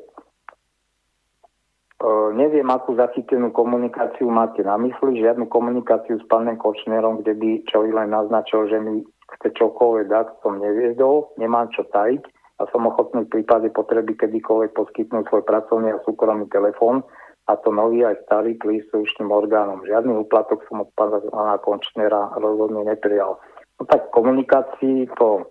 [2.05, 7.51] E, neviem, akú zachytenú komunikáciu máte na mysli, žiadnu komunikáciu s pánom Kočnerom, kde by
[7.65, 9.01] čo len naznačil, že mi
[9.41, 12.21] chce čokoľvek dať, som neviedol, nemám čo tajiť
[12.61, 17.01] a som ochotný v prípade potreby kedykoľvek poskytnúť svoj pracovný a súkromný telefón
[17.49, 19.81] a to nový aj starý príslušným orgánom.
[19.89, 23.41] Žiadny úplatok som od pána Končnera rozhodne neprijal.
[23.81, 25.49] No tak komunikácii to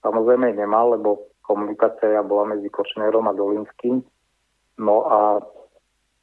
[0.00, 4.02] samozrejme nemal, lebo komunikácia bola medzi Kočnerom a Dolinským.
[4.82, 5.18] No a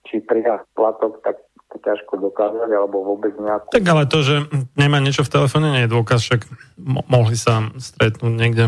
[0.07, 1.39] či prijal platok, tak
[1.73, 3.73] to ťažko dokázať, alebo vôbec nejakú...
[3.73, 4.45] Tak ale to, že
[4.77, 6.41] nemá niečo v telefóne, nie je dôkaz, však
[6.77, 8.65] mo- mohli sa stretnúť niekde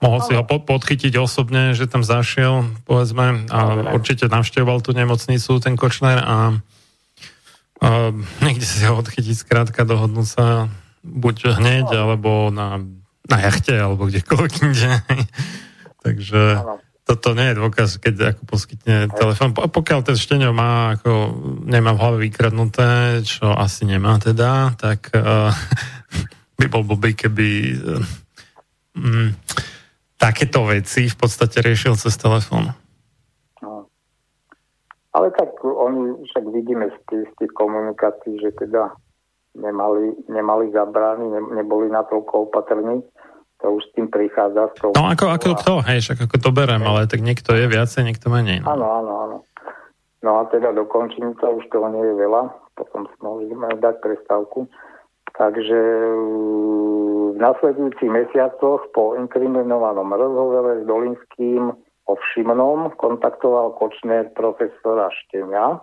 [0.00, 5.60] Mohol si ho po- podchytiť osobne, že tam zašiel, povedzme, a určite navštevoval tú nemocnicu,
[5.60, 6.56] ten Kočner a,
[7.84, 7.88] a
[8.40, 10.72] niekde si ho odchytiť, skrátka dohodnú sa
[11.04, 12.00] buď hneď, no.
[12.00, 12.80] alebo na,
[13.28, 15.04] na jachte, alebo kdekoľvek inde.
[16.04, 16.64] Takže
[17.10, 19.50] toto nie je dôkaz, keď ako poskytne telefón.
[19.50, 21.10] Pokiaľ ten šteňo má, ako
[21.66, 25.50] nemá v hlave vykradnuté, čo asi nemá teda, tak uh,
[26.62, 27.48] by bol blbý, keby
[27.82, 27.98] uh,
[28.94, 29.34] um,
[30.14, 32.70] takéto veci v podstate riešil cez telefón.
[33.58, 33.90] No.
[35.10, 38.94] Ale tak oni však vidíme z tých, z tých komunikácií, že teda
[39.58, 43.02] nemali, nemali zabrány, ne, neboli natoľko opatrní.
[43.66, 43.99] To už tým
[44.30, 44.70] prichádza.
[44.70, 48.06] S no ako, ako kto, hej, však ako to berem, ale tak niekto je viacej,
[48.06, 48.62] niekto menej.
[48.62, 48.78] No.
[48.78, 49.36] Áno, áno, áno.
[50.22, 54.70] No a teda dokončím to, už toho nie je veľa, potom môžeme dať prestávku.
[55.34, 55.80] Takže
[57.32, 61.72] v nasledujúcich mesiacoch po inkriminovanom rozhovore s Dolinským
[62.04, 65.80] o Všimnom kontaktoval Kočner profesora Štenia.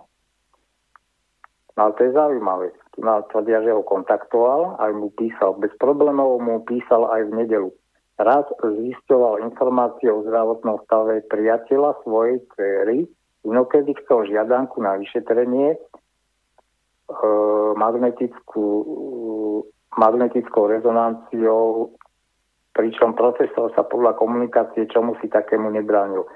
[1.74, 2.70] No to je zaujímavé.
[2.98, 5.54] Nám tvrdia, že ho kontaktoval, aj mu písal.
[5.58, 7.70] Bez problémov mu písal aj v nedelu.
[8.18, 13.06] Raz zisťoval informácie o zdravotnom stave priateľa svojej céry,
[13.46, 15.78] inokedy chcel žiadanku na vyšetrenie
[17.08, 17.28] E,
[17.72, 18.64] magnetickú,
[19.96, 21.96] magnetickou rezonanciou,
[22.76, 26.28] pričom profesor sa podľa komunikácie čomu si takému nebránil.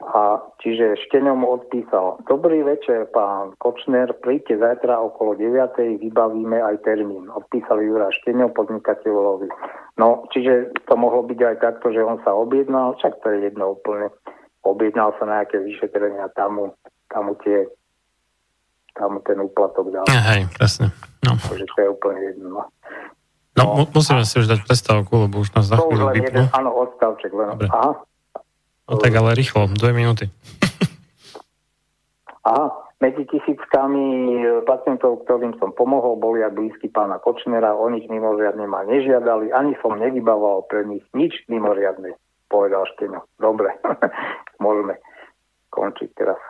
[0.00, 6.00] A čiže Šteňo mu odpísal, dobrý večer, pán Kočner, príďte zajtra okolo 9.
[6.00, 7.28] vybavíme aj termín.
[7.28, 9.52] Odpísal Jura Šteňo podnikateľovi.
[10.00, 13.76] No, čiže to mohlo byť aj takto, že on sa objednal, však to je jedno
[13.76, 14.08] úplne.
[14.64, 16.66] Objednal sa na nejaké vyšetrenia, tam mu,
[17.12, 17.68] tam mu tie
[18.96, 20.04] tam ten úplatok dal.
[20.08, 20.90] Hej, presne.
[21.22, 21.38] No.
[21.38, 22.48] Takže to je úplne jedno.
[22.50, 22.64] No,
[23.56, 26.48] no, no musíme si už dať prestávku, lebo už nás za chvíľu vypnú.
[26.56, 27.54] Áno, odstavček len.
[27.54, 27.68] Dobre.
[27.68, 28.09] Aha.
[28.90, 30.26] No tak ale rýchlo, dve minúty.
[32.50, 34.06] Aha, medzi tisíckami
[34.42, 39.54] e, pacientov, ktorým som pomohol, boli aj blízky pána Kočnera, o nich mimoriadne ma nežiadali,
[39.54, 42.18] ani som nevybavoval pre nich nič mimoriadne,
[42.50, 43.30] povedal Šteno.
[43.38, 43.78] Dobre,
[44.64, 44.98] môžeme
[45.70, 46.40] končiť teraz.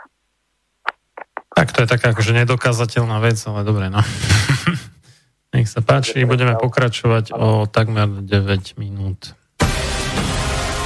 [1.53, 4.01] Tak to je taká akože nedokázateľná vec, ale dobre, no.
[5.53, 9.35] Nech sa páči, budeme pokračovať o takmer 9 minút.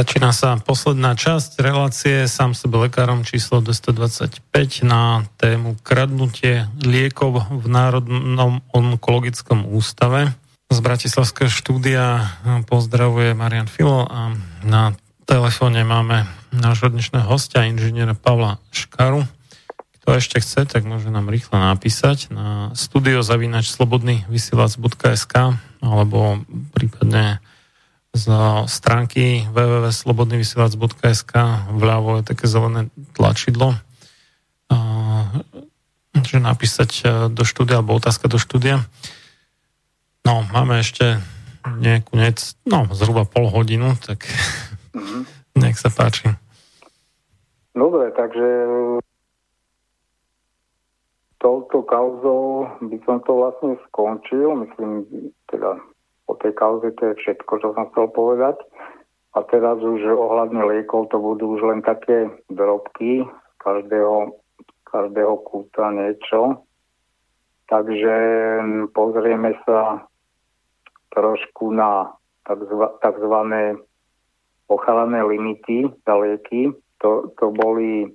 [0.00, 4.40] Začína sa posledná časť relácie sám sebe lekárom číslo 225
[4.80, 10.32] na tému kradnutie liekov v Národnom onkologickom ústave.
[10.72, 12.32] Z Bratislavského štúdia
[12.64, 14.32] pozdravuje Marian Filo a
[14.64, 14.96] na
[15.28, 19.28] telefóne máme nášho dnešného hostia, inžiniera Pavla Škaru.
[20.00, 26.40] Kto ešte chce, tak môže nám rýchlo napísať na studiozavinač slobodný vysielač.sk alebo
[26.72, 27.44] prípadne
[28.10, 28.26] z
[28.66, 31.32] stránky www.slobodnyvysielac.sk
[31.72, 33.78] vľavo je také zelené tlačidlo
[36.30, 38.86] že napísať e, do štúdia alebo otázka do štúdia.
[40.22, 41.18] No, máme ešte
[41.66, 44.30] nejakú nec, no, zhruba pol hodinu, tak
[44.94, 45.22] mm-hmm.
[45.62, 46.30] nech sa páči.
[47.74, 48.46] Dobre, takže
[51.42, 54.54] touto kauzou by som to vlastne skončil.
[54.54, 55.06] Myslím,
[55.50, 55.82] teda
[56.30, 58.62] o tej kauze to je všetko, čo som chcel povedať.
[59.34, 63.26] A teraz už ohľadne liekov to budú už len také drobky
[63.62, 64.34] každého,
[64.86, 66.66] každého kúta niečo.
[67.70, 68.14] Takže
[68.90, 70.02] pozrieme sa
[71.14, 72.10] trošku na
[72.98, 73.34] tzv.
[74.66, 76.74] ochranné limity za lieky.
[77.06, 78.10] To, to boli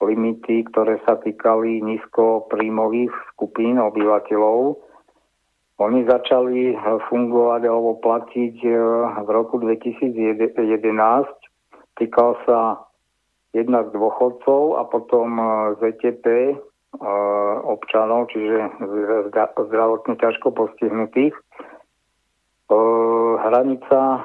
[0.00, 4.80] limity, ktoré sa týkali nízkopríjmových skupín obyvateľov,
[5.84, 6.78] oni začali eh,
[7.12, 8.76] fungovať alebo platiť eh,
[9.20, 10.56] v roku 2011.
[12.00, 12.88] Týkal sa
[13.54, 15.46] jednak dôchodcov a potom eh,
[15.80, 16.56] ZTP
[17.66, 18.70] občanov, čiže
[19.66, 21.34] zdravotne ťažko postihnutých.
[23.42, 24.22] Hranica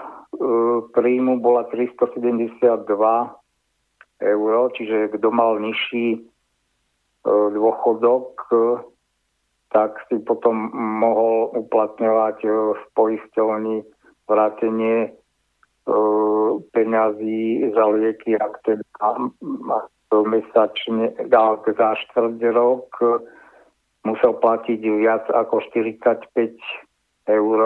[0.94, 2.86] príjmu bola 372
[4.22, 6.22] eur, čiže kto mal nižší
[7.26, 8.54] dôchodok,
[9.70, 13.86] tak si potom mohol uplatňovať e, v poisťovni
[14.26, 15.10] vrátenie e,
[16.74, 18.86] peňazí za lieky, ak teda
[20.10, 22.90] mesačne, za štvrť rok
[24.06, 26.58] musel platiť viac ako 45
[27.30, 27.60] eur.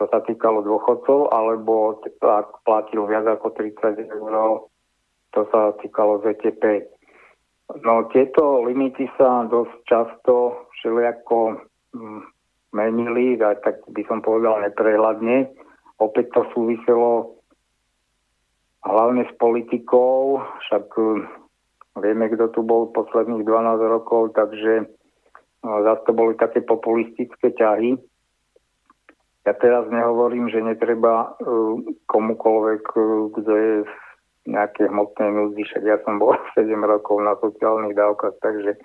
[0.00, 4.34] To sa týkalo dôchodcov, alebo ak platil viac ako 30 eur,
[5.34, 6.88] to sa týkalo ZTP.
[7.78, 11.62] No tieto limity sa dosť často všelijako
[11.94, 12.20] mm,
[12.74, 15.46] menili, tak by som povedal neprehľadne.
[16.02, 17.38] Opäť to súviselo
[18.82, 21.20] hlavne s politikou, však mm,
[22.02, 23.46] vieme, kto tu bol posledných 12
[23.86, 24.90] rokov, takže
[25.62, 27.94] no, zase to boli také populistické ťahy.
[29.46, 32.82] Ja teraz nehovorím, že netreba mm, komukoľvek,
[33.38, 34.09] kto je v
[34.50, 38.76] nejaké hmotné núdzi, však ja som bol 7 rokov na sociálnych dávkach, takže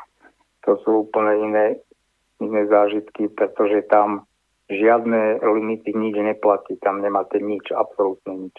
[0.66, 1.66] to sú úplne iné,
[2.42, 4.26] iné zážitky, pretože tam
[4.70, 8.56] žiadne limity nič neplatí, tam nemáte nič, absolútne nič.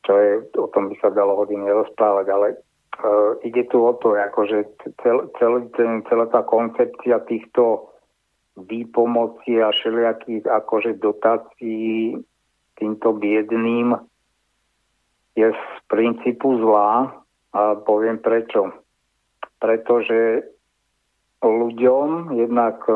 [0.00, 4.16] Čo je, o tom by sa dalo hodiny rozprávať, ale uh, ide tu o to,
[4.16, 4.64] akože
[5.04, 7.92] cel, cel, ten, celá tá koncepcia týchto
[8.56, 12.16] výpomocí a všelijakých akože dotácií
[12.80, 13.92] týmto biedným
[15.38, 17.20] je z princípu zlá
[17.50, 18.70] a poviem prečo.
[19.60, 20.48] Pretože
[21.40, 22.92] ľuďom, jednak e,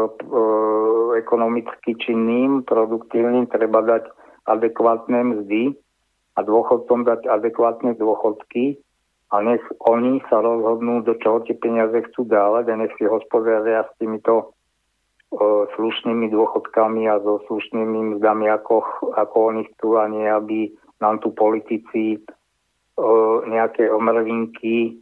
[1.19, 4.05] ekonomicky činným, produktívnym, treba dať
[4.45, 5.73] adekvátne mzdy
[6.37, 8.77] a dôchodcom dať adekvátne dôchodky
[9.33, 13.89] a nech oni sa rozhodnú, do čoho tie peniaze chcú dávať a nech si hospodária
[13.89, 14.45] s týmito e,
[15.73, 18.85] slušnými dôchodkami a so slušnými mzdami, ako,
[19.17, 20.69] ako oni chcú a nie, aby
[21.01, 22.21] nám tu politici
[22.97, 24.99] o, nejaké omrvinky,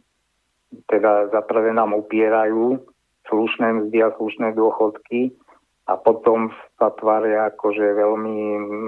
[0.89, 2.81] teda zaprvé nám upierajú
[3.29, 5.33] slušné mzdy a slušné dôchodky
[5.87, 6.49] a potom
[6.79, 8.39] sa tvária akože veľmi,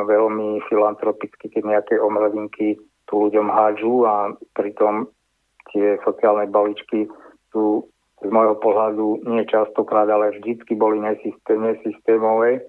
[0.08, 5.12] veľmi filantropicky, keď nejaké omrvinky tu ľuďom hádžu a pritom
[5.70, 7.06] tie sociálne balíčky
[7.52, 7.86] sú
[8.24, 12.64] z môjho pohľadu nie častokrát, ale vždycky boli nesystémové.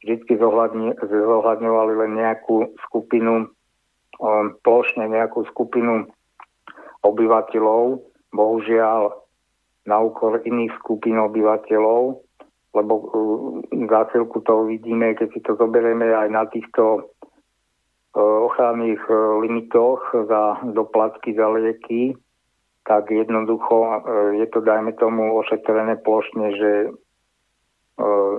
[0.00, 3.48] Vždycky zohľadňovali len nejakú skupinu
[4.64, 6.08] plošne nejakú skupinu
[7.04, 8.02] obyvateľov,
[8.32, 9.12] bohužiaľ
[9.86, 12.18] na úkor iných skupín obyvateľov,
[12.74, 13.06] lebo uh,
[13.86, 20.02] za chvíľku to uvidíme, keď si to zoberieme aj na týchto uh, ochranných uh, limitoch
[20.12, 22.18] za doplatky za lieky,
[22.86, 24.06] tak jednoducho
[24.38, 26.70] je to, dajme tomu, ošetrené plošne, že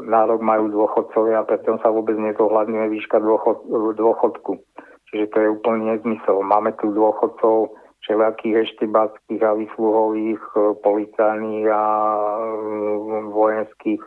[0.08, 3.68] nárok majú dôchodcovia a preto sa vôbec nezohľadňuje výška dôchod,
[4.00, 4.64] dôchodku.
[5.08, 6.44] Čiže to je úplne nezmysel.
[6.44, 7.72] Máme tu dôchodcov
[8.04, 12.42] všelijakých eštebáckých a vysluhových e, policajných a e,
[13.32, 14.02] vojenských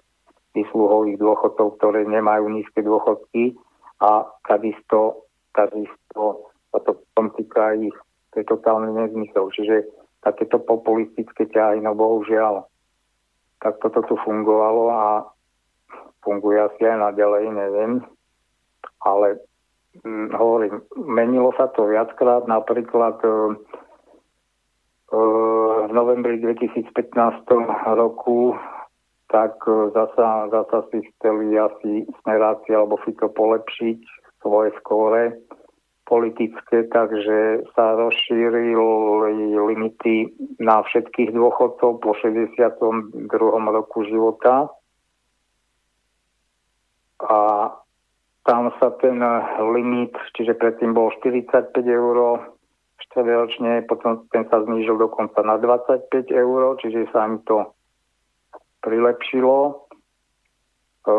[0.55, 3.57] vysluhových dôchodcov, ktoré nemajú nízke dôchodky
[4.01, 7.97] a takisto takisto a to potom týka ich,
[8.31, 9.51] to je totálny nezmysel.
[9.51, 9.91] Čiže
[10.23, 12.63] takéto populistické ťahy, no bohužiaľ,
[13.59, 15.27] tak toto tu fungovalo a
[16.23, 17.93] funguje asi aj naďalej, neviem.
[19.03, 19.43] Ale
[20.35, 23.31] hovorím, menilo sa to viackrát, napríklad e,
[25.87, 26.95] v novembri 2015
[27.99, 28.55] roku
[29.31, 33.99] tak e, zasa, zasa si chceli asi smeráci alebo Fico polepšiť
[34.43, 35.37] svoje skóre
[36.11, 38.75] politické, takže sa rozšírili
[39.55, 43.31] limity na všetkých dôchodcov po 62.
[43.71, 44.75] roku života.
[47.23, 47.71] A
[48.45, 49.21] tam sa ten
[49.73, 52.17] limit, čiže predtým bol 45 eur
[53.09, 57.73] štvrťročne, potom ten sa znížil dokonca na 25 eur, čiže sa mi to
[58.81, 59.57] prilepšilo.
[59.69, 61.13] E,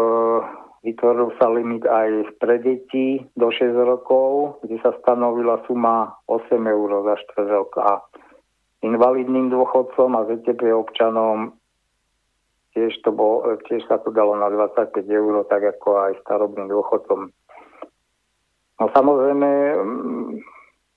[0.82, 7.06] Vytvoril sa limit aj pre deti do 6 rokov, kde sa stanovila suma 8 eur
[7.06, 8.02] za štvrť rok a
[8.82, 11.54] invalidným dôchodcom a ZTP občanom
[12.74, 17.32] tiež, to bol, tiež sa to dalo na 25 eur, tak ako aj starobným dôchodcom.
[18.82, 20.30] No samozrejme, mm,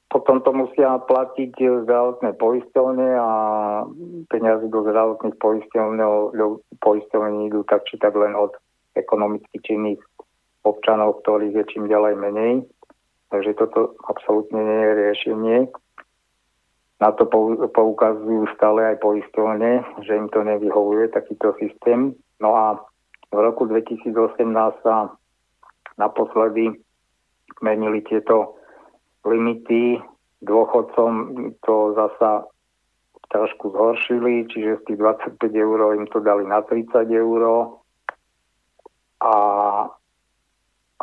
[0.08, 3.30] potom to musia platiť zdravotné poistovne a
[4.30, 5.36] peniaze do zdravotných
[6.78, 8.54] poistovní idú tak či tak len od
[8.94, 9.98] ekonomicky činných
[10.62, 12.52] občanov, ktorých je čím ďalej menej.
[13.34, 15.56] Takže toto absolútne nie je riešenie.
[17.04, 17.28] Na to
[17.68, 22.16] poukazujú stále aj poistovne, že im to nevyhovuje takýto systém.
[22.40, 22.80] No a
[23.28, 24.08] v roku 2018
[24.80, 25.12] sa
[26.00, 26.72] naposledy
[27.60, 28.56] menili tieto
[29.28, 30.00] limity.
[30.40, 31.12] Dôchodcom
[31.60, 32.48] to zasa
[33.28, 34.98] trošku zhoršili, čiže z tých
[35.36, 37.68] 25 eur im to dali na 30 eur
[39.20, 39.36] a,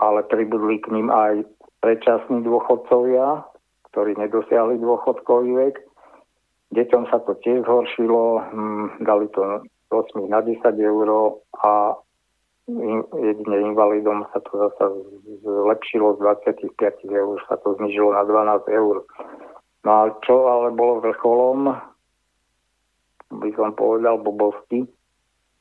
[0.02, 1.46] ale pribudli k ním aj
[1.86, 3.46] predčasní dôchodcovia,
[3.94, 5.91] ktorí nedosiahli dôchodkový vek.
[6.72, 12.00] Deťom sa to tiež zhoršilo, hm, dali to 8 na 10 eur a
[13.12, 14.86] jedine invalidom sa to zase
[15.44, 19.04] zlepšilo z 25 eur, sa to znižilo na 12 eur.
[19.84, 21.74] No a čo ale bolo vrcholom,
[23.32, 24.86] by som povedal, blbosti,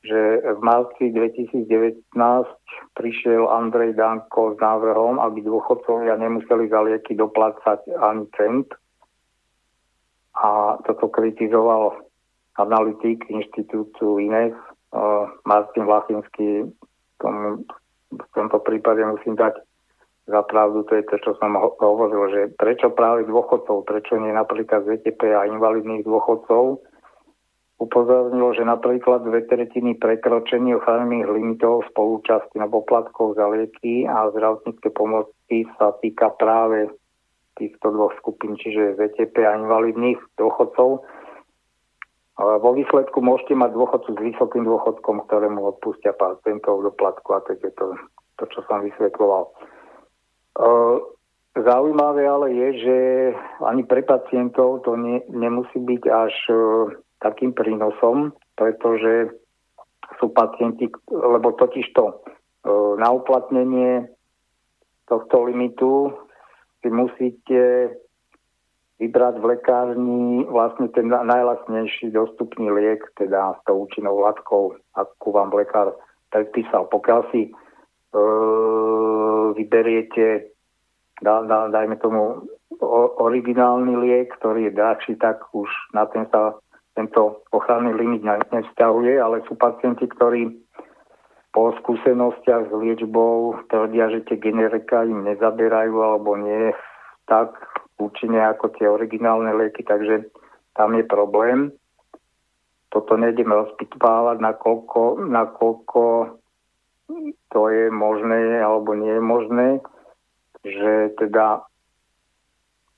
[0.01, 2.09] že v marci 2019
[2.97, 8.67] prišiel Andrej Danko s návrhom, aby dôchodcovia nemuseli za lieky doplácať ani cent.
[10.41, 12.01] A toto kritizoval
[12.57, 14.57] analytik inštitútu INES,
[15.45, 16.67] Martin Vlachinský.
[17.21, 17.63] Tomu,
[18.11, 19.61] v tomto prípade musím dať
[20.27, 24.33] za pravdu, to je to, čo som ho- hovoril, že prečo práve dôchodcov, prečo nie
[24.33, 26.81] napríklad ZTP a invalidných dôchodcov,
[27.81, 34.93] upozornilo, že napríklad dve tretiny prekročení ochranných limitov spolúčasti na poplatkov za lieky a zdravotnícke
[34.93, 36.93] pomoci sa týka práve
[37.61, 41.05] týchto dvoch skupín, čiže VTP a invalidných dôchodcov.
[42.41, 47.69] Vo výsledku môžete mať dôchodcu s vysokým dôchodkom, ktorému odpustia pacientov doplatku a to je
[47.77, 47.93] to,
[48.41, 49.45] to čo som vysvetloval.
[49.45, 49.51] E,
[51.53, 52.97] zaujímavé ale je, že
[53.61, 56.33] ani pre pacientov to ne, nemusí byť až
[57.21, 59.37] takým prínosom, pretože
[60.17, 62.15] sú pacienti, lebo totiž to e,
[62.97, 64.09] na uplatnenie
[65.05, 66.09] tohto limitu
[66.81, 67.93] si musíte
[69.01, 75.49] vybrať v lekárni vlastne ten najlasnejší dostupný liek, teda s tou účinnou látkou, akú vám
[75.57, 75.97] lekár
[76.29, 76.85] predpísal.
[76.85, 77.51] Pokiaľ si e,
[79.57, 80.53] vyberiete,
[81.17, 82.45] dá, dá, dajme tomu,
[82.77, 86.61] o, originálny liek, ktorý je drahší, tak už na ten sa
[86.93, 90.51] tento ochranný limit nevzťahuje, ale sú pacienti, ktorí
[91.51, 96.71] po skúsenostiach s liečbou tvrdia, že tie generika im nezaberajú alebo nie
[97.27, 97.51] tak
[97.99, 100.31] účinne ako tie originálne lieky, takže
[100.73, 101.75] tam je problém.
[102.91, 106.03] Toto nejdeme rozpitvávať, nakoľko, nakoľko
[107.51, 109.67] to je možné alebo nie je možné,
[110.63, 111.67] že teda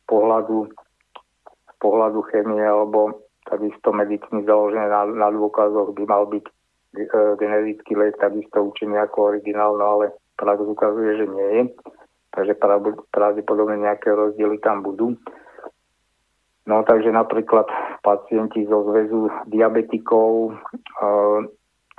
[0.06, 0.70] pohľadu,
[1.50, 6.46] z pohľadu chemie alebo takisto medicíny založené na, na dôkazoch by mal byť
[7.42, 10.06] generický liek takisto účinný ako originál, no ale
[10.38, 11.64] prax ukazuje, že nie je.
[12.34, 12.54] Takže
[13.14, 15.14] pravdepodobne nejaké rozdiely tam budú.
[16.66, 17.68] No takže napríklad
[18.02, 20.54] pacienti zo zväzu diabetikov e,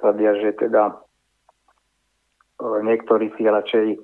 [0.01, 0.95] tvrdia, že teda e,
[2.83, 3.99] niektorí si radšej e,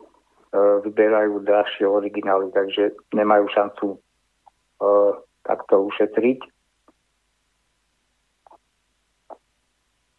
[0.84, 3.98] vyberajú drahšie originály, takže nemajú šancu e,
[5.48, 6.40] takto ušetriť.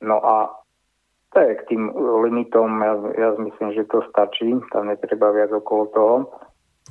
[0.01, 0.60] No a
[1.31, 1.95] tak k tým
[2.27, 6.15] limitom, ja, ja myslím, že to stačí, tam netreba viac okolo toho.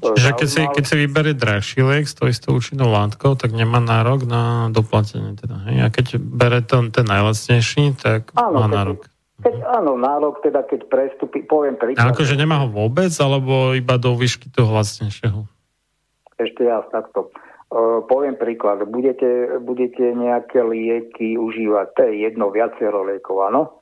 [0.01, 3.85] Čiže keď si, keď si vyberie drahší liek s tou istou účinnou látkou, tak nemá
[3.85, 5.37] nárok na doplatenie.
[5.37, 5.85] Teda, hej?
[5.85, 9.05] A keď bere to, ten najlacnejší, tak áno, má nárok.
[9.45, 12.01] Keď, áno, nárok teda, keď prestupí, poviem príklad.
[12.01, 15.45] A akože nemá ho vôbec, alebo iba do výšky toho lacnejšieho?
[16.41, 17.29] Ešte ja takto.
[17.69, 18.81] Uh, poviem príklad.
[18.89, 23.80] Budete, budete nejaké lieky užívať, to je jedno, viacero liekov, áno?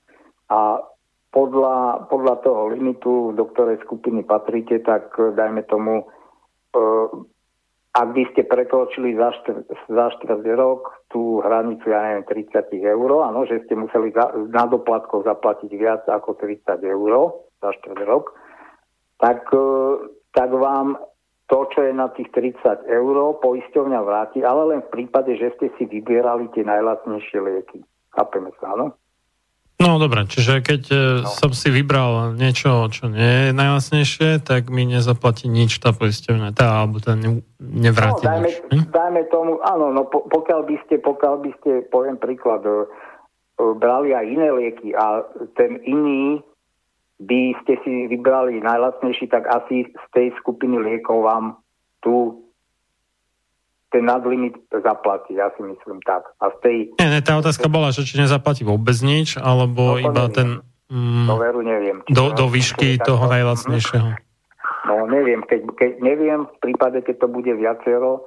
[0.48, 0.80] A
[1.28, 7.08] podľa, podľa toho limitu, do ktorej skupiny patríte, tak eh, dajme tomu, uh,
[7.92, 13.10] ak by ste prekročili za, štr, za štvrť rok tú hranicu, ja neviem, 30 eur,
[13.28, 17.12] áno, že ste museli za, na doplatkov zaplatiť viac ako 30 eur
[17.60, 18.32] za štvrť rok,
[19.20, 20.00] tak, uh,
[20.32, 20.96] tak vám
[21.48, 25.72] to, čo je na tých 30 eur, poisťovňa vráti, ale len v prípade, že ste
[25.76, 27.80] si vybierali tie najlacnejšie lieky.
[28.12, 28.96] Chápeme sa, áno?
[29.78, 31.30] No dobre, čiže keď e, no.
[31.30, 36.82] som si vybral niečo, čo nie je najlasnejšie, tak mi nezaplatí nič tá poisťovňa, tá,
[36.82, 38.54] alebo ten nevráti no, dajme, nič.
[38.74, 38.84] Hm?
[38.90, 42.74] Dajme tomu, áno, no po, pokiaľ by ste, pokiaľ by ste, poviem príklad, e, e,
[43.78, 45.22] brali aj iné lieky a
[45.54, 46.42] ten iný
[47.22, 51.54] by ste si vybrali najlacnejší, tak asi z tej skupiny liekov vám
[52.02, 52.46] tu
[53.88, 56.28] ten nadlimit zaplatí, ja si myslím tak.
[56.44, 56.76] A z tej...
[57.00, 60.36] Nie, nie, tá otázka bola, že či nezaplatí vôbec nič, alebo no, iba neviem.
[60.36, 60.48] ten...
[60.88, 61.98] Mm, no veru neviem.
[62.08, 64.08] Do, do výšky toho tak, najlacnejšieho.
[64.88, 68.24] No neviem, keď, keď, neviem v prípade, keď to bude viacero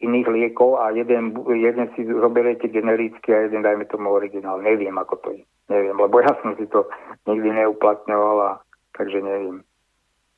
[0.00, 4.62] iných liekov a jeden, jeden si zoberiete generický a jeden dajme tomu originál.
[4.62, 5.42] Neviem, ako to je.
[5.68, 6.88] Neviem, lebo ja som si to
[7.28, 8.50] nikdy neuplatňoval a
[8.96, 9.67] takže neviem.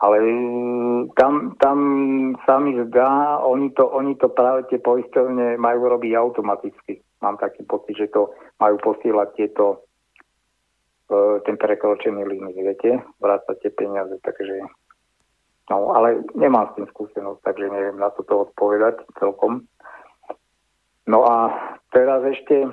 [0.00, 0.16] Ale
[1.12, 1.78] tam, tam
[2.48, 7.04] sa mi zdá, oni to, oni to práve tie poistovne majú robiť automaticky.
[7.20, 9.84] Mám taký pocit, že to majú posielať tieto
[11.12, 14.64] e, ten prekročený limit, viete, vrácate peniaze, takže
[15.68, 19.68] no, ale nemám s tým skúsenosť, takže neviem na toto odpovedať celkom.
[21.04, 21.52] No a
[21.92, 22.70] teraz ešte e,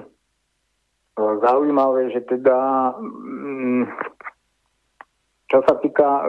[1.19, 2.55] zaujímavé, že teda
[2.95, 3.83] mm,
[5.47, 6.25] čo sa týka e,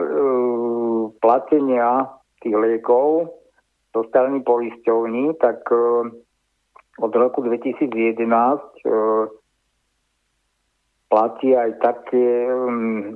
[1.19, 2.07] platenia
[2.39, 3.35] tých liekov
[3.91, 5.77] zo strany poisťovní, tak e,
[6.99, 8.91] od roku 2011 e,
[11.09, 12.47] platí aj také,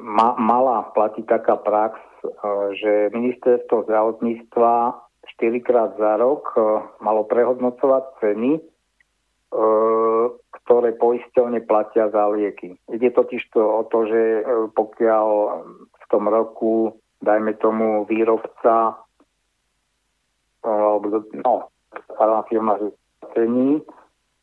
[0.01, 2.27] ma, mala platí taká prax, e,
[2.75, 5.03] že ministerstvo zdravotníctva
[5.39, 6.61] 4 krát za rok e,
[6.99, 8.61] malo prehodnocovať ceny, e,
[10.51, 12.75] ktoré poisťovne platia za lieky.
[12.91, 14.43] Ide totiž to o to, že e,
[14.75, 15.27] pokiaľ
[16.21, 18.99] roku, dajme tomu, výrobca
[20.63, 21.67] alebo no,
[22.47, 22.79] firma
[23.35, 23.83] cení,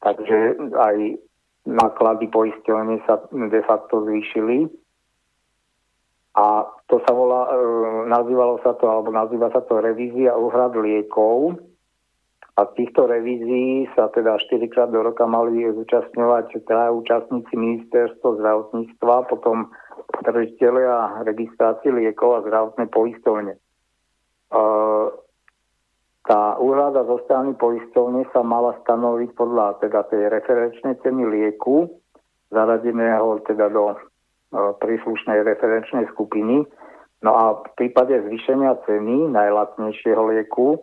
[0.04, 0.96] takže aj
[1.64, 4.68] náklady poisťovne sa de facto zvýšili.
[6.38, 7.56] A to sa volá, e,
[8.06, 11.58] nazývalo sa to, alebo nazýva sa to revízia úhrad liekov.
[12.54, 18.36] A z týchto revízií sa teda 4 krát do roka mali zúčastňovať traja účastníci ministerstva
[18.36, 19.72] zdravotníctva, potom
[20.18, 23.54] držiteľia registrácie liekov a zdravotné poistovne.
[26.20, 31.90] Tá úhrada zo strany poistovne sa mala stanoviť podľa teda tej referenčnej ceny lieku,
[32.50, 33.94] zaradeného teda do
[34.82, 36.66] príslušnej referenčnej skupiny.
[37.22, 40.82] No a v prípade zvýšenia ceny najlacnejšieho lieku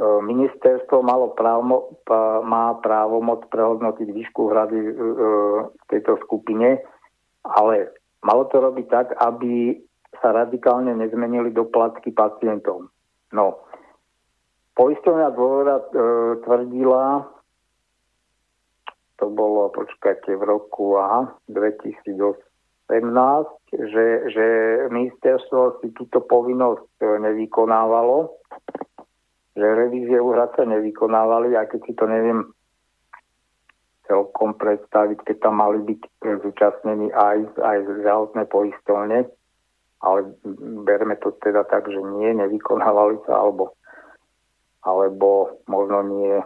[0.00, 1.96] ministerstvo malo právo,
[2.44, 4.78] má právomoc prehodnotiť výšku hrady
[5.72, 6.84] v tejto skupine,
[7.48, 9.76] ale Malo to robiť tak, aby
[10.22, 12.88] sa radikálne nezmenili doplatky pacientom.
[13.36, 13.66] No,
[14.78, 15.84] poistovňa dôvera e,
[16.46, 17.26] tvrdila,
[19.16, 22.36] to bolo, počkajte, v roku aha, 2018,
[23.72, 24.46] že, že
[24.92, 28.32] ministerstvo si túto povinnosť e, nevykonávalo,
[29.56, 32.55] že revízie úhrad sa nevykonávali, aj keď si to neviem
[34.06, 36.00] celkom predstaviť, keď tam mali byť
[36.42, 39.26] zúčastnení aj, aj zdravotné poistovne,
[40.02, 40.18] ale
[40.86, 43.74] berme to teda tak, že nie, nevykonávali sa, alebo,
[44.86, 46.38] alebo možno nie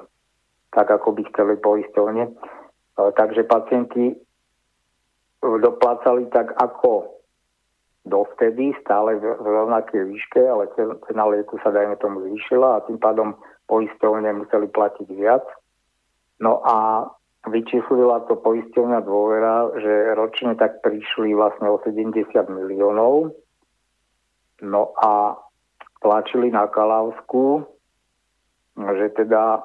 [0.73, 2.31] tak, ako by chceli poistovne.
[2.31, 2.33] E,
[3.17, 4.17] takže pacienti
[5.41, 7.21] doplácali tak, ako
[8.05, 10.73] dovtedy, stále v rovnakej výške, ale
[11.05, 13.37] cena lieku sa, dajme tomu, zvýšila a tým pádom
[13.69, 15.45] poistovne museli platiť viac.
[16.41, 17.05] No a
[17.49, 23.33] vyčíslila to poisťovňa dôvera, že ročne tak prišli vlastne o 70 miliónov.
[24.61, 25.41] No a
[26.05, 27.65] tlačili na Kalavsku,
[28.77, 29.65] že teda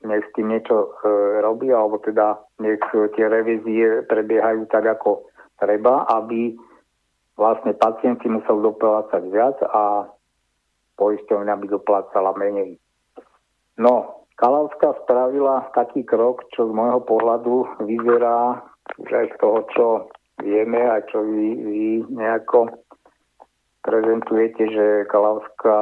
[0.00, 5.28] nech s tým niečo e, robí, alebo teda nech tie revízie prebiehajú tak, ako
[5.60, 6.56] treba, aby
[7.36, 10.08] vlastne pacient si musel doplácať viac a
[10.96, 12.80] poisťovňa by doplácala menej.
[13.80, 18.64] No, Kalavská spravila taký krok, čo z môjho pohľadu vyzerá
[18.96, 19.86] už aj z toho, čo
[20.40, 22.72] vieme a čo vy, vy nejako
[23.84, 25.76] prezentujete, že Kalavská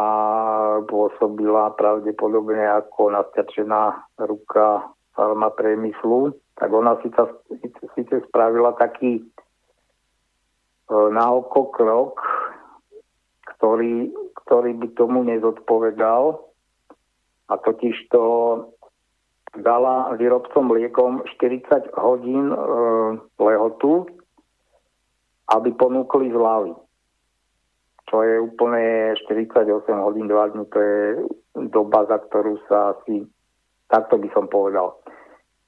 [0.90, 7.22] pôsobila pravdepodobne ako nastrčená ruka farma priemyslu, tak ona síce,
[7.94, 9.24] síce spravila taký e,
[11.14, 12.18] na oko krok,
[13.54, 14.10] ktorý,
[14.42, 16.47] ktorý by tomu nezodpovedal
[17.48, 18.24] a totiž to
[19.56, 22.58] dala výrobcom liekom 40 hodín e,
[23.40, 24.04] lehotu,
[25.48, 26.76] aby ponúkli zľavy.
[28.08, 29.68] Čo je úplne 48
[30.00, 31.00] hodín, 2 dní, to je
[31.72, 33.24] doba, za ktorú sa asi,
[33.88, 34.96] takto by som povedal.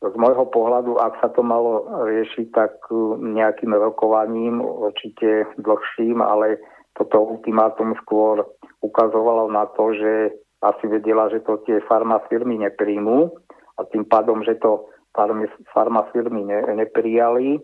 [0.00, 2.72] Z môjho pohľadu, ak sa to malo riešiť, tak
[3.20, 6.56] nejakým rokovaním, určite dlhším, ale
[6.96, 8.48] toto ultimátum skôr
[8.80, 10.12] ukazovalo na to, že
[10.60, 13.32] asi vedela, že to tie farmafirmy nepríjmú
[13.80, 14.92] a tým pádom, že to
[15.72, 17.58] farmafirmy ne, neprijali,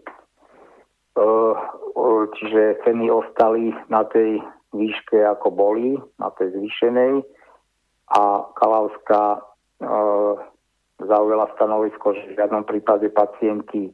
[2.37, 4.41] čiže ceny ostali na tej
[4.73, 7.25] výške, ako boli, na tej zvýšenej.
[8.17, 8.23] A
[8.55, 9.41] Kalavská
[11.01, 13.93] zaujala stanovisko, že v žiadnom prípade pacienti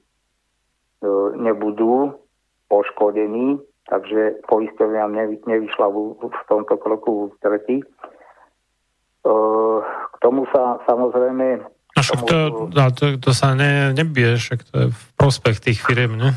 [1.38, 2.14] nebudú
[2.70, 3.58] poškodení,
[3.90, 7.76] takže poistovňa nevy, nevyšla v, v tomto kroku v ústretí.
[9.22, 11.62] K tomu sa samozrejme...
[11.92, 12.38] A však to,
[12.72, 16.32] to, to sa ne, nebije, však to je v prospech tých firiem, ne?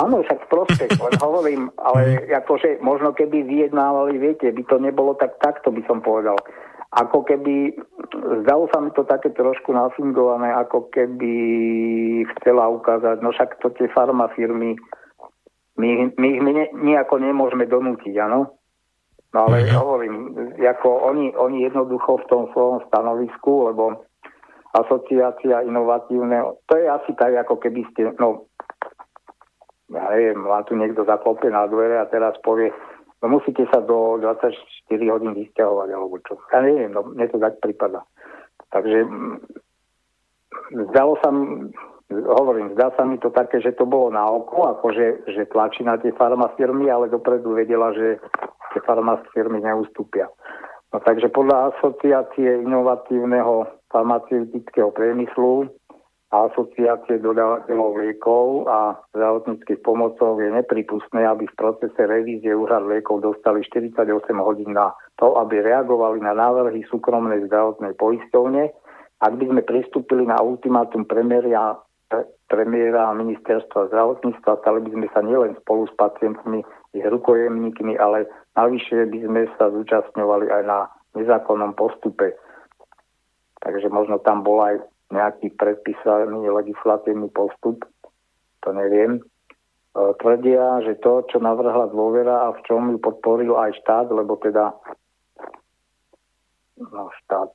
[0.00, 5.12] Áno, však v prospech, len hovorím, ale akože možno keby vyjednávali, viete, by to nebolo
[5.18, 6.38] tak takto, by som povedal.
[6.92, 7.72] Ako keby,
[8.44, 11.32] zdalo sa mi to také trošku nafingované, ako keby
[12.36, 14.76] chcela ukázať, no však to tie farmafirmy,
[15.80, 15.88] my,
[16.20, 18.60] my ich ne, nejako nemôžeme donútiť, áno?
[19.32, 19.80] No ale mm-hmm.
[19.80, 20.14] hovorím,
[20.60, 24.04] ako oni, oni jednoducho v tom svojom stanovisku, lebo
[24.76, 28.48] asociácia inovatívneho, to je asi tak, ako keby ste, no
[29.92, 32.72] ja neviem, vám tu niekto zaklope na dvere a teraz povie,
[33.20, 34.52] no musíte sa do 24
[35.12, 36.40] hodín vysťahovať, alebo čo.
[36.52, 38.04] Ja neviem, no mne to tak prípada.
[38.72, 39.36] Takže mm,
[40.92, 41.28] zdalo sa
[42.12, 45.96] hovorím, zdá sa mi to také, že to bolo na oko, akože že tlačí na
[45.96, 48.20] tie farmafirmy, ale dopredu vedela, že
[48.72, 50.26] tie farmafirmy neustúpia.
[50.92, 55.68] No takže podľa asociácie inovatívneho farmaceutického priemyslu
[56.32, 63.20] a asociácie dodávateľov liekov a zdravotníckých pomocov je nepripustné, aby v procese revízie úhrad liekov
[63.20, 64.08] dostali 48
[64.40, 68.64] hodín na to, aby reagovali na návrhy súkromnej zdravotnej poisťovne.
[69.22, 71.76] Ak by sme pristúpili na ultimátum premiéra,
[72.48, 79.08] premiéra ministerstva zdravotníctva, stali by sme sa nielen spolu s pacientmi, ich rukojemníkmi, ale navyše
[79.08, 80.78] by sme sa zúčastňovali aj na
[81.16, 82.36] nezákonnom postupe.
[83.62, 87.84] Takže možno tam bol aj nejaký predpísaný legislatívny postup,
[88.64, 89.20] to neviem.
[89.20, 89.22] E,
[89.92, 94.72] tvrdia, že to, čo navrhla dôvera a v čom ju podporil aj štát, lebo teda
[96.80, 97.52] no štát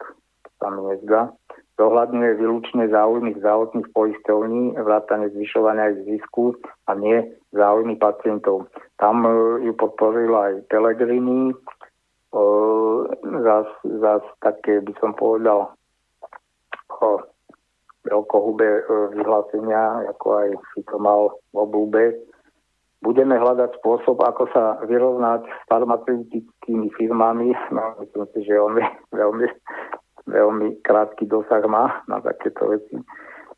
[0.61, 1.34] sa mi nezdá,
[1.78, 6.58] zohľadňuje výlučne záujmy zdravotných poisťovní, vrátane zvyšovania ich zisku
[6.90, 7.22] a nie
[7.54, 8.68] záujmy pacientov.
[8.98, 11.56] Tam e, ju podporil aj Pelegrini, e,
[13.22, 15.78] zás, zás také by som povedal
[18.08, 18.84] veľkohubé e,
[19.14, 22.04] vyhlásenia, ako aj si to mal v oblúbe.
[23.06, 27.54] Budeme hľadať spôsob, ako sa vyrovnať s farmaceutickými firmami.
[27.70, 28.82] No, myslím si, že on
[29.22, 29.45] veľmi,
[30.28, 32.99] veľmi krátky dosah má na takéto veci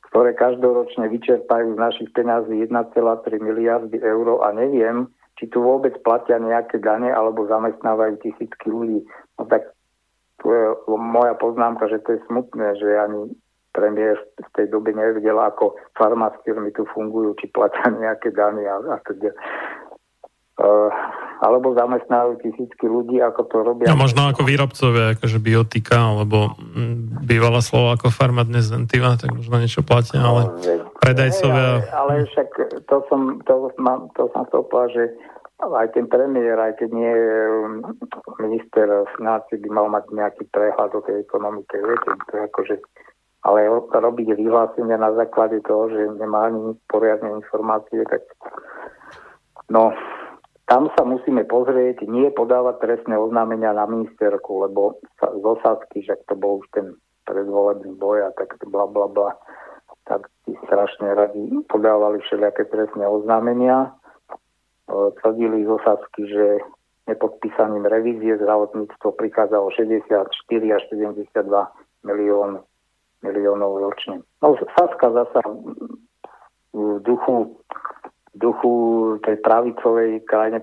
[0.10, 3.06] ktoré každoročne vyčerpajú z našich peňazí 1,3
[3.46, 5.06] miliardy eur a neviem,
[5.38, 9.06] či tu vôbec platia nejaké dane alebo zamestnávajú tisícky ľudí.
[9.38, 9.70] No tak
[10.42, 13.38] tu je moja poznámka, že to je smutné, že ani
[13.70, 18.98] premiér v tej dobe nevedel, ako farmácie tu fungujú, či platia nejaké dany a, a
[19.06, 19.32] teda.
[20.60, 20.92] Uh,
[21.40, 23.88] alebo zamestnávajú tisícky ľudí, ako to robia.
[23.88, 29.32] A možno ako výrobcovia, akože biotika, alebo mm, bývala slovo ako farma dnes Zentiva, tak
[29.32, 31.88] možno niečo platia, ale no, predajcovia...
[31.96, 32.50] Ale, ale však
[32.92, 33.72] to som, to,
[34.20, 35.04] to som chcel povedať, že
[35.64, 37.84] aj ten premiér, aj keď nie um,
[38.40, 42.76] minister financí by mal mať nejaký prehľad o tej ekonomike, viete, to je akože
[43.40, 48.28] ale robiť vyhlásenia na základe toho, že nemá ani poriadne informácie, tak
[49.72, 49.96] no,
[50.70, 56.38] tam sa musíme pozrieť, nie podávať trestné oznámenia na ministerku, lebo z osádky, že to
[56.38, 56.94] bol už ten
[57.26, 59.34] predvolebný boj a tak bla bla bla,
[60.06, 63.98] tak tí strašne radi podávali všelijaké trestné oznámenia.
[64.90, 66.46] Tvrdili z osádky, že
[67.10, 70.30] nepodpísaním revízie zdravotníctvo prichádza o 64
[70.74, 71.34] až 72
[72.06, 72.62] milión,
[73.26, 74.22] miliónov ročne.
[74.42, 75.42] No Saska zasa
[76.74, 77.58] v duchu,
[78.34, 78.74] duchu
[79.26, 80.62] tej pravicovej krajine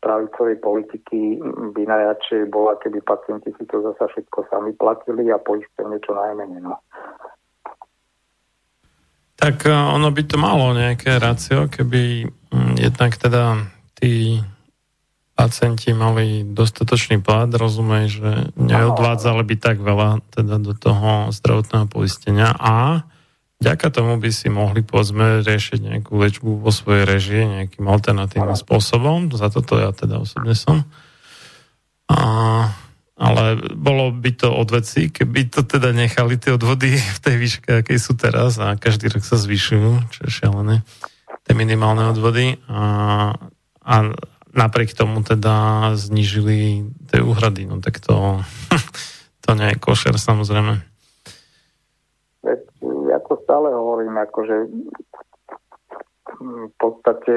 [0.00, 1.38] pravicovej politiky
[1.76, 6.64] by najradšej bola, keby pacienti si to zasa všetko sami platili a poistenie čo najmenej.
[6.64, 6.80] No.
[9.36, 13.60] Tak eh, ono by to malo nejaké rácio, keby mm, jednak teda
[13.98, 14.40] tí
[15.34, 22.54] pacienti mali dostatočný plat, rozumej, že neodvádzali by tak veľa teda do toho zdravotného poistenia
[22.54, 23.02] a
[23.62, 29.30] vďaka tomu by si mohli povedzme riešiť nejakú liečbu vo svojej režii nejakým alternatívnym spôsobom.
[29.34, 30.82] Za toto ja teda osobne som.
[32.10, 32.20] A,
[33.16, 37.70] ale bolo by to od veci, keby to teda nechali tie odvody v tej výške,
[37.80, 40.84] akej sú teraz a každý rok sa zvyšujú, čo je šialené,
[41.48, 43.32] tie minimálne odvody a,
[43.80, 43.94] a
[44.54, 48.44] napriek tomu teda znižili tie úhrady, no tak to,
[49.44, 50.84] to nie je košer samozrejme.
[53.24, 54.56] Ako stále hovorím, akože
[56.44, 57.34] v podstate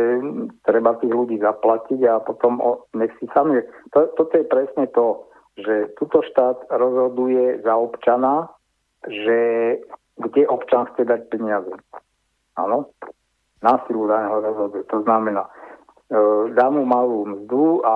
[0.68, 3.64] treba tých ľudí zaplatiť a potom o, nech si sami...
[3.96, 8.52] To, toto je presne to, že tuto štát rozhoduje za občana,
[9.08, 9.40] že
[10.20, 11.72] kde občan chce dať peniaze.
[12.60, 12.92] Áno?
[13.64, 14.84] Násilu daného rozhoduje.
[14.92, 15.48] To znamená,
[16.08, 16.20] E,
[16.56, 17.96] dá mu malú mzdu a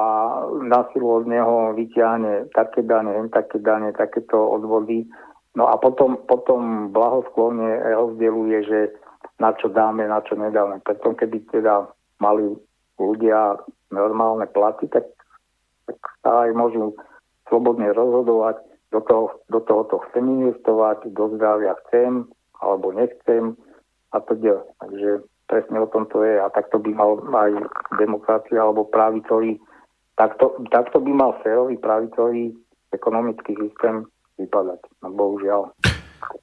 [0.67, 5.07] na silu od neho vyťahne také dane, také dane, takéto odvody.
[5.55, 8.79] No a potom, potom blahosklonne rozdieluje, že
[9.41, 10.79] na čo dáme, na čo nedáme.
[10.79, 11.91] Preto keby teda
[12.23, 12.55] mali
[12.95, 13.59] ľudia
[13.91, 15.09] normálne platy, tak,
[15.89, 16.95] tak aj môžu
[17.51, 22.27] slobodne rozhodovať, do, toho, do tohoto chcem investovať, do zdravia chcem
[22.59, 23.55] alebo nechcem
[24.11, 24.35] a to
[24.79, 27.51] Takže presne o tom to je a takto by mal aj
[27.95, 29.59] demokracia alebo pravicový,
[30.19, 32.51] takto, takto by mal férový pravicový
[32.91, 34.03] ekonomický systém
[34.45, 34.79] vypadať.
[35.05, 35.61] No bohužiaľ.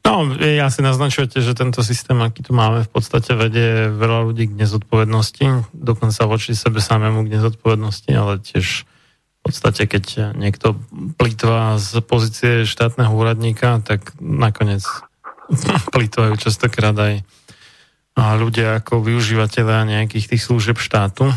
[0.04, 4.48] No, ja si naznačujete, že tento systém, aký tu máme, v podstate vedie veľa ľudí
[4.48, 10.76] k nezodpovednosti, dokonca voči sebe samému k nezodpovednosti, ale tiež v podstate, keď niekto
[11.16, 14.82] plýtva z pozície štátneho úradníka, tak nakoniec
[15.94, 17.14] plýtvajú častokrát aj
[18.18, 21.30] ľudia ako využívateľia nejakých tých služieb štátu,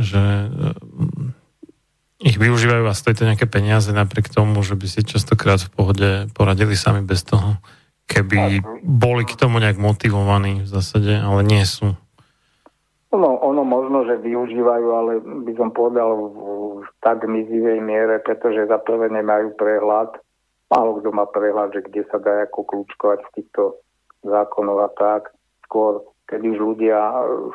[0.00, 0.48] že
[2.24, 6.08] ich využívajú a stojí to nejaké peniaze napriek tomu, že by si častokrát v pohode
[6.32, 7.60] poradili sami bez toho,
[8.08, 11.92] keby boli k tomu nejak motivovaní v zásade, ale nie sú.
[13.14, 16.26] No, ono možno, že využívajú, ale by som povedal v,
[16.82, 20.18] v tak mizivej miere, pretože za prvé nemajú prehľad.
[20.66, 23.78] Málo kto má prehľad, že kde sa dá ako kľúčkovať v týchto
[24.26, 25.22] zákonoch a tak.
[25.62, 26.98] Skôr keď už ľudia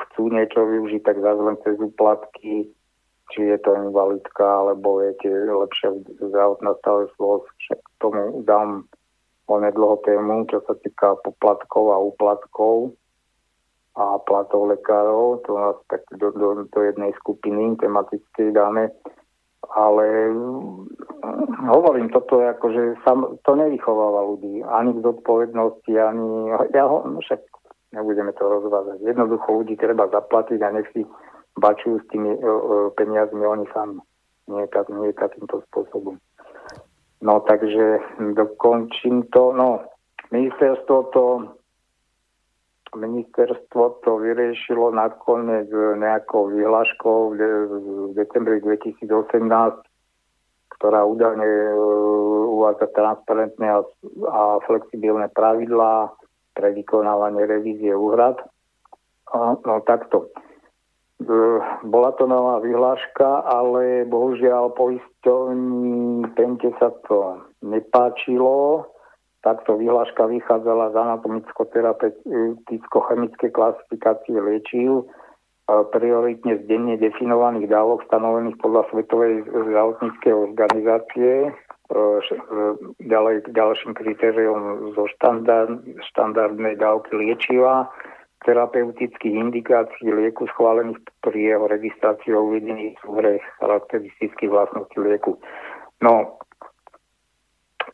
[0.06, 2.70] chcú niečo využiť, tak zase len cez úplatky,
[3.30, 7.48] či je to invalidka, alebo viete, lepšia zdravotná starostlosť.
[7.62, 8.90] Však tomu dám
[9.50, 12.94] onedlho tému, čo sa týka poplatkov a úplatkov
[13.98, 18.94] a platov lekárov, to nás tak do, do, do jednej skupiny tematickej dáme.
[19.76, 20.88] Ale hm,
[21.68, 22.66] hovorím, toto je ako,
[23.04, 26.54] sam, to nevychováva ľudí, ani k zodpovednosti, ani...
[26.72, 27.44] Ja ho, no však
[27.92, 29.04] nebudeme to rozvázať.
[29.04, 31.04] Jednoducho ľudí treba zaplatiť a nech si
[31.60, 34.00] bačujú s tými uh, peniazmi oni sami.
[34.50, 36.18] Nie, tak, nie takýmto spôsobom.
[37.22, 38.00] No takže
[38.34, 39.54] dokončím to.
[39.54, 39.86] No,
[40.32, 41.24] ministerstvo to
[42.90, 45.70] ministerstvo to vyriešilo nakoniec
[46.02, 47.40] nejakou vyhláškou v,
[48.18, 49.06] decembri 2018,
[50.74, 53.86] ktorá údajne uh, uvádza transparentné a,
[54.32, 56.18] a flexibilné pravidlá
[56.58, 58.42] pre vykonávanie revízie úhrad.
[59.32, 60.34] No takto.
[61.20, 61.24] E,
[61.84, 68.86] bola to nová vyhláška, ale bohužiaľ poisťovní Pente sa to nepáčilo.
[69.40, 75.08] Takto vyhláška vychádzala z anatomicko-terapeuticko-chemické klasifikácie liečiv,
[75.70, 81.56] prioritne z denne definovaných dávok stanovených podľa Svetovej zdravotníckej organizácie
[81.90, 82.22] E,
[83.02, 85.82] ďalej ďalším kritériom zo štandard,
[86.14, 87.90] štandardnej dávky liečiva,
[88.44, 95.36] terapeutických indikácií lieku schválených pri jeho registrácii o uvedených súhre charakteristických vlastností lieku.
[96.00, 96.40] No,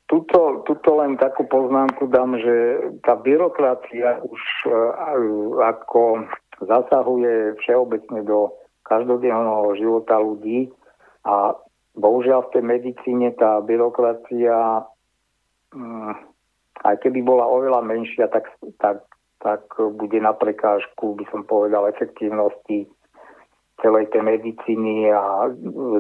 [0.06, 2.56] tuto, tuto len takú poznámku dám, že
[3.02, 6.30] tá byrokracia už uh, ako
[6.62, 8.54] zasahuje všeobecne do
[8.86, 10.70] každodenného života ľudí
[11.26, 11.58] a
[11.98, 14.86] bohužiaľ v tej medicíne tá byrokracia,
[15.74, 16.14] mm,
[16.86, 18.46] aj keby bola oveľa menšia, tak,
[18.78, 19.02] tak,
[19.40, 22.90] tak bude na prekážku, by som povedal, efektívnosti
[23.84, 25.52] celej tej medicíny a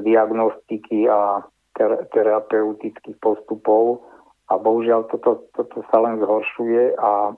[0.01, 1.43] diagnostiky a
[1.75, 4.01] ter- terapeutických postupov.
[4.47, 7.33] A bohužiaľ toto, toto sa len zhoršuje a,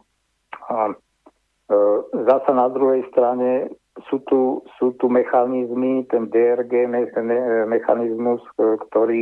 [0.70, 0.94] a e,
[2.28, 3.72] zasa na druhej strane
[4.12, 7.08] sú tu, sú tu mechanizmy, ten DRG me,
[7.66, 9.22] mechanizmus, e, ktorý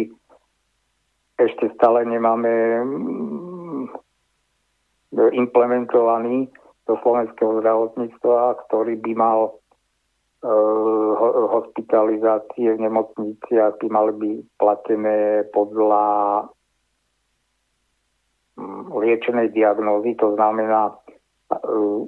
[1.37, 3.83] ešte stále nemáme mm,
[5.35, 6.49] implementovaný
[6.85, 9.39] do slovenského zdravotníctva, ktorý by mal
[10.45, 11.11] uh,
[11.49, 16.05] hospitalizácie v nemocniciach by mali byť platené podľa
[18.61, 22.01] um, liečenej diagnózy, to znamená uh,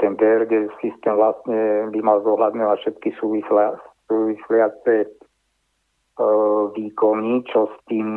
[0.00, 3.76] ten DRG systém vlastne by mal zohľadňovať všetky súvislia,
[4.08, 5.12] súvisliace
[6.16, 8.08] uh, výkony, čo s tým,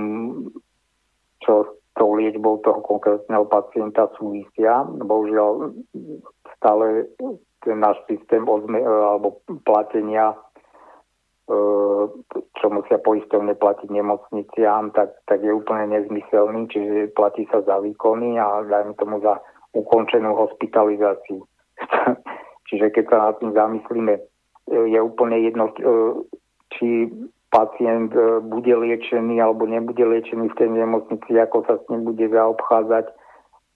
[1.43, 4.81] čo s tou liečbou toho konkrétneho pacienta súvisia.
[4.85, 5.77] Bohužiaľ
[6.57, 7.07] stále
[7.63, 10.37] ten náš systém odme, alebo platenia, e,
[12.59, 18.35] čo musia poistovne platiť nemocniciám, tak, tak je úplne nezmyselný, čiže platí sa za výkony
[18.35, 19.39] a dajme tomu za
[19.73, 21.45] ukončenú hospitalizáciu.
[22.67, 24.21] čiže keď sa nad tým zamyslíme, e,
[24.91, 25.83] je úplne jedno, e,
[26.73, 27.07] či
[27.53, 28.09] pacient
[28.49, 33.13] bude liečený alebo nebude liečený v tej nemocnici, ako sa s ním bude zaobchádzať,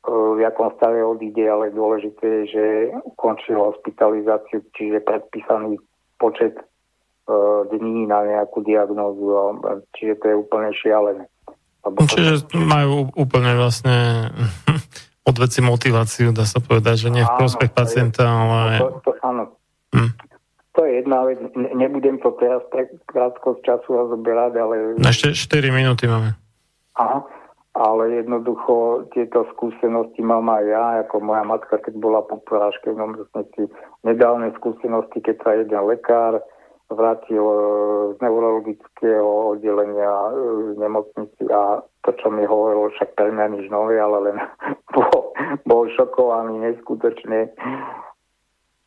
[0.07, 2.65] v jakom stave odíde, ale dôležité je, že
[3.03, 5.83] ukončil hospitalizáciu, čiže predpísaný
[6.15, 9.59] počet uh, dní na nejakú diagnózu,
[9.99, 11.27] čiže to je úplne šialené.
[11.83, 12.55] Lebo čiže to...
[12.55, 14.31] majú úplne vlastne
[15.29, 18.63] od veci motiváciu, dá sa povedať, že nie v prospech áno, pacienta, ale...
[18.79, 19.56] To, to, áno.
[20.77, 24.75] To je jedna vec, nebudem to teraz tak krátko z času rozoberať, ale...
[25.01, 26.37] Ešte 4 minúty máme.
[26.93, 27.25] Aha
[27.77, 32.97] ale jednoducho tieto skúsenosti mám aj ja, ako moja matka, keď bola po porážke v
[32.97, 33.69] nemocnici.
[34.01, 36.41] Nedávne skúsenosti, keď sa jeden lekár
[36.89, 37.59] vrátil e,
[38.15, 40.33] z neurologického oddelenia e,
[40.73, 44.37] v nemocnici a to, čo mi hovoril, však pre mňa nič nové, ale len
[44.97, 45.37] bol,
[45.69, 47.53] bol šokovaný neskutočne,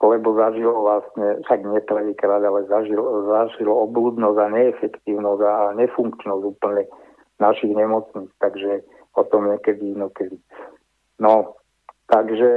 [0.01, 6.89] lebo zažil vlastne, však nie prvýkrát, ale zažil, zažil oblúdnosť a neefektívnosť a nefunkčnosť úplne
[7.37, 8.81] našich nemocníc, takže
[9.17, 10.41] o tom niekedy inokedy.
[11.21, 11.61] No,
[12.09, 12.49] takže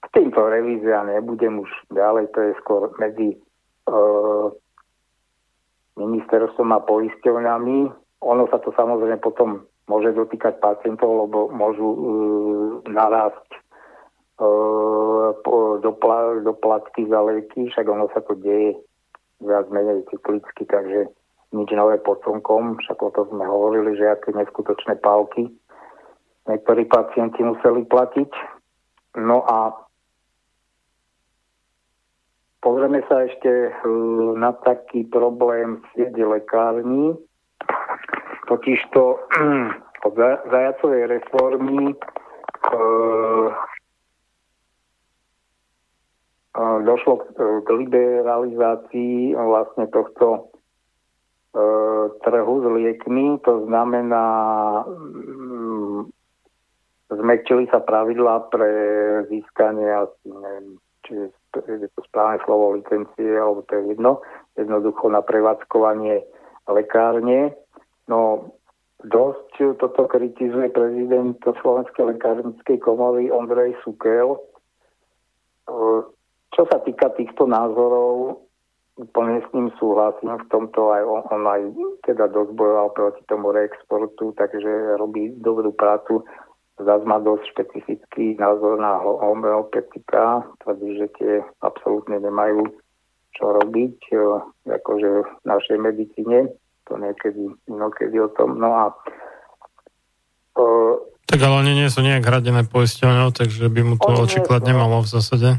[0.00, 3.36] k týmto revíziám nebudem už ďalej, to je skôr medzi
[3.92, 4.48] uh,
[6.00, 7.78] ministerstvom a poisťovňami.
[8.24, 12.00] Ono sa to samozrejme potom môže dotýkať pacientov, lebo môžu uh,
[12.88, 13.67] narásť
[15.82, 18.78] dopla, doplatky za lieky, však ono sa to deje
[19.42, 21.10] viac menej cyklicky, takže
[21.54, 25.50] nič nové pod slnkom, však o to sme hovorili, že aké neskutočné pálky
[26.48, 28.30] niektorí pacienti museli platiť.
[29.20, 29.76] No a
[32.64, 37.14] pozrieme sa ešte hm, na taký problém v siede lekární,
[38.48, 39.02] totižto
[40.08, 40.14] od
[40.48, 41.96] zajacovej reformy e,
[46.58, 50.50] došlo k liberalizácii vlastne tohto
[51.48, 51.64] E,
[52.24, 54.26] trhu s liekmi, to znamená
[54.84, 56.04] mm,
[57.08, 58.70] zmekčili sa pravidlá pre
[59.32, 60.76] získanie asi neviem,
[61.08, 61.12] či
[61.80, 64.20] je to správne slovo licencie, alebo to je jedno,
[64.60, 66.20] jednoducho na prevádzkovanie
[66.68, 67.56] lekárne.
[68.12, 68.52] No
[69.00, 74.36] dosť toto kritizuje prezident Slovenskej lekárnickej komory Ondrej Sukel.
[76.48, 78.42] E, čo sa týka týchto názorov,
[78.98, 81.62] úplne s ním súhlasím v tomto aj on, on aj
[82.02, 86.26] teda dosť bojoval proti tomu reexportu, takže robí dobrú prácu.
[86.78, 92.70] Zas má dosť špecifický názor na homeopatika, tvrdí, že tie absolútne nemajú
[93.34, 93.98] čo robiť,
[94.66, 96.50] akože v našej medicíne,
[96.90, 98.58] to niekedy, inokedy o tom.
[98.58, 98.84] No a
[100.58, 100.94] uh,
[101.28, 105.12] tak ale oni nie sú nejak hradené poisťovňou, takže by mu to očiklad nemalo v
[105.12, 105.50] zásade.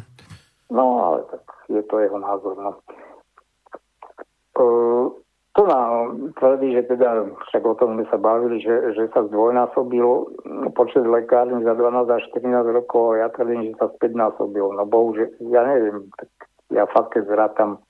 [0.70, 2.56] No, ale tak je to jeho názor.
[2.58, 2.72] No.
[5.60, 10.08] To nám tvrdí, že teda, však o tom sme sa bavili, že, že sa zdvojnásobil
[10.72, 14.64] počet lekární za 12 až 14 rokov, ja tvrdím, že sa späť násobil.
[14.72, 16.32] No bohužiaľ, ja neviem, tak
[16.72, 17.84] ja fakt keď zrátam,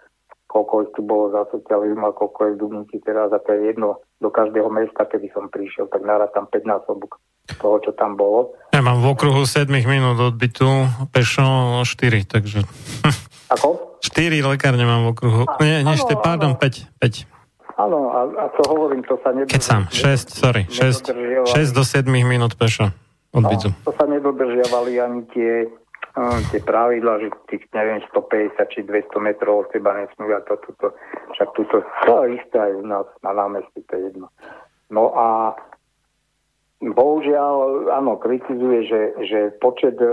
[0.50, 4.02] koľko tu bolo za socializmu a koľko je v Dubnici teraz, a to je jedno
[4.18, 7.22] do každého mesta, kedy som prišiel, tak narátam 5 násobok
[7.62, 8.58] toho, čo tam bolo.
[8.80, 12.64] Ja mám v okruhu 7 minút odbytu pešo 4, takže...
[13.60, 14.00] Ako?
[14.00, 15.44] 4 lekárne mám v okruhu.
[15.52, 16.88] A, Nie, nie, áno, pardon, 5.
[16.96, 17.76] 5.
[17.76, 19.52] Áno, a, a to hovorím, to sa nedodržiava.
[19.52, 22.96] Keď sám, 6, sorry, 6, 6 do 7 minút pešo
[23.36, 23.76] odbytu.
[23.76, 25.68] No, to sa nedodržiavali ani tie
[26.48, 30.88] tie pravidla, že tých, neviem, 150 či 200 metrov od seba nesmú a to, to,
[31.36, 34.32] však túto to isté aj u nás na námestí, to je jedno.
[34.88, 35.56] No a
[36.80, 40.08] bohužiaľ, áno, kritizuje, že, že počet e,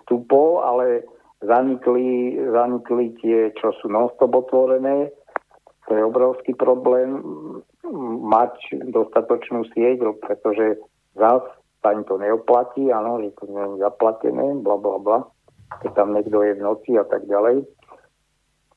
[0.00, 1.04] vstupov, ale
[1.44, 5.12] zanikli, zanikli tie, čo sú non-stop otvorené.
[5.84, 7.20] To je obrovský problém
[8.24, 8.56] mať
[8.88, 10.80] dostatočnú sieť, pretože
[11.12, 11.44] zás
[11.84, 15.18] sa im to neoplatí, áno, že to nie je zaplatené, bla bla bla,
[15.84, 17.60] keď tam niekto je v noci a tak ďalej.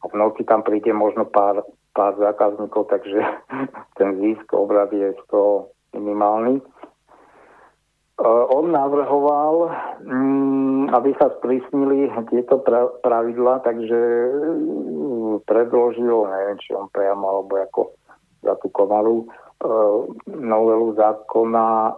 [0.03, 1.63] A v noci tam príde možno pár,
[1.95, 3.23] pár zákazníkov, takže
[3.97, 6.59] ten zisk, obrad je z toho minimálny.
[8.25, 9.69] On navrhoval,
[10.01, 12.57] mm, aby sa sprísnili tieto
[13.05, 13.99] pravidla, takže
[14.57, 17.81] mm, predložil, neviem, či on priamo, alebo ako
[18.41, 19.29] za tú komaru,
[20.27, 21.93] novelu zákona,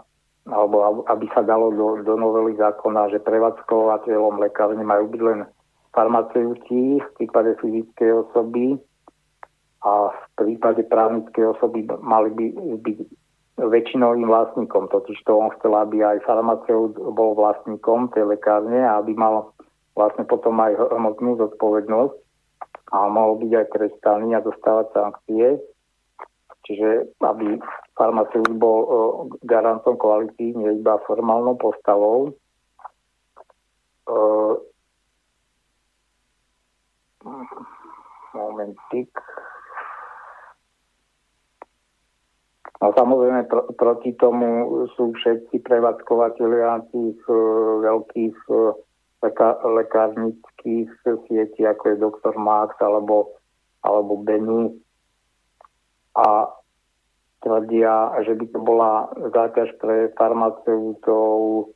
[0.48, 5.40] alebo aby sa dalo do, do novely zákona, že prevádzkovateľom lekárne majú byť len
[5.92, 8.80] farmaceuti v prípade fyzickej osoby
[9.84, 12.46] a v prípade právnickej osoby mali by
[12.80, 12.98] byť
[13.60, 19.12] väčšinovým vlastníkom, totiž to on chcel, aby aj farmaceut bol vlastníkom tej lekárne a aby
[19.14, 19.52] mal
[20.00, 22.16] vlastne potom aj hmotnú zodpovednosť
[22.96, 25.60] a mohol byť aj trestaný a dostávať sankcie.
[26.64, 27.60] Čiže aby
[27.98, 29.12] farmaceut bol uh,
[29.44, 32.32] garantom kvality, nie iba formálnou postavou.
[34.06, 34.56] Uh,
[38.34, 39.10] momentik.
[42.80, 47.40] A samozrejme pr- proti tomu sú všetci prevádzkovateľia tých e,
[47.88, 48.56] veľkých e,
[49.24, 50.92] leka- lekárnických
[51.32, 53.40] sietí, ako je doktor Max alebo,
[53.88, 54.76] alebo Benu.
[56.20, 56.52] A
[57.40, 61.72] tvrdia, že by to bola záťaž pre farmaceutov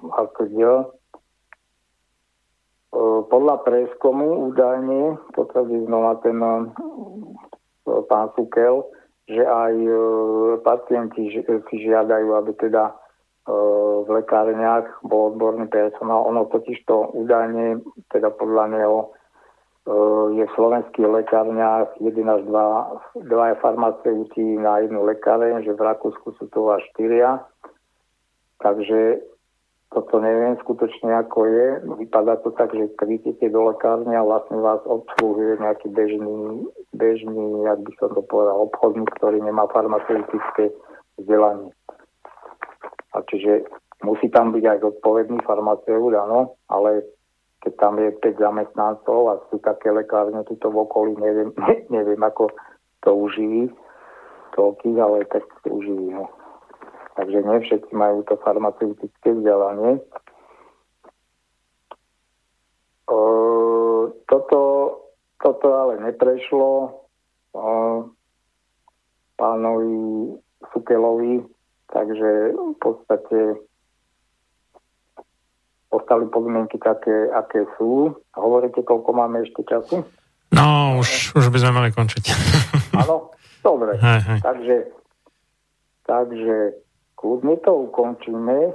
[0.00, 0.40] ako.
[0.48, 0.64] E,
[3.28, 6.52] podľa preskomu údajne, potvrdí znova ten e,
[8.08, 8.95] pán Sukel,
[9.26, 9.98] že aj e,
[10.62, 12.94] pacienti si žiadajú, aby teda e,
[14.06, 16.30] v lekárniach bol odborný personál.
[16.30, 17.82] Ono totiž to údajne,
[18.14, 19.06] teda podľa neho, e,
[20.38, 26.38] je v slovenských lekárniach 1 až 2, 2 farmaceuti na jednu lekáreň, že v Rakúsku
[26.38, 27.42] sú to až 4.
[28.62, 29.20] Takže
[29.96, 31.68] toto neviem skutočne ako je.
[32.04, 37.80] Vypadá to tak, že prídete do lekárne a vlastne vás obsluhuje nejaký bežný, bežný, jak
[37.80, 40.68] by som to povedal, obchodník, ktorý nemá farmaceutické
[41.16, 41.72] vzdelanie.
[43.16, 43.64] A čiže
[44.04, 47.00] musí tam byť aj zodpovedný farmaceut, áno, ale
[47.64, 51.56] keď tam je 5 zamestnancov a sú také lekárne tuto v okolí, neviem,
[51.96, 52.52] neviem ako
[53.00, 53.72] to uživí,
[54.52, 56.12] toľkých, ale tak uživí.
[56.12, 56.28] No.
[57.16, 60.04] Takže nie všetci majú to farmaceutické vzdelanie.
[63.08, 63.18] O,
[64.28, 64.60] toto,
[65.40, 66.92] toto ale neprešlo
[67.56, 67.64] o,
[69.40, 70.36] pánovi
[70.72, 71.40] Sukelovi,
[71.88, 73.38] takže v podstate
[75.88, 78.12] ostali podmienky také, aké sú.
[78.36, 80.04] Hovoríte, koľko máme ešte času?
[80.52, 82.24] No, už, už by sme mali končiť.
[83.00, 83.32] Áno,
[83.64, 83.96] dobre.
[83.96, 84.38] Hej, hej.
[84.44, 84.76] Takže,
[86.04, 86.56] takže
[87.16, 88.72] kľudne to ukončíme.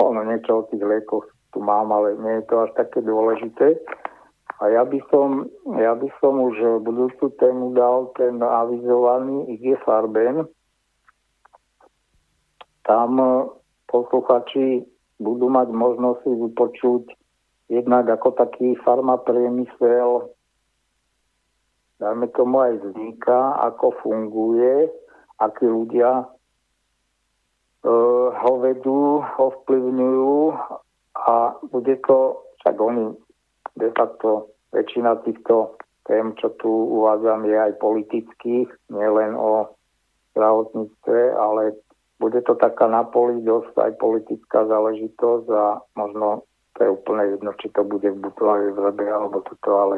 [0.00, 3.76] Ono niečo o tých liekoch tu mám, ale nie je to až také dôležité.
[4.60, 5.48] A ja by som,
[5.80, 10.44] ja by som už budúcu tému dal ten avizovaný IG Farben.
[12.84, 13.48] Tam e,
[13.88, 14.84] posluchači
[15.16, 17.04] budú mať možnosť si vypočuť
[17.70, 20.34] jednak ako taký farmapriemysel,
[22.02, 24.90] dajme tomu aj vzniká, ako funguje,
[25.38, 26.26] akí ľudia
[27.84, 30.36] ho vedú, ovplyvňujú
[31.16, 32.18] a bude to,
[32.60, 33.16] však oni
[33.76, 39.70] de facto väčšina týchto tém, čo tu uvádzam, je aj politických, nielen o
[40.34, 41.78] zdravotníctve, ale
[42.20, 46.44] bude to taká na poli dosť aj politická záležitosť a možno
[46.76, 49.96] to je úplne jedno, či to bude v Butlavej vrbe alebo toto, ale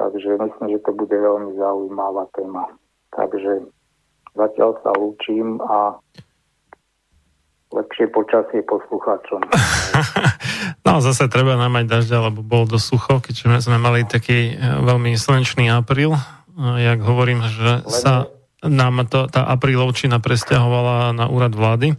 [0.00, 2.64] takže myslím, že to bude veľmi zaujímavá téma.
[3.12, 3.68] Takže
[4.36, 5.96] zatiaľ sa lúčim a
[7.68, 9.44] lepšie počasie poslucháčom.
[10.88, 14.82] no zase treba nám aj dažďa, lebo bol do sucho, keďže sme mali taký e,
[14.84, 16.16] veľmi slnečný apríl.
[16.16, 16.22] E,
[16.80, 18.32] jak hovorím, že sa
[18.64, 21.94] nám to, tá aprílovčina presťahovala na úrad vlády,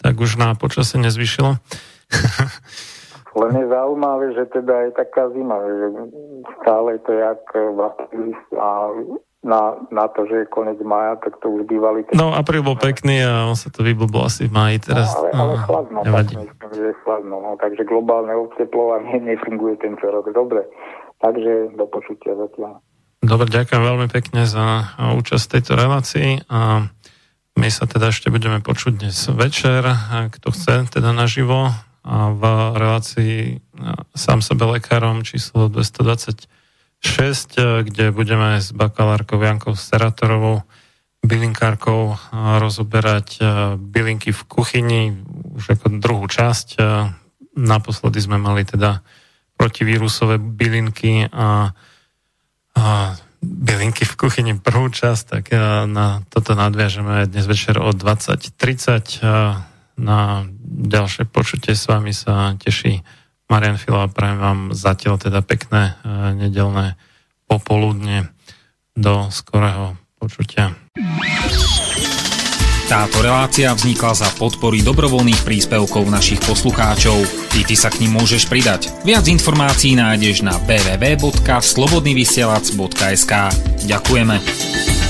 [0.00, 1.58] tak už na počasie nezvyšilo.
[3.30, 5.86] Len je zaujímavé, že teda je taká zima, že
[6.62, 8.90] stále to jak v apríli a
[9.40, 12.04] na, na to, že je koniec maja, tak to už bývali...
[12.12, 15.16] No, apríl bol pekný a on sa to vyblbol asi v maji teraz.
[15.16, 16.34] No, ale, ale no, chladno, nevadí.
[16.36, 20.28] tak myslím, že je chladno, no, takže globálne oteplovanie nefunguje tento rok.
[20.28, 20.68] Dobre,
[21.24, 22.84] takže do počutia zatiaľ.
[23.20, 26.88] Dobre, ďakujem veľmi pekne za účasť v tejto relácii a
[27.56, 29.84] my sa teda ešte budeme počuť dnes večer,
[30.32, 31.68] kto chce teda naživo
[32.00, 32.42] a v
[32.80, 33.60] relácii
[34.16, 36.59] sám sebe lekárom číslo 220
[37.00, 40.62] 6, eh, kde budeme s bakalárkou Jankou Seratorovou
[41.24, 42.18] bylinkárkou eh,
[42.60, 43.46] rozoberať eh,
[43.76, 45.02] bylinky v kuchyni,
[45.56, 46.76] už ako druhú časť.
[47.56, 49.02] Naposledy sme mali teda
[49.58, 51.74] protivírusové bylinky a,
[52.78, 52.84] a
[53.42, 55.44] bylinky v kuchyni prvú časť, tak
[55.90, 59.20] na toto nadviažeme dnes večer o 20.30.
[60.00, 63.04] Na ďalšie počutie s vami sa teší
[63.50, 66.94] Marian Fila, prajem vám zatiaľ teda pekné e, nedelné
[67.50, 68.30] popoludne
[68.94, 70.78] do skorého počutia.
[72.86, 77.22] Táto relácia vznikla za podpory dobrovoľných príspevkov našich poslucháčov.
[77.58, 78.90] I ty sa k ním môžeš pridať.
[79.06, 83.32] Viac informácií nájdeš na www.slobodnyvysielac.sk
[83.86, 85.09] Ďakujeme.